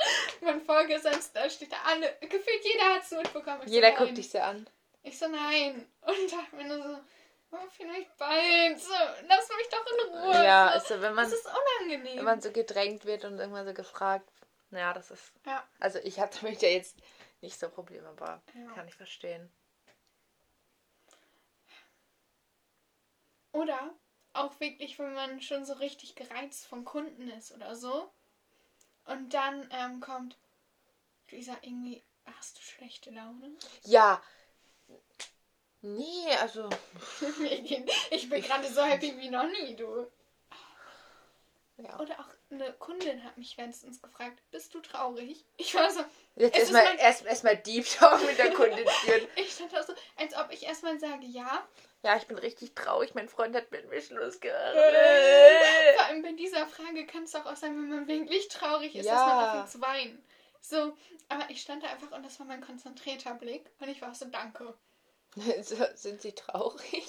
mein 0.45 0.61
Vorgesetzter 0.63 1.49
steht 1.51 1.73
da, 1.73 1.77
alle, 1.85 2.17
gefühlt 2.21 2.65
jeder 2.65 2.95
hat 2.95 3.03
es 3.03 3.11
mitbekommen. 3.11 3.61
Ich 3.63 3.69
so, 3.69 3.75
Jeder 3.75 3.89
nein. 3.91 3.99
guckt 3.99 4.17
dich 4.17 4.31
so 4.31 4.39
an. 4.39 4.69
Ich 5.03 5.19
so, 5.19 5.29
nein. 5.29 5.87
Und 6.03 6.33
dachte 6.33 6.57
mir 6.57 6.65
nur 6.65 6.83
so, 6.83 7.01
oh, 7.53 7.69
vielleicht 7.71 8.17
bald. 8.17 8.81
So, 8.81 8.95
lass 9.29 9.49
mich 9.57 9.69
doch 9.71 9.87
in 9.87 10.15
Ruhe. 10.19 10.45
Ja, 10.45 10.69
so. 10.69 10.75
also 10.75 11.03
wenn 11.03 11.15
man, 11.15 11.25
das 11.31 11.35
ist 11.35 11.47
unangenehm. 11.47 12.17
wenn 12.19 12.25
man 12.25 12.41
so 12.41 12.51
gedrängt 12.51 13.05
wird 13.05 13.25
und 13.25 13.39
irgendwann 13.39 13.67
so 13.67 13.75
gefragt, 13.75 14.29
ja, 14.71 14.93
das 14.95 15.11
ist. 15.11 15.33
ja. 15.45 15.63
Also 15.79 15.99
ich 15.99 16.19
hatte 16.19 16.39
damit 16.41 16.63
ja 16.63 16.69
jetzt 16.71 16.97
nicht 17.43 17.59
so 17.61 17.69
Probleme, 17.69 18.09
aber 18.09 18.43
Ja. 18.55 18.73
kann 18.75 18.89
ich 18.89 18.95
verstehen. 18.95 19.53
Oder 23.53 23.95
auch 24.33 24.59
wirklich, 24.61 24.99
wenn 24.99 25.13
man 25.13 25.43
schon 25.43 25.67
so 25.67 25.75
richtig 25.75 26.15
gereizt 26.15 26.67
von 26.67 26.85
Kunden 26.87 27.29
ist 27.29 27.53
oder 27.53 27.77
so. 27.77 28.11
Und 29.07 29.35
dann 29.35 29.69
ähm, 29.73 30.01
kommt, 30.01 30.37
Luisa, 31.31 31.57
irgendwie, 31.63 32.03
hast 32.25 32.59
du 32.59 32.63
schlechte 32.63 33.11
Laune? 33.11 33.53
Ja. 33.85 34.23
Nee, 35.81 36.29
also. 36.41 36.69
ich 38.11 38.29
bin 38.31 38.43
gerade 38.43 38.69
so 38.73 38.83
happy 38.83 39.17
wie 39.19 39.31
noch 39.31 39.47
nie, 39.49 39.75
du. 39.75 40.07
Ja. 41.79 41.99
Oder 41.99 42.21
auch 42.21 42.29
eine 42.51 42.73
Kundin 42.75 43.25
hat 43.25 43.37
mich 43.39 43.57
letztens 43.57 44.01
gefragt, 44.01 44.41
bist 44.53 44.73
du 44.75 44.81
traurig? 44.81 45.45
Ich 45.57 45.75
war 45.75 45.91
so, 45.91 46.05
Jetzt 46.37 46.57
erstmal 46.57 46.85
mein- 46.85 46.99
erst, 46.99 47.25
erstmal 47.25 47.57
Deep 47.57 47.87
Talk 47.87 48.25
mit 48.25 48.39
der 48.39 48.53
Kundin 48.53 48.87
führen. 48.87 49.27
ich 49.37 49.53
stand 49.53 49.73
da 49.73 49.83
so, 49.83 49.93
als 50.17 50.37
ob 50.37 50.53
ich 50.53 50.63
erstmal 50.65 51.01
sage, 51.01 51.27
ja. 51.27 51.67
Ja, 52.03 52.17
ich 52.17 52.27
bin 52.27 52.37
richtig 52.39 52.75
traurig. 52.75 53.15
Mein 53.15 53.29
Freund 53.29 53.55
hat 53.55 53.71
mit 53.71 53.89
mir 53.89 54.01
Schluss 54.03 54.41
gemacht. 54.41 54.59
Vor 54.75 56.05
allem 56.07 56.23
bei 56.23 56.33
dieser 56.33 56.67
Frage 56.67 57.07
kann 57.07 57.23
es 57.25 57.31
doch 57.33 57.47
auch 57.47 57.57
sein, 57.57 57.77
wenn 57.77 57.89
man 57.91 58.09
wirklich 58.09 58.49
traurig 58.49 58.95
ist, 58.97 59.07
dass 59.09 59.21
Ja. 59.21 59.27
man 59.27 59.45
anfängt 59.45 59.71
zu 59.71 59.81
weinen. 59.81 60.25
So, 60.61 60.97
aber 61.29 61.49
ich 61.49 61.61
stand 61.61 61.83
da 61.85 61.89
einfach 61.89 62.11
und 62.13 62.25
das 62.25 62.39
war 62.41 62.47
mein 62.47 62.61
konzentrierter 62.61 63.35
Blick 63.35 63.71
und 63.81 63.89
ich 63.89 64.03
war 64.03 64.15
so, 64.15 64.27
danke. 64.27 64.75
Sind 65.95 66.21
sie 66.21 66.33
traurig? 66.33 67.07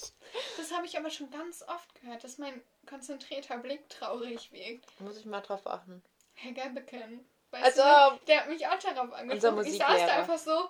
Das 0.57 0.71
habe 0.71 0.85
ich 0.85 0.97
aber 0.97 1.09
schon 1.09 1.29
ganz 1.29 1.63
oft 1.67 1.93
gehört, 1.95 2.23
dass 2.23 2.37
mein 2.37 2.63
konzentrierter 2.87 3.57
Blick 3.57 3.89
traurig 3.89 4.51
wirkt. 4.51 4.85
Muss 5.01 5.17
ich 5.17 5.25
mal 5.25 5.41
drauf 5.41 5.67
achten. 5.67 6.01
Herr 6.35 6.51
Gebbeken, 6.53 7.27
weißt 7.51 7.79
Also, 7.79 7.81
du, 8.17 8.25
der 8.25 8.41
hat 8.41 8.49
mich 8.49 8.65
auch 8.67 8.79
darauf 8.79 9.11
angesprochen. 9.13 9.65
Ich 9.65 9.77
saß 9.77 9.99
da 10.05 10.13
einfach 10.19 10.37
so, 10.39 10.69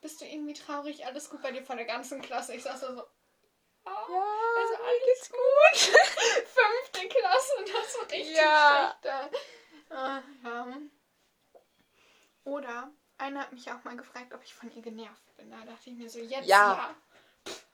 bist 0.00 0.20
du 0.20 0.24
irgendwie 0.26 0.52
traurig, 0.54 1.06
alles 1.06 1.30
gut 1.30 1.42
bei 1.42 1.50
dir 1.52 1.64
von 1.64 1.76
der 1.76 1.86
ganzen 1.86 2.20
Klasse? 2.20 2.54
Ich 2.54 2.62
saß 2.62 2.80
da 2.80 2.94
so, 2.94 3.02
ah, 3.84 4.06
ja, 4.08 4.24
also 4.60 4.74
alles 4.84 5.30
gut. 5.30 5.98
Fünfte 6.46 7.08
Klasse, 7.08 7.52
das 7.60 7.98
war 7.98 8.10
richtig 8.10 8.36
Ja. 8.36 8.96
schlecht. 9.00 9.32
Ah, 9.90 10.22
ja. 10.44 10.76
Oder 12.44 12.90
einer 13.18 13.40
hat 13.40 13.52
mich 13.52 13.70
auch 13.70 13.84
mal 13.84 13.96
gefragt, 13.96 14.32
ob 14.34 14.42
ich 14.44 14.54
von 14.54 14.70
ihr 14.74 14.82
genervt 14.82 15.36
bin. 15.36 15.50
Da 15.50 15.58
dachte 15.58 15.90
ich 15.90 15.96
mir 15.96 16.08
so, 16.10 16.18
jetzt 16.18 16.46
Ja. 16.48 16.72
ja. 16.74 16.94
Pff. 17.46 17.66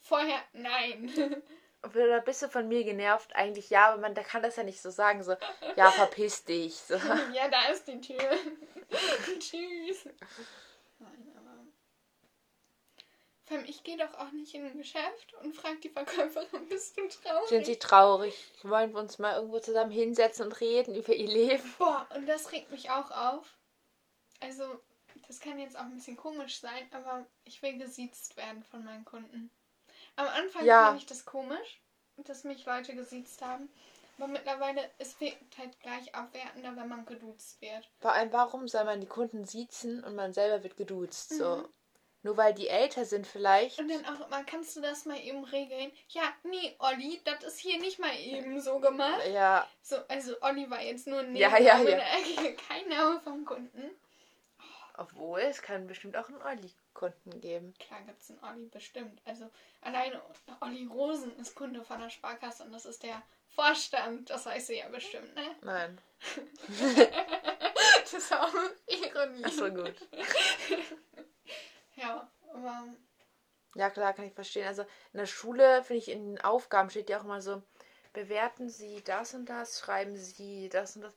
Vorher 0.00 0.42
nein. 0.52 1.12
Oder 1.84 2.20
bist 2.20 2.42
du 2.42 2.48
von 2.48 2.66
mir 2.66 2.82
genervt? 2.82 3.36
Eigentlich 3.36 3.70
ja, 3.70 3.88
aber 3.92 4.00
man 4.00 4.14
da 4.14 4.22
kann 4.22 4.42
das 4.42 4.56
ja 4.56 4.64
nicht 4.64 4.82
so 4.82 4.90
sagen. 4.90 5.22
So, 5.22 5.36
ja, 5.76 5.90
verpiss 5.92 6.44
dich. 6.44 6.74
So. 6.74 6.94
ja, 7.32 7.48
da 7.48 7.68
ist 7.68 7.86
die 7.86 8.00
Tür. 8.00 8.36
Tschüss. 9.38 10.06
Nein, 10.98 11.27
ich 13.66 13.82
gehe 13.82 13.96
doch 13.96 14.14
auch 14.14 14.30
nicht 14.32 14.54
in 14.54 14.64
ein 14.66 14.76
Geschäft 14.78 15.34
und 15.42 15.54
frage 15.54 15.78
die 15.80 15.88
Verkäuferin, 15.88 16.46
bist 16.68 16.96
du 16.96 17.08
traurig? 17.08 17.48
Sind 17.48 17.66
sie 17.66 17.78
traurig? 17.78 18.52
Wollen 18.62 18.92
wir 18.92 19.00
uns 19.00 19.18
mal 19.18 19.36
irgendwo 19.36 19.58
zusammen 19.60 19.90
hinsetzen 19.90 20.46
und 20.46 20.60
reden 20.60 20.94
über 20.94 21.14
ihr 21.14 21.28
Leben? 21.28 21.74
Boah, 21.78 22.06
und 22.14 22.26
das 22.26 22.52
regt 22.52 22.70
mich 22.70 22.90
auch 22.90 23.10
auf. 23.10 23.58
Also, 24.40 24.64
das 25.26 25.40
kann 25.40 25.58
jetzt 25.58 25.76
auch 25.76 25.82
ein 25.82 25.94
bisschen 25.94 26.16
komisch 26.16 26.60
sein, 26.60 26.88
aber 26.92 27.26
ich 27.44 27.60
will 27.62 27.78
gesiezt 27.78 28.36
werden 28.36 28.62
von 28.62 28.84
meinen 28.84 29.04
Kunden. 29.04 29.50
Am 30.16 30.26
Anfang 30.28 30.64
Ja. 30.64 30.86
fand 30.86 30.98
ich 30.98 31.06
das 31.06 31.24
komisch, 31.24 31.80
dass 32.16 32.44
mich 32.44 32.64
Leute 32.66 32.94
gesiezt 32.94 33.42
haben. 33.42 33.68
Aber 34.18 34.26
mittlerweile, 34.26 34.90
es 34.98 35.20
wirkt 35.20 35.58
halt 35.58 35.78
gleich 35.80 36.12
abwertender, 36.12 36.74
wenn 36.74 36.88
man 36.88 37.06
geduzt 37.06 37.60
wird. 37.60 37.88
Vor 38.00 38.12
allem, 38.12 38.32
warum 38.32 38.66
soll 38.66 38.84
man 38.84 39.00
die 39.00 39.06
Kunden 39.06 39.44
siezen 39.44 40.02
und 40.02 40.16
man 40.16 40.32
selber 40.32 40.64
wird 40.64 40.76
geduzt? 40.76 41.30
So. 41.30 41.68
Nur 42.22 42.36
weil 42.36 42.52
die 42.52 42.68
älter 42.68 43.04
sind 43.04 43.26
vielleicht. 43.26 43.78
Und 43.78 43.88
dann 43.88 44.04
auch 44.04 44.26
immer, 44.26 44.42
kannst 44.44 44.76
du 44.76 44.80
das 44.80 45.04
mal 45.06 45.18
eben 45.20 45.44
regeln? 45.44 45.92
Ja, 46.08 46.22
nee, 46.42 46.74
Olli, 46.80 47.20
das 47.24 47.44
ist 47.44 47.58
hier 47.60 47.78
nicht 47.78 47.98
mal 48.00 48.14
eben 48.18 48.60
so 48.60 48.80
gemacht. 48.80 49.22
Ja, 49.32 49.66
So, 49.82 49.96
also 50.08 50.34
Olli 50.42 50.68
war 50.68 50.82
jetzt 50.82 51.06
nur 51.06 51.20
ein 51.20 51.36
Ja, 51.36 51.48
Name 51.50 51.62
ja, 51.64 51.78
ja. 51.80 51.98
kein 52.68 52.88
Name 52.88 53.20
vom 53.20 53.44
Kunden. 53.44 53.90
obwohl 54.96 55.38
es 55.40 55.62
kann 55.62 55.86
bestimmt 55.86 56.16
auch 56.16 56.28
einen 56.28 56.42
Olli-Kunden 56.42 57.40
geben. 57.40 57.72
Klar 57.78 58.00
gibt 58.02 58.20
es 58.20 58.30
einen 58.30 58.42
Olli 58.42 58.66
bestimmt. 58.66 59.20
Also 59.24 59.48
alleine 59.80 60.20
Olli 60.60 60.86
Rosen 60.86 61.36
ist 61.38 61.54
Kunde 61.54 61.84
von 61.84 62.00
der 62.00 62.10
Sparkasse 62.10 62.64
und 62.64 62.72
das 62.72 62.84
ist 62.84 63.04
der 63.04 63.22
Vorstand. 63.54 64.28
Das 64.28 64.44
weißt 64.44 64.70
du 64.70 64.74
ja 64.76 64.88
bestimmt, 64.88 65.32
ne? 65.36 65.54
Nein. 65.62 66.00
Das 68.02 68.14
ist 68.24 68.32
auch 68.32 68.52
Ironie. 68.86 69.42
Ach 69.44 69.52
so, 69.52 69.68
gut. 69.70 69.94
Ja, 71.98 72.30
aber 72.54 72.84
Ja, 73.76 73.90
klar, 73.90 74.14
kann 74.14 74.26
ich 74.26 74.34
verstehen. 74.34 74.66
Also 74.68 74.82
in 75.12 75.18
der 75.18 75.26
Schule, 75.26 75.84
finde 75.84 75.98
ich, 76.02 76.10
in 76.10 76.36
den 76.36 76.40
Aufgaben 76.44 76.90
steht 76.90 77.10
ja 77.10 77.20
auch 77.20 77.24
immer 77.24 77.42
so, 77.42 77.62
bewerten 78.14 78.68
Sie 78.70 79.02
das 79.04 79.34
und 79.34 79.46
das, 79.48 79.80
schreiben 79.80 80.16
Sie 80.16 80.68
das 80.70 80.96
und 80.96 81.02
das. 81.02 81.14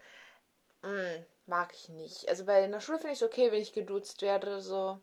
Hm, 0.83 1.25
mag 1.47 1.73
ich 1.73 1.89
nicht. 1.89 2.29
Also 2.29 2.45
bei 2.45 2.63
in 2.65 2.71
der 2.73 2.81
Schule 2.81 2.99
finde 2.99 3.13
ich 3.13 3.21
es 3.21 3.27
okay, 3.27 3.51
wenn 3.51 3.61
ich 3.61 3.73
geduzt 3.73 4.21
werde, 4.23 4.61
so. 4.61 4.99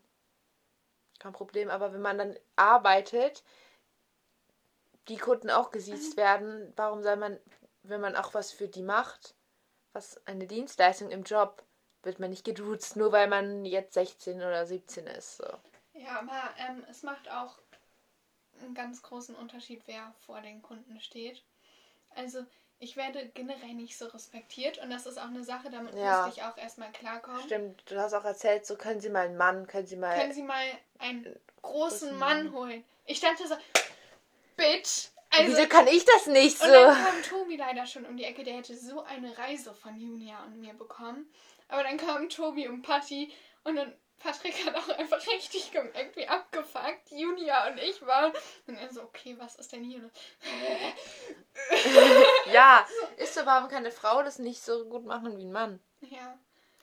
Kein 1.19 1.33
Problem. 1.33 1.69
Aber 1.69 1.93
wenn 1.93 2.01
man 2.01 2.17
dann 2.17 2.35
arbeitet, 2.55 3.43
die 5.09 5.17
Kunden 5.17 5.49
auch 5.49 5.71
gesiezt 5.71 6.15
werden, 6.17 6.71
warum 6.77 7.01
soll 7.03 7.15
man, 7.17 7.37
wenn 7.83 7.99
man 8.01 8.15
auch 8.15 8.33
was 8.33 8.51
für 8.51 8.67
die 8.69 8.83
macht, 8.83 9.35
was 9.93 10.25
eine 10.27 10.47
Dienstleistung 10.47 11.09
im 11.11 11.23
Job, 11.23 11.63
wird 12.03 12.19
man 12.19 12.29
nicht 12.29 12.45
geduzt, 12.45 12.95
nur 12.95 13.11
weil 13.11 13.27
man 13.27 13.65
jetzt 13.65 13.93
16 13.93 14.37
oder 14.37 14.65
17 14.65 15.07
ist. 15.07 15.37
So. 15.37 15.45
ja, 15.93 16.19
aber 16.19 16.41
ähm, 16.57 16.85
es 16.89 17.03
macht 17.03 17.29
auch 17.29 17.57
einen 18.61 18.73
ganz 18.73 19.01
großen 19.01 19.35
Unterschied, 19.35 19.81
wer 19.85 20.13
vor 20.25 20.41
den 20.41 20.61
Kunden 20.61 20.99
steht. 20.99 21.43
Also 22.15 22.45
ich 22.79 22.95
werde 22.95 23.27
generell 23.33 23.73
nicht 23.73 23.97
so 23.97 24.07
respektiert 24.07 24.77
und 24.79 24.89
das 24.89 25.05
ist 25.05 25.17
auch 25.17 25.27
eine 25.27 25.43
Sache, 25.43 25.69
damit 25.69 25.93
Ja. 25.95 26.25
musste 26.25 26.39
ich 26.39 26.45
auch 26.45 26.57
erstmal 26.57 26.91
klarkommen. 26.91 27.41
Stimmt, 27.43 27.83
du 27.91 27.99
hast 27.99 28.13
auch 28.13 28.23
erzählt, 28.25 28.65
so 28.65 28.75
können 28.75 29.01
Sie 29.01 29.09
mal 29.09 29.25
einen 29.25 29.37
Mann, 29.37 29.67
können 29.67 29.87
Sie 29.87 29.97
mal. 29.97 30.17
Können 30.17 30.33
Sie 30.33 30.43
mal 30.43 30.63
einen 30.97 31.23
großen 31.23 31.39
großen 31.61 32.17
Mann 32.17 32.45
Mann. 32.45 32.53
holen? 32.53 32.83
Ich 33.05 33.17
stand 33.17 33.39
da 33.39 33.47
so, 33.47 33.55
Bitch! 34.55 35.09
Also, 35.31 35.57
Wieso 35.57 35.67
kann 35.67 35.87
ich 35.87 36.03
das 36.05 36.25
nicht 36.25 36.59
und 36.59 36.67
so? 36.67 36.73
dann 36.73 37.05
kam 37.05 37.21
Tobi 37.23 37.55
leider 37.55 37.85
schon 37.85 38.05
um 38.05 38.17
die 38.17 38.23
Ecke, 38.23 38.43
der 38.43 38.55
hätte 38.55 38.75
so 38.75 39.03
eine 39.03 39.37
Reise 39.37 39.73
von 39.75 39.95
Junia 39.99 40.43
und 40.45 40.59
mir 40.59 40.73
bekommen. 40.73 41.31
Aber 41.69 41.83
dann 41.83 41.97
kamen 41.97 42.29
Tobi 42.29 42.67
und 42.67 42.81
Patti 42.81 43.33
und 43.63 43.77
dann 43.77 43.93
Patrick 44.19 44.65
hat 44.65 44.75
auch 44.75 44.89
einfach 44.89 45.25
richtig 45.27 45.71
gemerkt, 45.71 46.15
wie 46.15 46.27
abgefuckt 46.27 47.09
Junia 47.09 47.69
und 47.69 47.77
ich 47.77 48.05
waren. 48.05 48.33
Und 48.67 48.75
er 48.75 48.91
so, 48.91 49.01
okay, 49.03 49.35
was 49.39 49.55
ist 49.55 49.71
denn 49.71 49.83
hier? 49.83 50.01
Ja, 52.51 52.85
ist 53.17 53.35
so, 53.35 53.45
warum 53.45 53.69
kann 53.69 53.79
eine 53.79 53.91
Frau 53.91 54.23
das 54.23 54.39
nicht 54.39 54.61
so 54.61 54.85
gut 54.85 55.05
machen 55.05 55.37
wie 55.37 55.43
ein 55.43 55.51
Mann? 55.51 55.79
Ja, 56.01 56.37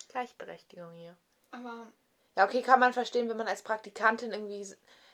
Gleichberechtigung 0.09 0.93
hier. 0.93 1.16
aber 1.51 1.91
Ja, 2.37 2.45
okay, 2.45 2.62
kann 2.62 2.78
man 2.78 2.93
verstehen, 2.93 3.28
wenn 3.28 3.37
man 3.37 3.49
als 3.49 3.62
Praktikantin 3.62 4.32
irgendwie 4.32 4.66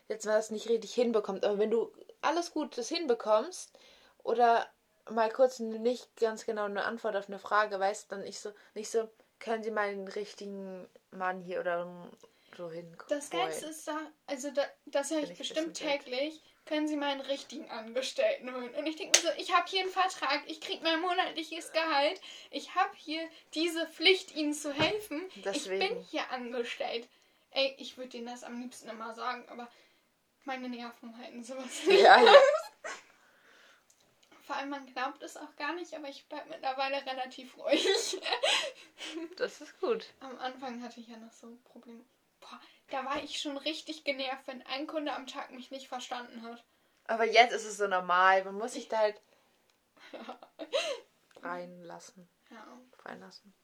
jetzt 0.09 0.27
mal 0.27 0.35
das 0.35 0.51
nicht 0.51 0.68
richtig 0.68 0.93
hinbekommt. 0.95 1.45
Aber 1.45 1.59
wenn 1.59 1.70
du 1.70 1.93
alles 2.20 2.53
gut 2.53 2.77
das 2.77 2.89
hinbekommst 2.89 3.79
oder 4.25 4.66
mal 5.11 5.31
kurz 5.31 5.59
nicht 5.59 6.14
ganz 6.16 6.45
genau 6.45 6.64
eine 6.64 6.85
Antwort 6.85 7.16
auf 7.16 7.29
eine 7.29 7.39
Frage 7.39 7.79
weißt, 7.79 8.11
dann 8.12 8.23
nicht 8.23 8.41
so, 8.41 8.53
nicht 8.75 8.91
so, 8.91 9.09
können 9.43 9.62
Sie 9.62 9.70
mal 9.70 9.95
den 9.95 10.09
richtigen 10.09 10.88
Mann 11.11 11.43
hier 11.43 11.61
oder 11.61 12.09
so 12.57 12.70
hingucken. 12.70 13.07
das 13.09 13.28
Geilste 13.28 13.66
ist 13.66 13.88
da, 13.88 13.99
also 14.26 14.51
da, 14.51 14.62
das 14.86 15.11
höre 15.11 15.22
ich 15.22 15.30
ich 15.30 15.38
bestimmt 15.38 15.74
täglich, 15.74 16.40
können 16.64 16.86
Sie 16.86 16.97
mal 16.97 17.11
einen 17.11 17.22
richtigen 17.22 17.68
Angestellten 17.70 18.55
holen. 18.55 18.74
Und 18.74 18.86
ich 18.86 18.97
denke 18.97 19.20
mir 19.20 19.30
so, 19.30 19.40
ich 19.40 19.53
habe 19.53 19.68
hier 19.68 19.80
einen 19.80 19.90
Vertrag, 19.90 20.43
ich 20.47 20.61
kriege 20.61 20.82
mein 20.84 21.01
monatliches 21.01 21.72
Gehalt, 21.72 22.20
ich 22.51 22.74
habe 22.74 22.95
hier 22.97 23.28
diese 23.55 23.86
Pflicht, 23.88 24.34
Ihnen 24.34 24.55
zu 24.55 24.72
helfen. 24.72 25.28
Ich 25.34 25.43
Deswegen. 25.43 25.88
bin 25.88 26.05
hier 26.05 26.30
angestellt. 26.30 27.09
Ey, 27.51 27.74
ich 27.78 27.99
würde 27.99 28.11
denen 28.11 28.26
das 28.26 28.45
am 28.45 28.61
liebsten 28.61 28.88
immer 28.88 29.14
sagen, 29.14 29.47
aber 29.49 29.68
meine 30.45 30.68
Nerven 30.68 31.16
halten 31.18 31.43
sowas 31.43 31.86
nicht. 31.86 32.01
Ja, 32.01 32.22
ja. 32.22 32.32
Vor 34.53 34.59
allem, 34.59 34.68
man 34.68 34.84
glaubt 34.84 35.22
es 35.22 35.38
auch 35.38 35.57
gar 35.57 35.72
nicht, 35.72 35.94
aber 35.94 36.11
ich 36.11 36.28
bleibe 36.28 36.50
mittlerweile 36.50 37.07
relativ 37.07 37.57
ruhig. 37.57 38.20
Das 39.36 39.62
ist 39.62 39.80
gut. 39.80 40.12
Am 40.20 40.38
Anfang 40.38 40.82
hatte 40.82 41.00
ich 41.00 41.09
ja 41.09 41.16
noch 41.16 41.32
so 41.32 41.57
Probleme. 41.64 42.05
Boah, 42.38 42.61
da 42.90 43.03
war 43.07 43.22
ich 43.22 43.40
schon 43.40 43.57
richtig 43.57 44.05
genervt, 44.05 44.46
wenn 44.46 44.62
ein 44.66 44.86
Kunde 44.86 45.14
am 45.14 45.26
Tag 45.26 45.53
mich 45.53 45.70
nicht 45.70 45.88
verstanden 45.88 46.42
hat. 46.42 46.62
Aber 47.07 47.24
jetzt 47.24 47.53
ist 47.53 47.64
es 47.64 47.78
so 47.78 47.86
normal. 47.86 48.44
Man 48.44 48.57
muss 48.57 48.74
sich 48.74 48.88
da 48.88 48.98
halt 48.98 49.20
reinlassen. 51.42 52.28
Ja, 52.50 52.78
Reinlassen. 53.07 53.55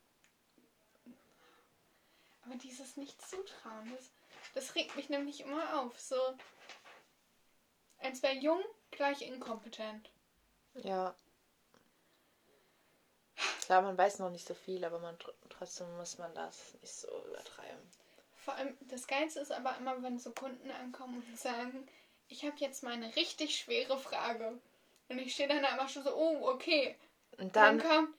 aber 2.47 2.55
dieses 2.55 2.97
Nicht-Zutrauen, 2.97 3.95
das, 3.95 4.11
das 4.55 4.75
regt 4.75 4.97
mich 4.97 5.11
nämlich 5.11 5.41
immer 5.41 5.81
auf. 5.81 6.01
So, 6.01 6.17
als 7.99 8.23
wäre 8.23 8.37
jung 8.37 8.65
gleich 8.91 9.21
inkompetent. 9.21 10.11
Ja. 10.85 11.15
Klar, 13.63 13.83
man 13.83 13.99
weiß 13.99 14.19
noch 14.19 14.31
nicht 14.31 14.47
so 14.47 14.55
viel, 14.55 14.85
aber 14.85 14.99
man 14.99 15.17
tr- 15.19 15.33
trotzdem 15.51 15.95
muss 15.97 16.19
man 16.19 16.35
das 16.35 16.75
nicht 16.81 16.93
so 16.95 17.09
übertreiben. 17.29 17.79
Vor 18.37 18.55
allem, 18.55 18.77
das 18.89 19.07
Geilste 19.07 19.41
ist 19.41 19.53
aber 19.53 19.77
immer, 19.79 20.03
wenn 20.03 20.19
so 20.19 20.31
Kunden 20.33 20.71
ankommen 20.71 21.23
und 21.29 21.39
sagen, 21.39 21.87
ich 22.29 22.45
habe 22.45 22.57
jetzt 22.59 22.83
mal 22.83 22.93
eine 22.95 23.15
richtig 23.17 23.57
schwere 23.59 23.99
Frage. 23.99 24.59
Und 25.09 25.19
ich 25.19 25.35
stehe 25.35 25.49
dann 25.49 25.63
da 25.63 25.69
immer 25.75 25.89
schon 25.89 26.03
so, 26.03 26.15
oh, 26.15 26.49
okay. 26.49 26.97
Und 27.33 27.41
Und 27.45 27.57
dann 27.57 27.79
dann, 27.79 27.89
kommt 27.89 28.15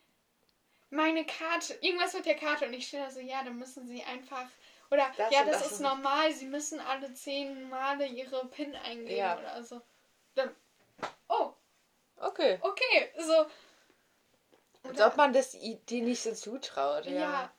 meine 0.91 1.25
Karte, 1.25 1.77
irgendwas 1.81 2.13
mit 2.13 2.25
der 2.25 2.35
Karte. 2.35 2.65
Und 2.65 2.73
ich 2.73 2.87
stehe 2.87 3.03
da 3.03 3.11
so, 3.11 3.19
ja, 3.19 3.43
dann 3.43 3.57
müssen 3.57 3.87
sie 3.87 4.03
einfach. 4.03 4.47
Oder 4.91 5.11
Das 5.17 5.31
ja, 5.31 5.43
das, 5.43 5.61
das 5.63 5.71
ist 5.73 5.81
normal, 5.81 6.31
sie 6.33 6.47
müssen 6.47 6.79
alle 6.79 7.13
zehn 7.13 7.69
Male 7.69 8.07
ihre 8.07 8.45
PIN 8.47 8.75
eingeben 8.75 9.15
Ja. 9.15 9.37
oder 9.37 9.63
so. 9.63 9.81
Dann, 10.35 10.55
okay. 12.19 12.59
okay. 12.61 13.11
So. 13.19 13.45
Als 14.89 15.01
ob 15.01 15.17
man 15.17 15.33
das 15.33 15.51
die 15.51 16.01
nicht 16.01 16.23
so 16.23 16.33
zutraut, 16.33 17.05
ja. 17.05 17.11
ja. 17.11 17.53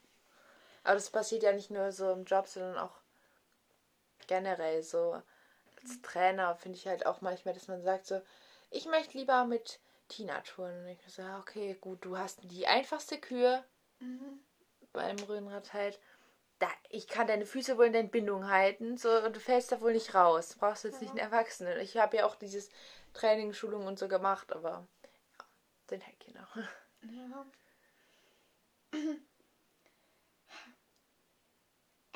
Aber 0.83 0.95
das 0.95 1.11
passiert 1.11 1.43
ja 1.43 1.53
nicht 1.53 1.71
nur 1.71 1.93
so 1.93 2.13
im 2.13 2.25
Job, 2.25 2.49
sondern 2.49 2.79
auch 2.79 2.97
generell 4.27 4.83
so. 4.83 5.23
Als 5.83 6.03
Trainer 6.03 6.57
finde 6.57 6.77
ich 6.79 6.87
halt 6.87 7.07
auch 7.07 7.21
manchmal, 7.21 7.55
dass 7.55 7.69
man 7.69 7.83
sagt 7.83 8.07
so, 8.07 8.21
ich 8.71 8.87
möchte 8.87 9.17
lieber 9.17 9.45
mit 9.45 9.81
Tina 10.09 10.41
touren. 10.43 10.85
Und 10.85 10.89
ich 10.89 10.99
so, 11.09 11.23
ja, 11.23 11.39
okay, 11.39 11.77
gut, 11.81 12.05
du 12.05 12.19
hast 12.19 12.41
die 12.45 12.67
einfachste 12.67 13.19
Kür 13.19 13.65
Mhm. 14.01 14.41
beim 14.93 15.19
Röhnrad 15.19 15.73
halt. 15.73 15.99
Da, 16.59 16.69
ich 16.91 17.07
kann 17.07 17.27
deine 17.27 17.47
Füße 17.47 17.79
wohl 17.79 17.87
in 17.87 17.93
den 17.95 18.11
Bindung 18.11 18.51
halten, 18.51 18.99
so, 18.99 19.11
und 19.11 19.35
du 19.37 19.41
fällst 19.41 19.73
da 19.73 19.81
wohl 19.81 19.93
nicht 19.93 20.15
raus. 20.15 20.51
Du 20.51 20.59
brauchst 20.59 20.85
jetzt 20.85 21.01
nicht 21.01 21.11
einen 21.11 21.19
Erwachsenen. 21.19 21.79
Ich 21.81 21.97
habe 21.97 22.19
ja 22.19 22.27
auch 22.27 22.35
dieses 22.35 22.71
Training, 23.13 23.53
Schulung 23.53 23.87
und 23.87 23.99
so 23.99 24.09
gemacht, 24.09 24.53
aber 24.53 24.87
ja, 25.03 25.45
sind 25.89 26.07
halt 26.07 26.21
Kinder. 26.21 26.49
Ja. 27.03 27.47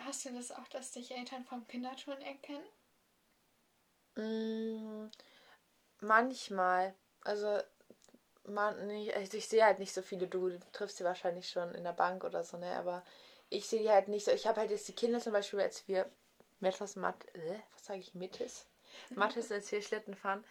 Hast 0.05 0.25
du 0.27 0.33
das 0.35 0.53
auch, 0.53 0.69
dass 0.69 0.93
dich 0.93 1.13
Eltern 1.13 1.45
vom 1.45 1.67
Kinderturnen 1.67 2.23
erkennen? 2.23 2.67
Mm, 4.17 5.11
manchmal. 6.01 6.95
Also, 7.23 7.59
man, 8.45 8.87
nee, 8.87 9.13
also 9.13 9.39
ich 9.39 9.49
sehe 9.49 9.65
halt 9.65 9.79
nicht 9.79 9.95
so 9.95 10.03
viele. 10.03 10.29
Du 10.29 10.51
triffst 10.73 10.99
sie 10.99 11.05
wahrscheinlich 11.05 11.49
schon 11.49 11.75
in 11.75 11.85
der 11.85 11.93
Bank 11.93 12.23
oder 12.25 12.45
so, 12.45 12.59
ne? 12.59 12.77
Aber 12.77 13.03
ich 13.49 13.67
sehe 13.67 13.81
die 13.81 13.91
halt 13.91 14.09
nicht 14.09 14.27
so. 14.27 14.31
Ich 14.31 14.47
habe 14.47 14.61
halt 14.61 14.71
jetzt 14.71 14.89
die 14.89 14.95
Kinder 14.95 15.21
zum 15.21 15.33
Beispiel, 15.33 15.61
als 15.61 15.89
wir 15.89 16.11
Metas 16.61 16.97
Matt, 16.97 17.25
äh, 17.35 17.59
was 17.73 17.87
sage 17.87 18.01
ich, 18.01 18.15
Mittes? 18.15 18.67
Mattes, 19.15 19.51
als 19.51 19.73
wir 19.73 19.83
Schlitten 19.83 20.15
fahren, 20.15 20.45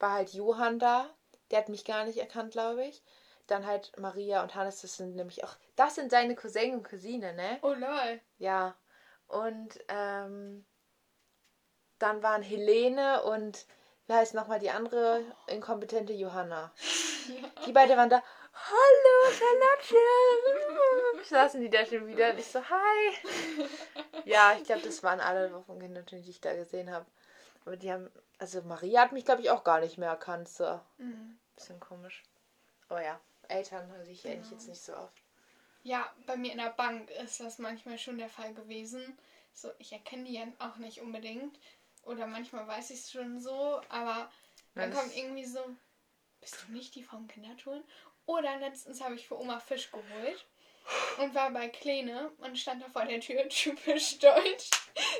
war 0.00 0.12
halt 0.12 0.32
Johann 0.32 0.78
da. 0.78 1.08
Der 1.50 1.58
hat 1.58 1.68
mich 1.68 1.84
gar 1.84 2.04
nicht 2.04 2.18
erkannt, 2.18 2.52
glaube 2.52 2.84
ich. 2.84 3.02
Dann 3.46 3.66
halt 3.66 3.92
Maria 3.98 4.42
und 4.42 4.54
Hannes, 4.54 4.80
das 4.80 4.96
sind 4.96 5.16
nämlich 5.16 5.44
auch, 5.44 5.56
das 5.76 5.94
sind 5.96 6.10
seine 6.10 6.34
Cousin 6.34 6.74
und 6.74 6.88
Cousine, 6.88 7.34
ne? 7.34 7.58
Oh 7.62 7.72
lol. 7.72 8.20
Ja. 8.38 8.76
Und 9.26 9.78
ähm, 9.88 10.64
dann 11.98 12.22
waren 12.22 12.42
Helene 12.42 13.22
und 13.24 13.66
wie 14.06 14.14
heißt 14.14 14.34
nochmal 14.34 14.58
die 14.58 14.70
andere 14.70 15.22
inkompetente 15.46 16.12
Johanna. 16.12 16.72
Die 17.66 17.72
beiden 17.72 17.96
waren 17.96 18.10
da. 18.10 18.22
Hallo, 18.52 19.32
Charlotte! 19.32 19.94
Saßen 21.28 21.60
die 21.60 21.70
da 21.70 21.86
schon 21.86 22.08
wieder 22.08 22.30
und 22.30 22.40
ich 22.40 22.46
so, 22.46 22.58
hi. 22.58 23.66
Ja, 24.24 24.54
ich 24.58 24.64
glaube, 24.64 24.82
das 24.82 25.02
waren 25.04 25.20
alle 25.20 25.52
Wochenende, 25.52 26.02
die 26.02 26.28
ich 26.28 26.40
da 26.40 26.54
gesehen 26.54 26.90
habe. 26.90 27.06
Aber 27.64 27.76
die 27.76 27.92
haben, 27.92 28.10
also 28.38 28.62
Maria 28.62 29.02
hat 29.02 29.12
mich, 29.12 29.24
glaube 29.24 29.42
ich, 29.42 29.50
auch 29.50 29.64
gar 29.64 29.80
nicht 29.80 29.98
mehr 29.98 30.08
erkannt. 30.10 30.48
So. 30.48 30.80
Mhm. 30.98 31.38
Bisschen 31.54 31.80
komisch. 31.80 32.22
Aber 32.88 33.02
ja, 33.02 33.20
Eltern 33.48 33.88
sehe 34.04 34.12
ich 34.12 34.26
eigentlich 34.26 34.48
Genau. 34.48 34.52
jetzt 34.52 34.68
nicht 34.68 34.82
so 34.82 34.96
oft. 34.96 35.22
Ja, 35.82 36.12
bei 36.26 36.36
mir 36.36 36.52
in 36.52 36.58
der 36.58 36.70
Bank 36.70 37.10
ist 37.10 37.40
das 37.40 37.58
manchmal 37.58 37.98
schon 37.98 38.18
der 38.18 38.28
Fall 38.28 38.52
gewesen. 38.54 39.18
So, 39.52 39.70
ich 39.78 39.92
erkenne 39.92 40.24
die 40.24 40.34
ja 40.34 40.46
auch 40.58 40.76
nicht 40.76 41.00
unbedingt. 41.00 41.58
Oder 42.04 42.26
manchmal 42.26 42.66
weiß 42.66 42.90
ich 42.90 43.00
es 43.00 43.10
schon 43.10 43.40
so, 43.40 43.80
aber 43.88 44.30
dann 44.74 44.92
kommt 44.92 45.14
irgendwie 45.14 45.44
so, 45.44 45.60
bist 46.40 46.56
du 46.66 46.72
nicht 46.72 46.94
die 46.94 47.02
vom 47.02 47.28
Kindertouren? 47.28 47.84
Oder 48.24 48.58
letztens 48.58 49.02
habe 49.02 49.16
ich 49.16 49.28
für 49.28 49.38
Oma 49.38 49.60
Fisch 49.60 49.90
geholt 49.90 50.46
und 51.18 51.34
war 51.34 51.50
bei 51.50 51.68
Kleine 51.68 52.32
und 52.38 52.58
stand 52.58 52.82
da 52.82 52.88
vor 52.88 53.04
der 53.04 53.20
Tür, 53.20 53.48
typisch 53.48 54.18
deutsch. 54.18 54.70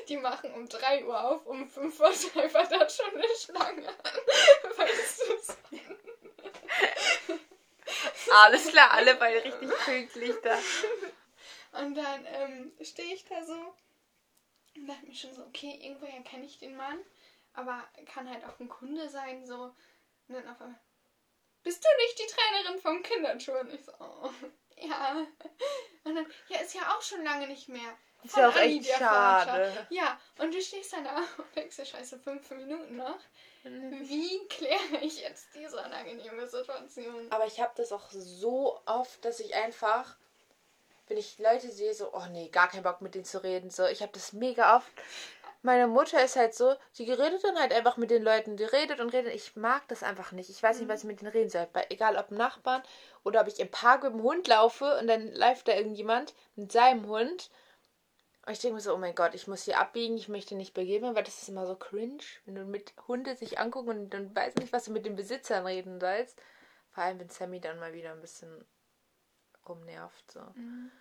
Die 0.07 0.17
machen 0.17 0.53
um 0.53 0.67
3 0.67 1.05
Uhr 1.05 1.23
auf, 1.23 1.45
um 1.45 1.67
5 1.67 1.99
Uhr 1.99 2.07
einfach 2.41 2.67
da 2.67 2.89
schon 2.89 3.15
eine 3.15 3.27
Schlange 3.39 3.87
an. 3.87 3.95
Weißt 4.77 5.21
du? 5.21 5.71
Alles 8.33 8.67
klar, 8.67 8.91
alle 8.91 9.15
beide 9.15 9.43
richtig 9.43 9.69
pünktlich 9.85 10.35
da. 10.43 10.57
Und 11.79 11.95
dann 11.95 12.25
ähm, 12.25 12.71
stehe 12.81 13.13
ich 13.13 13.25
da 13.25 13.43
so 13.43 13.75
und 14.75 14.87
dachte 14.87 15.05
mir 15.05 15.15
schon 15.15 15.33
so, 15.33 15.43
okay, 15.43 15.79
irgendwoher 15.81 16.21
kenne 16.23 16.45
ich 16.45 16.57
den 16.57 16.75
Mann, 16.75 16.99
aber 17.53 17.83
kann 18.13 18.29
halt 18.29 18.43
auch 18.45 18.59
ein 18.59 18.69
Kunde 18.69 19.09
sein, 19.09 19.45
so. 19.45 19.73
Und 20.27 20.35
dann 20.35 20.47
auf 20.47 20.61
einmal, 20.61 20.79
bist 21.63 21.83
du 21.83 21.87
nicht 22.03 22.19
die 22.19 22.33
Trainerin 22.33 22.81
vom 22.81 23.03
Kinderturnen? 23.03 23.73
Ich 23.73 23.85
so, 23.85 23.91
oh, 23.99 24.29
ja. 24.89 25.25
Und 26.03 26.15
dann, 26.15 26.25
ja, 26.49 26.59
ist 26.59 26.73
ja 26.73 26.81
auch 26.95 27.01
schon 27.01 27.23
lange 27.23 27.47
nicht 27.47 27.69
mehr. 27.69 27.97
Ist 28.23 28.37
ja 28.37 28.49
auch 28.49 28.55
Anni, 28.55 28.79
echt 28.79 28.97
schade. 28.97 29.87
Ja, 29.89 30.19
und 30.37 30.53
du 30.53 30.61
stehst 30.61 30.93
dann 30.93 31.03
da 31.03 31.17
und 31.37 31.55
denkst 31.55 31.75
dir, 31.75 31.85
scheiße, 31.85 32.19
fünf 32.19 32.49
Minuten 32.51 32.97
noch. 32.97 33.19
Mhm. 33.63 34.07
Wie 34.07 34.47
kläre 34.47 34.97
ich 35.01 35.21
jetzt 35.21 35.47
diese 35.55 35.77
unangenehme 35.77 36.47
Situation? 36.47 37.31
Aber 37.31 37.45
ich 37.45 37.59
habe 37.59 37.71
das 37.75 37.91
auch 37.91 38.09
so 38.11 38.79
oft, 38.85 39.23
dass 39.25 39.39
ich 39.39 39.55
einfach, 39.55 40.15
wenn 41.07 41.17
ich 41.17 41.39
Leute 41.39 41.69
sehe, 41.71 41.93
so, 41.93 42.13
oh 42.13 42.25
nee, 42.31 42.49
gar 42.49 42.69
keinen 42.69 42.83
Bock 42.83 43.01
mit 43.01 43.15
denen 43.15 43.25
zu 43.25 43.43
reden. 43.43 43.69
So, 43.69 43.85
ich 43.85 44.01
habe 44.01 44.11
das 44.13 44.33
mega 44.33 44.77
oft. 44.77 44.91
Meine 45.63 45.85
Mutter 45.85 46.23
ist 46.23 46.37
halt 46.37 46.55
so, 46.55 46.75
sie 46.91 47.11
redet 47.11 47.43
dann 47.43 47.59
halt 47.59 47.71
einfach 47.71 47.97
mit 47.97 48.09
den 48.09 48.23
Leuten, 48.23 48.57
die 48.57 48.63
redet 48.63 48.99
und 48.99 49.13
redet. 49.13 49.33
Ich 49.33 49.55
mag 49.55 49.87
das 49.89 50.01
einfach 50.01 50.31
nicht. 50.31 50.49
Ich 50.49 50.61
weiß 50.61 50.79
nicht, 50.79 50.89
was 50.89 51.01
ich 51.01 51.05
mit 51.05 51.21
denen 51.21 51.31
reden 51.31 51.51
soll. 51.51 51.67
Bei, 51.71 51.85
egal 51.89 52.17
ob 52.17 52.31
Nachbarn 52.31 52.81
oder 53.23 53.41
ob 53.41 53.47
ich 53.47 53.59
im 53.59 53.69
Park 53.69 54.03
mit 54.03 54.13
dem 54.13 54.23
Hund 54.23 54.47
laufe 54.47 54.97
und 54.99 55.07
dann 55.07 55.33
läuft 55.33 55.67
da 55.67 55.73
irgendjemand 55.73 56.33
mit 56.55 56.71
seinem 56.71 57.07
Hund. 57.07 57.49
Und 58.45 58.53
ich 58.53 58.59
denke 58.59 58.75
mir 58.75 58.81
so, 58.81 58.93
oh 58.93 58.97
mein 58.97 59.13
Gott, 59.13 59.35
ich 59.35 59.47
muss 59.47 59.63
hier 59.63 59.79
abbiegen, 59.79 60.17
ich 60.17 60.27
möchte 60.27 60.55
nicht 60.55 60.73
begeben, 60.73 61.15
weil 61.15 61.23
das 61.23 61.41
ist 61.41 61.49
immer 61.49 61.67
so 61.67 61.75
cringe, 61.75 62.23
wenn 62.45 62.55
du 62.55 62.65
mit 62.65 62.93
Hunde 63.07 63.35
sich 63.35 63.59
angucken 63.59 63.89
und 63.89 64.09
dann 64.09 64.35
weißt 64.35 64.57
nicht, 64.57 64.73
was 64.73 64.85
du 64.85 64.91
mit 64.91 65.05
den 65.05 65.15
Besitzern 65.15 65.65
reden 65.65 65.99
sollst. 65.99 66.41
Vor 66.91 67.03
allem, 67.03 67.19
wenn 67.19 67.29
Sammy 67.29 67.59
dann 67.59 67.79
mal 67.79 67.93
wieder 67.93 68.11
ein 68.11 68.21
bisschen 68.21 68.65
rumnervt. 69.67 70.31
So. 70.31 70.41
Mhm. 70.55 70.91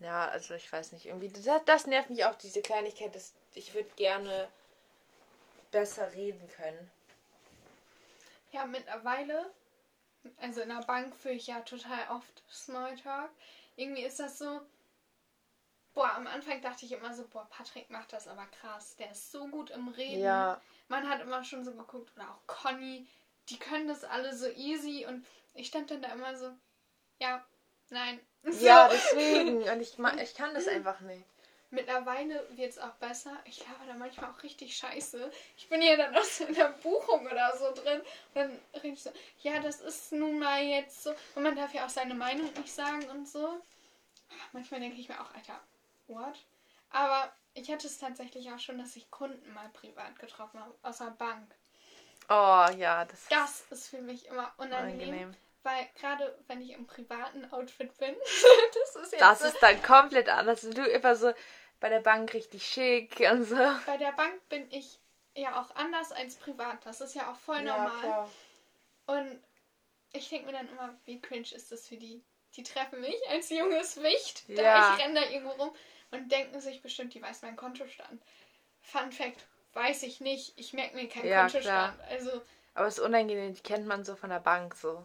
Ja, 0.00 0.28
also 0.28 0.54
ich 0.54 0.72
weiß 0.72 0.92
nicht, 0.92 1.06
irgendwie, 1.06 1.28
das, 1.28 1.44
das 1.64 1.86
nervt 1.86 2.10
mich 2.10 2.24
auch, 2.24 2.34
diese 2.34 2.62
Kleinigkeit. 2.62 3.14
Das, 3.14 3.34
ich 3.54 3.74
würde 3.74 3.90
gerne 3.96 4.48
besser 5.70 6.12
reden 6.12 6.48
können. 6.48 6.90
Ja, 8.50 8.66
mittlerweile, 8.66 9.50
also 10.38 10.60
in 10.60 10.68
der 10.68 10.82
Bank 10.82 11.14
führe 11.16 11.34
ich 11.34 11.46
ja 11.46 11.60
total 11.60 12.08
oft 12.10 12.42
Smalltalk. 12.50 13.30
Irgendwie 13.76 14.02
ist 14.02 14.20
das 14.20 14.38
so, 14.38 14.60
boah, 15.94 16.12
am 16.14 16.26
Anfang 16.26 16.60
dachte 16.60 16.84
ich 16.84 16.92
immer 16.92 17.14
so, 17.14 17.26
boah, 17.28 17.48
Patrick 17.50 17.90
macht 17.90 18.12
das 18.12 18.28
aber 18.28 18.46
krass. 18.46 18.96
Der 18.96 19.10
ist 19.10 19.32
so 19.32 19.48
gut 19.48 19.70
im 19.70 19.88
Reden. 19.88 20.22
Ja, 20.22 20.60
Man 20.88 21.08
hat 21.08 21.20
immer 21.20 21.42
schon 21.44 21.64
so 21.64 21.72
geguckt, 21.72 22.12
oder 22.16 22.30
auch 22.30 22.46
Conny, 22.46 23.06
die 23.48 23.58
können 23.58 23.88
das 23.88 24.04
alle 24.04 24.34
so 24.36 24.48
easy 24.48 25.06
und 25.06 25.26
ich 25.54 25.68
stand 25.68 25.90
dann 25.90 26.02
da 26.02 26.12
immer 26.12 26.36
so, 26.36 26.52
ja, 27.18 27.44
nein. 27.90 28.20
So. 28.44 28.66
ja, 28.66 28.88
deswegen. 28.88 29.62
Und 29.62 29.80
ich, 29.80 29.96
ich 30.22 30.34
kann 30.34 30.52
das 30.52 30.66
einfach 30.66 31.00
nicht. 31.00 31.24
Mittlerweile 31.72 32.46
wird 32.50 32.70
es 32.70 32.78
auch 32.78 32.92
besser. 32.96 33.34
Ich 33.46 33.60
laber 33.60 33.86
da 33.86 33.94
manchmal 33.94 34.30
auch 34.30 34.42
richtig 34.42 34.76
scheiße. 34.76 35.32
Ich 35.56 35.70
bin 35.70 35.80
ja 35.80 35.96
dann 35.96 36.14
auch 36.14 36.22
so 36.22 36.44
in 36.48 36.54
der 36.54 36.68
Buchung 36.82 37.24
oder 37.26 37.56
so 37.56 37.72
drin. 37.72 38.00
Und 38.00 38.34
dann 38.34 38.58
rede 38.74 38.88
ich 38.88 39.02
so, 39.02 39.10
ja, 39.40 39.58
das 39.58 39.80
ist 39.80 40.12
nun 40.12 40.38
mal 40.38 40.62
jetzt 40.62 41.02
so. 41.02 41.14
Und 41.34 41.44
man 41.44 41.56
darf 41.56 41.72
ja 41.72 41.86
auch 41.86 41.90
seine 41.90 42.12
Meinung 42.14 42.52
nicht 42.52 42.72
sagen 42.72 43.08
und 43.08 43.26
so. 43.26 43.62
Manchmal 44.52 44.80
denke 44.80 45.00
ich 45.00 45.08
mir 45.08 45.18
auch, 45.18 45.34
Alter, 45.34 45.58
what? 46.08 46.34
Aber 46.90 47.32
ich 47.54 47.70
hatte 47.72 47.86
es 47.86 47.96
tatsächlich 47.98 48.50
auch 48.52 48.58
schon, 48.58 48.76
dass 48.76 48.94
ich 48.96 49.10
Kunden 49.10 49.50
mal 49.54 49.70
privat 49.70 50.18
getroffen 50.18 50.60
habe, 50.60 50.74
aus 50.82 50.98
der 50.98 51.06
Bank. 51.06 51.50
Oh 52.28 52.66
ja, 52.76 53.06
das, 53.06 53.28
Das 53.30 53.64
ist 53.70 53.88
für 53.88 54.02
mich 54.02 54.26
immer 54.26 54.52
unangenehm. 54.58 55.08
unangenehm. 55.08 55.36
Weil 55.62 55.88
gerade 55.98 56.36
wenn 56.48 56.60
ich 56.60 56.70
im 56.72 56.86
privaten 56.86 57.50
Outfit 57.52 57.96
bin, 57.98 58.14
das 58.74 58.96
ist 58.96 59.12
jetzt 59.12 59.20
Das 59.22 59.38
so, 59.38 59.46
ist 59.46 59.58
dann 59.62 59.80
komplett 59.82 60.28
anders. 60.28 60.60
Du 60.62 60.82
immer 60.82 61.14
so 61.14 61.32
bei 61.82 61.88
der 61.88 62.00
Bank 62.00 62.32
richtig 62.32 62.64
schick 62.64 63.18
und 63.32 63.42
so. 63.44 63.56
bei 63.86 63.96
der 63.96 64.12
Bank 64.12 64.48
bin 64.48 64.70
ich 64.70 65.00
ja 65.34 65.60
auch 65.60 65.74
anders 65.74 66.12
als 66.12 66.36
privat. 66.36 66.86
Das 66.86 67.00
ist 67.00 67.14
ja 67.14 67.30
auch 67.30 67.36
voll 67.36 67.60
normal. 67.62 68.28
Und 69.06 69.42
ich 70.12 70.28
denke 70.28 70.46
mir 70.46 70.52
dann 70.52 70.68
immer, 70.68 70.94
wie 71.06 71.20
cringe 71.20 71.48
ist 71.52 71.72
das 71.72 71.88
für 71.88 71.96
die? 71.96 72.22
Die 72.54 72.62
treffen 72.62 73.00
mich 73.00 73.16
als 73.30 73.50
junges 73.50 74.00
Wicht. 74.00 74.48
Da 74.48 74.62
Ja. 74.62 74.94
ich 74.96 75.04
renne 75.04 75.20
da 75.22 75.28
irgendwo 75.28 75.54
rum 75.54 75.74
und 76.12 76.30
denken 76.30 76.60
sich 76.60 76.82
bestimmt, 76.82 77.14
die 77.14 77.22
weiß 77.22 77.42
meinen 77.42 77.56
Kontostand. 77.56 78.22
Fun 78.80 79.10
Fact, 79.10 79.44
weiß 79.72 80.04
ich 80.04 80.20
nicht. 80.20 80.52
Ich 80.56 80.72
merke 80.74 80.94
mir 80.94 81.08
keinen 81.08 81.26
Ja, 81.26 81.40
Kontostand. 81.48 82.00
Also 82.02 82.42
Aber 82.74 82.86
es 82.86 82.98
ist 82.98 83.04
unangenehm, 83.04 83.54
die 83.54 83.62
kennt 83.62 83.86
man 83.86 84.04
so 84.04 84.14
von 84.14 84.30
der 84.30 84.38
Bank 84.40 84.76
so. 84.76 85.04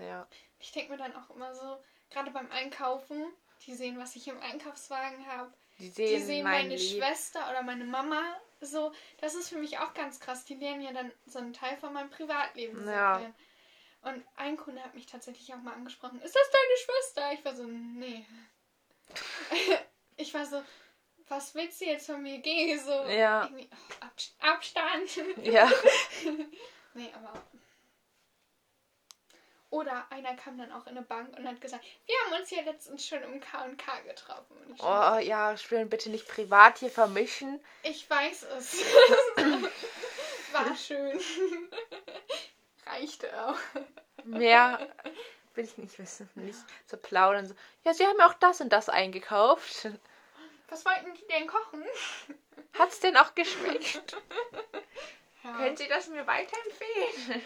Ja. 0.00 0.26
ich 0.58 0.72
denke 0.72 0.90
mir 0.90 0.98
dann 0.98 1.14
auch 1.14 1.30
immer 1.30 1.54
so, 1.54 1.78
gerade 2.10 2.32
beim 2.32 2.50
Einkaufen, 2.50 3.26
die 3.64 3.74
sehen, 3.74 3.98
was 3.98 4.16
ich 4.16 4.26
im 4.26 4.40
Einkaufswagen 4.40 5.24
habe. 5.28 5.52
Die 5.78 5.84
Die 5.90 5.90
sehen, 5.90 6.26
sehen 6.26 6.44
mein 6.44 6.62
meine 6.68 6.76
Lieb. 6.76 6.96
Schwester 7.02 7.50
oder 7.50 7.62
meine 7.62 7.84
Mama. 7.84 8.22
So, 8.60 8.92
das 9.20 9.34
ist 9.34 9.50
für 9.50 9.58
mich 9.58 9.78
auch 9.78 9.92
ganz 9.94 10.18
krass. 10.20 10.44
Die 10.44 10.54
lernen 10.54 10.80
ja 10.82 10.92
dann 10.92 11.12
so 11.26 11.38
einen 11.38 11.52
Teil 11.52 11.76
von 11.76 11.92
meinem 11.92 12.10
Privatleben 12.10 12.86
Ja. 12.88 13.20
Und 14.02 14.24
ein 14.36 14.56
Kunde 14.56 14.82
hat 14.82 14.94
mich 14.94 15.06
tatsächlich 15.06 15.52
auch 15.52 15.58
mal 15.58 15.74
angesprochen. 15.74 16.20
Ist 16.22 16.34
das 16.34 16.50
deine 16.50 16.76
Schwester? 16.84 17.32
Ich 17.32 17.44
war 17.44 17.54
so, 17.56 17.64
nee. 17.64 18.24
ich 20.16 20.32
war 20.32 20.46
so, 20.46 20.62
was 21.28 21.54
willst 21.54 21.80
du 21.80 21.86
jetzt 21.86 22.06
von 22.06 22.22
mir? 22.22 22.38
Geh 22.38 22.76
so. 22.78 23.04
Ja. 23.08 23.50
Oh, 23.52 23.62
Ab- 24.00 24.52
Abstand. 24.54 25.16
Ja. 25.42 25.70
nee, 26.94 27.10
aber. 27.14 27.42
Oder 29.76 30.06
einer 30.08 30.34
kam 30.36 30.56
dann 30.56 30.72
auch 30.72 30.86
in 30.86 30.96
eine 30.96 31.02
Bank 31.02 31.36
und 31.36 31.46
hat 31.46 31.60
gesagt, 31.60 31.84
wir 32.06 32.14
haben 32.24 32.40
uns 32.40 32.50
ja 32.50 32.62
letztens 32.62 33.06
schon 33.06 33.22
im 33.22 33.40
K&K 33.40 34.00
getroffen. 34.06 34.56
Oh 34.78 35.18
ja, 35.18 35.54
schön, 35.58 35.90
bitte 35.90 36.08
nicht 36.08 36.26
privat 36.26 36.78
hier 36.78 36.88
vermischen. 36.90 37.60
Ich 37.82 38.08
weiß 38.08 38.44
es. 38.56 38.82
War 40.52 40.74
schön. 40.76 41.20
Reichte 42.86 43.46
auch. 43.46 43.58
Mehr 44.24 44.88
will 45.54 45.64
ich 45.66 45.76
nicht 45.76 45.98
wissen. 45.98 46.30
Nicht 46.36 46.58
so 46.86 46.96
plaudern. 46.96 47.46
So. 47.46 47.54
Ja, 47.84 47.92
sie 47.92 48.06
haben 48.06 48.18
ja 48.18 48.28
auch 48.30 48.34
das 48.34 48.62
und 48.62 48.70
das 48.70 48.88
eingekauft. 48.88 49.90
Was 50.70 50.86
wollten 50.86 51.12
die 51.12 51.26
denn 51.26 51.46
kochen? 51.46 51.84
Hat's 52.78 53.00
denn 53.00 53.18
auch 53.18 53.34
geschmeckt? 53.34 54.16
Ja, 55.44 55.58
Können 55.58 55.76
Sie 55.76 55.86
das 55.86 56.08
mir 56.08 56.26
weiterempfehlen? 56.26 57.40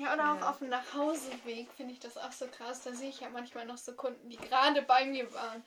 Ja 0.00 0.14
oder 0.14 0.32
auch 0.32 0.50
auf 0.50 0.58
dem 0.58 0.68
Nachhauseweg 0.70 1.70
finde 1.72 1.92
ich 1.92 2.00
das 2.00 2.16
auch 2.16 2.32
so 2.32 2.46
krass. 2.48 2.82
Da 2.82 2.92
sehe 2.94 3.10
ich 3.10 3.20
ja 3.20 3.28
manchmal 3.28 3.66
noch 3.66 3.78
so 3.78 3.94
Kunden, 3.94 4.30
die 4.30 4.36
gerade 4.36 4.82
bei 4.82 5.04
mir 5.04 5.32
waren. 5.34 5.64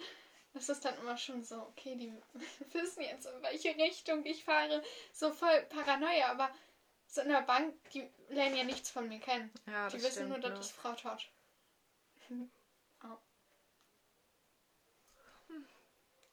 Das 0.54 0.70
ist 0.70 0.86
dann 0.86 0.98
immer 1.00 1.18
schon 1.18 1.44
so, 1.44 1.62
okay, 1.62 1.96
die 1.96 2.14
wissen 2.74 3.02
jetzt, 3.02 3.26
in 3.26 3.42
welche 3.42 3.76
Richtung 3.76 4.26
ich 4.26 4.44
fahre. 4.44 4.84
So 5.12 5.32
voll 5.32 5.64
Paranoia, 5.70 6.30
aber 6.30 6.50
so 7.08 7.22
in 7.22 7.30
der 7.30 7.42
Bank, 7.42 7.76
die 7.92 8.10
lernen 8.30 8.58
ja 8.58 8.64
nichts 8.64 8.90
von 8.90 9.08
mir 9.08 9.20
kennen. 9.20 9.52
Ja, 9.68 9.88
die 9.90 10.02
wissen 10.02 10.30
nur, 10.30 10.40
das 10.40 10.60
ist 10.60 10.72
Frau 10.72 10.94
Todd. 10.94 11.32
oh. 13.04 13.18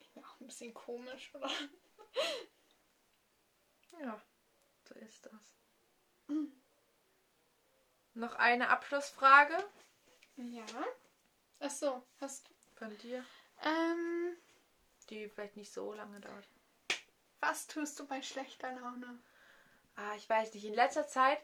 Ich 0.01 0.11
bin 0.11 0.25
auch 0.25 0.41
ein 0.41 0.47
bisschen 0.47 0.75
komisch, 0.75 1.35
oder? 1.35 1.51
Ja, 4.01 4.21
so 4.85 4.95
ist 4.95 5.27
das. 5.27 5.57
Noch 8.21 8.35
eine 8.35 8.69
Abschlussfrage 8.69 9.55
Ja. 10.37 10.65
Ach 11.61 11.71
so, 11.71 12.03
hast 12.21 12.47
du. 12.49 12.53
von 12.77 12.97
dir, 12.99 13.25
Ähm, 13.65 14.37
die 15.09 15.29
vielleicht 15.29 15.57
nicht 15.57 15.73
so 15.73 15.93
lange 15.95 16.21
dauert. 16.21 16.47
was 17.41 17.67
tust 17.67 17.99
du 17.99 18.07
bei 18.07 18.21
schlechter 18.21 18.71
Laune? 18.73 19.19
Ah, 19.97 20.15
ich 20.17 20.29
weiß 20.29 20.53
nicht. 20.55 20.65
In 20.67 20.75
letzter 20.75 21.07
Zeit 21.07 21.39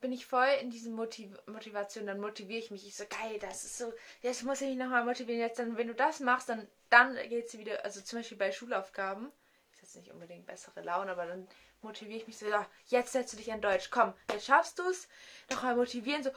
bin 0.00 0.12
ich 0.12 0.24
voll 0.26 0.48
in 0.60 0.70
diese 0.70 0.90
Motiv 0.90 1.36
Motivation. 1.46 2.06
Dann 2.06 2.20
motiviere 2.20 2.60
ich 2.60 2.70
mich. 2.70 2.86
Ich 2.86 2.96
so, 2.96 3.04
geil, 3.06 3.38
das 3.40 3.64
ist 3.64 3.76
so, 3.78 3.92
jetzt 4.22 4.44
muss 4.44 4.60
ich 4.60 4.68
mich 4.68 4.78
nochmal 4.78 5.04
motivieren. 5.04 5.40
Jetzt 5.40 5.58
dann, 5.58 5.76
wenn 5.76 5.88
du 5.88 5.94
das 5.94 6.20
machst, 6.20 6.48
dann, 6.48 6.66
dann 6.90 7.16
geht's 7.28 7.58
wieder, 7.58 7.84
also 7.84 8.00
zum 8.00 8.20
Beispiel 8.20 8.38
bei 8.38 8.52
Schulaufgaben. 8.52 9.30
Ich 9.74 9.82
jetzt 9.82 9.96
nicht 9.96 10.10
unbedingt 10.12 10.46
bessere 10.46 10.80
Laune, 10.82 11.10
aber 11.12 11.26
dann 11.26 11.48
motiviere 11.82 12.18
ich 12.18 12.26
mich 12.26 12.38
so, 12.38 12.46
ja, 12.46 12.66
jetzt 12.86 13.12
setzt 13.12 13.32
du 13.32 13.36
dich 13.36 13.52
an 13.52 13.60
Deutsch, 13.60 13.90
komm, 13.90 14.14
jetzt 14.30 14.46
schaffst 14.46 14.78
du 14.78 14.82
es. 14.88 15.08
Nochmal 15.50 15.76
motivieren, 15.76 16.22
so, 16.22 16.30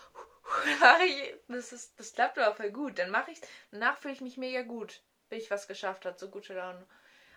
das, 1.48 1.74
ist, 1.74 2.00
das 2.00 2.14
klappt 2.14 2.38
aber 2.38 2.56
voll 2.56 2.72
gut. 2.72 3.00
Dann 3.00 3.10
mache 3.10 3.32
ich 3.32 3.42
danach 3.72 3.98
fühle 3.98 4.14
ich 4.14 4.22
mich 4.22 4.38
mega 4.38 4.62
gut, 4.62 5.02
wenn 5.30 5.40
ich 5.40 5.52
was 5.52 5.68
geschafft 5.68 6.06
habe, 6.06 6.18
so 6.18 6.30
gute 6.30 6.54
Laune. 6.54 6.86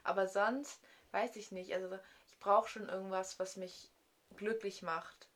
Aber 0.05 0.29
sonst 0.29 0.81
weiß 1.13 1.37
ich 1.37 1.53
nicht, 1.53 1.73
also 1.75 1.99
ich 2.29 2.39
brauche 2.39 2.69
schon 2.69 2.89
irgendwas, 2.89 3.39
was 3.39 3.57
mich 3.57 3.91
glücklich 4.37 4.83
macht. 4.83 5.29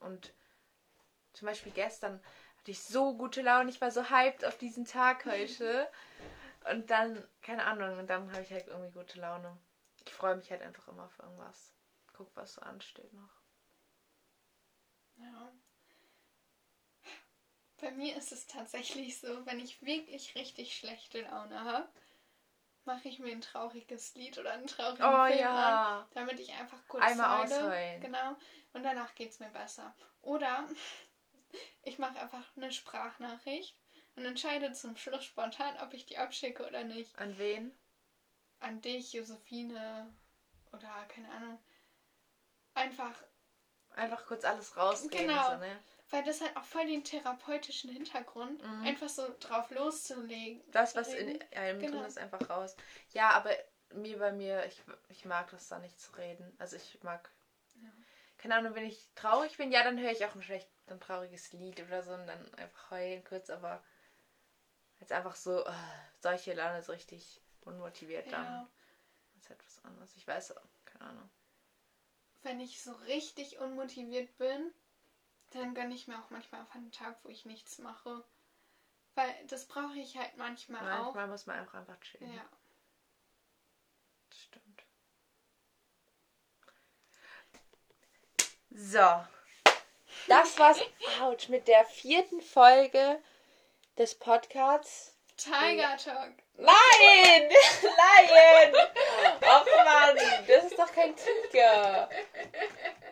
Und 0.00 0.32
zum 1.32 1.46
Beispiel 1.46 1.72
gestern 1.72 2.22
hatte 2.58 2.70
ich 2.70 2.82
so 2.82 3.16
gute 3.16 3.42
Laune, 3.42 3.70
ich 3.70 3.80
war 3.80 3.90
so 3.90 4.10
hyped 4.10 4.44
auf 4.44 4.58
diesen 4.58 4.84
Tag 4.84 5.24
heute. 5.26 5.88
Und 6.70 6.90
dann, 6.90 7.26
keine 7.40 7.64
Ahnung, 7.64 7.98
und 7.98 8.08
dann 8.08 8.30
habe 8.32 8.42
ich 8.42 8.52
halt 8.52 8.66
irgendwie 8.66 8.92
gute 8.92 9.20
Laune. 9.20 9.56
Ich 10.04 10.12
freue 10.12 10.36
mich 10.36 10.50
halt 10.50 10.62
einfach 10.62 10.88
immer 10.88 11.08
für 11.08 11.22
irgendwas. 11.22 11.72
Guck, 12.18 12.34
was 12.34 12.54
so 12.54 12.60
ansteht 12.62 13.12
noch. 13.12 13.30
Ja. 15.18 15.52
Bei 17.80 17.92
mir 17.92 18.16
ist 18.16 18.32
es 18.32 18.48
tatsächlich 18.48 19.20
so, 19.20 19.46
wenn 19.46 19.60
ich 19.60 19.82
wirklich 19.82 20.34
richtig 20.34 20.76
schlechte 20.76 21.20
Laune 21.22 21.62
habe, 21.64 21.88
mache 22.84 23.08
ich 23.08 23.20
mir 23.20 23.30
ein 23.30 23.40
trauriges 23.40 24.16
Lied 24.16 24.36
oder 24.36 24.50
einen 24.52 24.66
traurigen 24.66 25.04
Oh 25.06 25.26
Film 25.26 25.38
ja. 25.38 26.00
an, 26.00 26.06
damit 26.14 26.40
ich 26.40 26.52
einfach 26.54 26.80
kurz 26.88 27.04
Einmal 27.04 27.44
heule. 27.44 27.56
ausheulen. 27.56 28.00
Genau. 28.00 28.36
Und 28.72 28.82
danach 28.82 29.14
geht 29.14 29.30
es 29.30 29.38
mir 29.38 29.50
besser. 29.50 29.94
Oder 30.22 30.68
ich 31.84 32.00
mache 32.00 32.18
einfach 32.18 32.44
eine 32.56 32.72
Sprachnachricht 32.72 33.76
und 34.16 34.24
entscheide 34.24 34.72
zum 34.72 34.96
Schluss 34.96 35.24
spontan, 35.24 35.76
ob 35.82 35.94
ich 35.94 36.04
die 36.04 36.18
abschicke 36.18 36.66
oder 36.66 36.82
nicht. 36.82 37.16
An 37.16 37.38
wen? 37.38 37.78
An 38.58 38.80
dich, 38.80 39.12
Josephine 39.12 40.12
oder 40.72 41.04
keine 41.06 41.30
Ahnung. 41.30 41.60
Einfach, 42.78 43.12
Einfach 43.96 44.26
kurz 44.26 44.44
alles 44.44 44.76
rausreden, 44.76 45.26
Genau. 45.26 45.50
so, 45.50 45.56
ne? 45.56 45.78
weil 46.10 46.22
das 46.22 46.40
hat 46.40 46.56
auch 46.56 46.64
voll 46.64 46.86
den 46.86 47.02
therapeutischen 47.02 47.90
Hintergrund, 47.90 48.62
Mhm. 48.62 48.84
einfach 48.86 49.08
so 49.08 49.26
drauf 49.40 49.70
loszulegen. 49.70 50.62
Das, 50.70 50.94
was 50.94 51.08
in 51.12 51.42
einem 51.52 51.80
Genau. 51.80 51.96
drin 51.98 52.06
ist, 52.06 52.16
einfach 52.18 52.48
raus. 52.48 52.76
Ja, 53.10 53.30
aber 53.30 53.50
mir 53.90 54.18
bei 54.18 54.30
mir, 54.32 54.64
ich, 54.66 54.80
ich 55.08 55.24
mag 55.24 55.50
das 55.50 55.66
da 55.68 55.78
nicht 55.80 55.98
zu 56.00 56.12
reden. 56.12 56.54
Also 56.58 56.76
ich 56.76 57.02
mag. 57.02 57.28
Ja. 57.82 57.90
Keine 58.38 58.54
Ahnung, 58.54 58.74
wenn 58.76 58.86
ich 58.86 59.08
traurig 59.16 59.56
bin, 59.56 59.72
ja, 59.72 59.82
dann 59.82 59.98
höre 59.98 60.12
ich 60.12 60.24
auch 60.24 60.34
ein 60.36 60.42
schlecht, 60.42 60.70
ein 60.86 61.00
trauriges 61.00 61.52
Lied 61.52 61.80
oder 61.80 62.02
so 62.04 62.12
und 62.12 62.26
dann 62.26 62.54
einfach 62.54 62.90
heulen 62.92 63.24
kurz, 63.24 63.50
aber 63.50 63.82
jetzt 65.00 65.10
einfach 65.12 65.34
so, 65.34 65.64
äh, 65.66 65.72
solche 66.20 66.54
Laune 66.54 66.82
so 66.82 66.92
richtig 66.92 67.42
unmotiviert 67.62 68.30
dann. 68.32 68.44
Ja. 68.44 68.68
Das 69.34 69.44
ist 69.44 69.50
etwas 69.50 69.84
anderes. 69.84 70.16
Ich 70.16 70.26
weiß, 70.26 70.54
keine 70.84 71.10
Ahnung. 71.10 71.30
Wenn 72.42 72.60
ich 72.60 72.82
so 72.82 72.92
richtig 72.92 73.58
unmotiviert 73.58 74.36
bin, 74.38 74.72
dann 75.50 75.74
gönne 75.74 75.94
ich 75.94 76.08
mir 76.08 76.18
auch 76.18 76.30
manchmal 76.30 76.60
einfach 76.60 76.76
einen 76.76 76.92
Tag, 76.92 77.18
wo 77.24 77.28
ich 77.28 77.44
nichts 77.44 77.78
mache. 77.78 78.24
Weil 79.14 79.34
das 79.46 79.66
brauche 79.66 79.98
ich 79.98 80.16
halt 80.16 80.36
manchmal, 80.36 80.82
Manchmal 80.84 81.26
muss 81.26 81.46
man 81.46 81.66
auch 81.66 81.74
einfach 81.74 81.96
auch. 81.96 82.00
chillen. 82.00 82.32
Ja. 82.32 82.48
Das 84.30 84.38
stimmt. 84.40 84.82
So. 88.70 89.24
Das 90.28 90.58
war's 90.58 90.80
ouch, 91.20 91.48
mit 91.48 91.66
der 91.66 91.84
vierten 91.86 92.40
Folge 92.42 93.20
des 93.96 94.14
Podcasts. 94.14 95.17
Tiger 95.38 95.96
Talk. 95.96 96.32
Nein! 96.56 97.48
Lion! 97.82 98.74
Och 99.40 99.66
Mann, 99.84 100.16
das 100.46 100.64
ist 100.64 100.78
doch 100.78 100.92
kein 100.92 101.14
Tiger. 101.16 102.08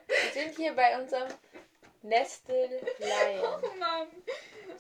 Wir 0.09 0.31
sind 0.33 0.57
hier 0.57 0.75
bei 0.75 0.99
unserem 0.99 1.29
Nestle 2.03 2.81
Lion. 2.99 3.45
Oh 3.63 3.77
Mann. 3.79 4.09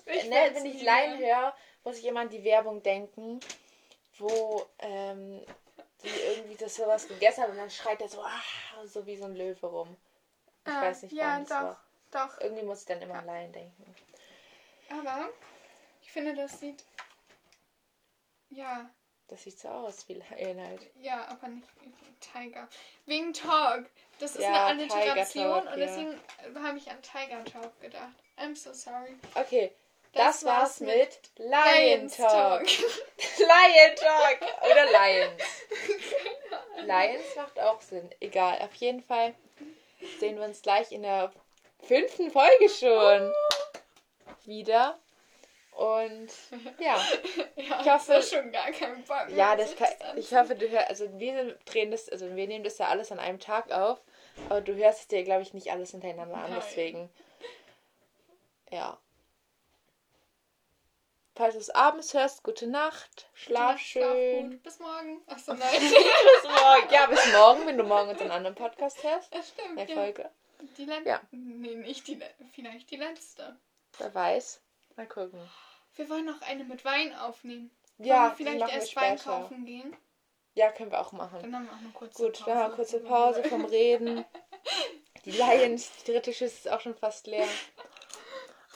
Ne, 0.07 0.31
weiß 0.31 0.55
wenn 0.55 0.67
ich 0.67 0.83
Lion 0.83 1.19
höre, 1.19 1.55
muss 1.85 1.99
ich 1.99 2.05
immer 2.07 2.21
an 2.21 2.29
die 2.29 2.43
Werbung 2.45 2.83
denken, 2.83 3.39
wo 4.19 4.67
ähm, 4.81 5.41
die 6.03 6.09
irgendwie 6.09 6.57
das 6.57 6.75
sowas 6.75 7.07
gegessen 7.09 7.43
hat 7.45 7.51
und 7.51 7.57
dann 7.59 7.71
schreit 7.71 8.01
er 8.01 8.09
so, 8.09 8.21
ah, 8.23 8.43
so 8.85 9.07
wie 9.07 9.17
so 9.17 9.25
ein 9.25 9.37
Löwe 9.37 9.67
rum. 9.67 9.97
Ich 10.67 10.73
Ah, 10.73 10.83
weiß 10.83 11.03
nicht, 11.03 11.13
Ja, 11.15 11.27
wann 11.35 11.45
das 11.45 11.49
doch, 11.49 11.63
war. 11.63 11.81
doch. 12.29 12.41
Irgendwie 12.41 12.65
muss 12.65 12.81
ich 12.81 12.87
dann 12.87 13.01
immer 13.03 13.15
an 13.21 13.27
Lion 13.27 13.53
denken. 13.53 13.95
Aber 14.91 15.29
ich 16.03 16.11
finde, 16.11 16.35
das 16.35 16.59
sieht. 16.59 16.83
Ja, 18.57 18.89
Das 19.29 19.43
sieht 19.43 19.59
so 19.59 19.69
aus 19.69 20.09
wie 20.09 20.15
Lion 20.15 20.61
halt. 20.61 20.81
ja, 21.01 21.27
aber 21.29 21.49
nicht 21.49 21.69
wie 21.83 21.93
Tiger. 22.21 22.69
Wegen 23.05 23.33
Talk. 23.35 23.85
Das 24.19 24.35
ist 24.37 24.43
Ja, 24.43 24.67
eine 24.67 24.83
Alliteration 24.83 25.45
Talk, 25.45 25.63
und 25.65 25.71
ja. 25.71 25.77
deswegen 25.87 26.21
habe 26.65 26.79
ich 26.79 26.91
an 26.91 27.03
Tiger 27.03 27.45
Talk 27.45 27.81
gedacht. 27.81 28.15
I'm 28.39 28.57
so 28.57 28.73
sorry. 28.73 29.15
Okay, 29.35 29.73
das, 30.13 30.41
Das 30.41 30.45
war's 30.45 30.81
mit 30.81 31.21
Lion 31.37 32.09
Talk. 32.09 32.63
Lion 33.39 33.97
Talk 33.97 34.39
oder 34.71 34.85
Lions. 34.87 35.43
Lions 36.87 37.37
macht 37.37 37.59
auch 37.61 37.81
Sinn. 37.83 38.09
Egal, 38.21 38.61
auf 38.63 38.75
jeden 38.77 39.03
Fall 39.03 39.35
sehen 40.19 40.37
wir 40.39 40.45
uns 40.45 40.63
gleich 40.63 40.93
in 40.93 41.03
der 41.03 41.31
fünften 41.83 42.31
Folge 42.31 42.69
schon 42.71 43.33
wieder. 44.45 44.99
Und 45.77 46.29
ja, 46.79 46.97
ja, 47.57 47.81
Ich 47.83 47.91
hoffe- 47.91 48.15
du 48.15 48.23
schon 48.23 48.51
gar 48.51 48.71
keinen 48.73 49.05
Bock 49.05 49.27
mehr, 49.29 49.37
ja, 49.37 49.57
das 49.57 49.77
kann, 49.77 49.89
ich 50.17 50.35
hoffe, 50.35 50.55
du 50.55 50.69
hörst, 50.71 50.89
also 50.89 51.19
wir 51.19 51.55
drehen 51.67 51.91
das, 51.91 52.09
also 52.09 52.35
wir 52.35 52.47
nehmen 52.47 52.65
das 52.65 52.79
ja 52.79 52.89
alles 52.89 53.13
an 53.13 53.19
einem 53.19 53.39
Tag 53.41 53.71
auf, 53.71 54.01
aber 54.49 54.63
du 54.63 54.75
hörst 54.75 55.01
es 55.01 55.09
dir, 55.09 55.23
glaube 55.23 55.43
ich, 55.43 55.53
nicht 55.53 55.71
alles 55.71 55.91
hintereinander 55.91 56.37
an, 56.37 56.51
Nein. 56.51 56.63
deswegen, 56.65 57.11
ja. 58.71 58.99
Falls 61.35 61.53
du 61.53 61.61
es 61.61 61.69
abends 61.69 62.15
hörst, 62.15 62.43
gute 62.43 62.67
Nacht, 62.67 63.29
schlaf 63.35 63.79
Schlaf 63.79 63.81
schön. 63.81 64.51
gut. 64.53 64.63
Bis 64.63 64.79
morgen. 64.79 65.21
Achso, 65.27 65.53
nein. 65.55 65.71
bis 65.79 65.93
morgen. 66.45 66.91
Ja, 66.91 67.07
bis 67.07 67.33
morgen, 67.33 67.67
wenn 67.67 67.77
du 67.77 67.85
morgen 67.85 68.09
unseren 68.09 68.31
anderen 68.31 68.55
Podcast 68.57 69.03
hörst. 69.05 69.35
das 69.35 69.49
stimmt. 69.51 69.79
Der 69.79 69.87
Ja. 69.89 69.95
Folge. 69.95 70.31
Die 70.79 70.87
letzte. 70.87 71.09
Ja. 71.11 71.21
Nee, 71.33 71.75
nicht 71.75 72.09
die 72.09 72.15
letzte. 72.15 72.45
Vielleicht 72.55 72.91
die 72.91 72.97
letzte. 72.97 73.57
Wer 73.99 74.15
weiß. 74.15 74.63
Mal 74.97 75.07
gucken. 75.07 75.41
Wir 75.95 76.09
wollen 76.11 76.25
noch 76.27 76.41
eine 76.43 76.65
mit 76.65 76.85
Wein 76.85 77.15
aufnehmen. 77.17 77.71
Wollen 77.99 78.09
Ja, 78.09 78.29
wir 78.31 78.37
vielleicht 78.37 78.73
erst 78.75 78.97
Wein 78.97 79.19
später. 79.19 79.41
kaufen 79.41 79.65
gehen. 79.65 79.97
Ja, 80.55 80.71
können 80.73 80.91
wir 80.91 81.01
auch 81.01 81.13
machen. 81.13 81.39
Dann 81.43 81.55
haben 81.55 81.67
wir 81.67 81.73
auch 81.73 81.79
eine 81.79 81.91
kurze 81.91 82.23
Gut, 82.23 82.33
Pause. 82.33 82.45
dann 82.47 82.55
haben 82.55 82.61
wir 82.63 82.67
eine 82.67 82.77
kurze 82.77 83.01
Pause 83.01 83.45
vom 83.45 83.65
Reden. 83.67 84.25
Die 85.25 85.31
Lions, 85.33 85.91
die 86.07 86.13
dritte 86.13 86.33
Schüssel 86.33 86.57
ist 86.57 86.71
auch 86.71 86.81
schon 86.81 86.95
fast 86.95 87.27
leer. 87.27 87.47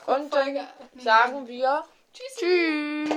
Und 0.06 0.32
dann 0.34 0.66
sagen 0.96 1.46
wir 1.48 1.84
Tschüss. 2.12 2.36
Tschüss. 2.38 3.10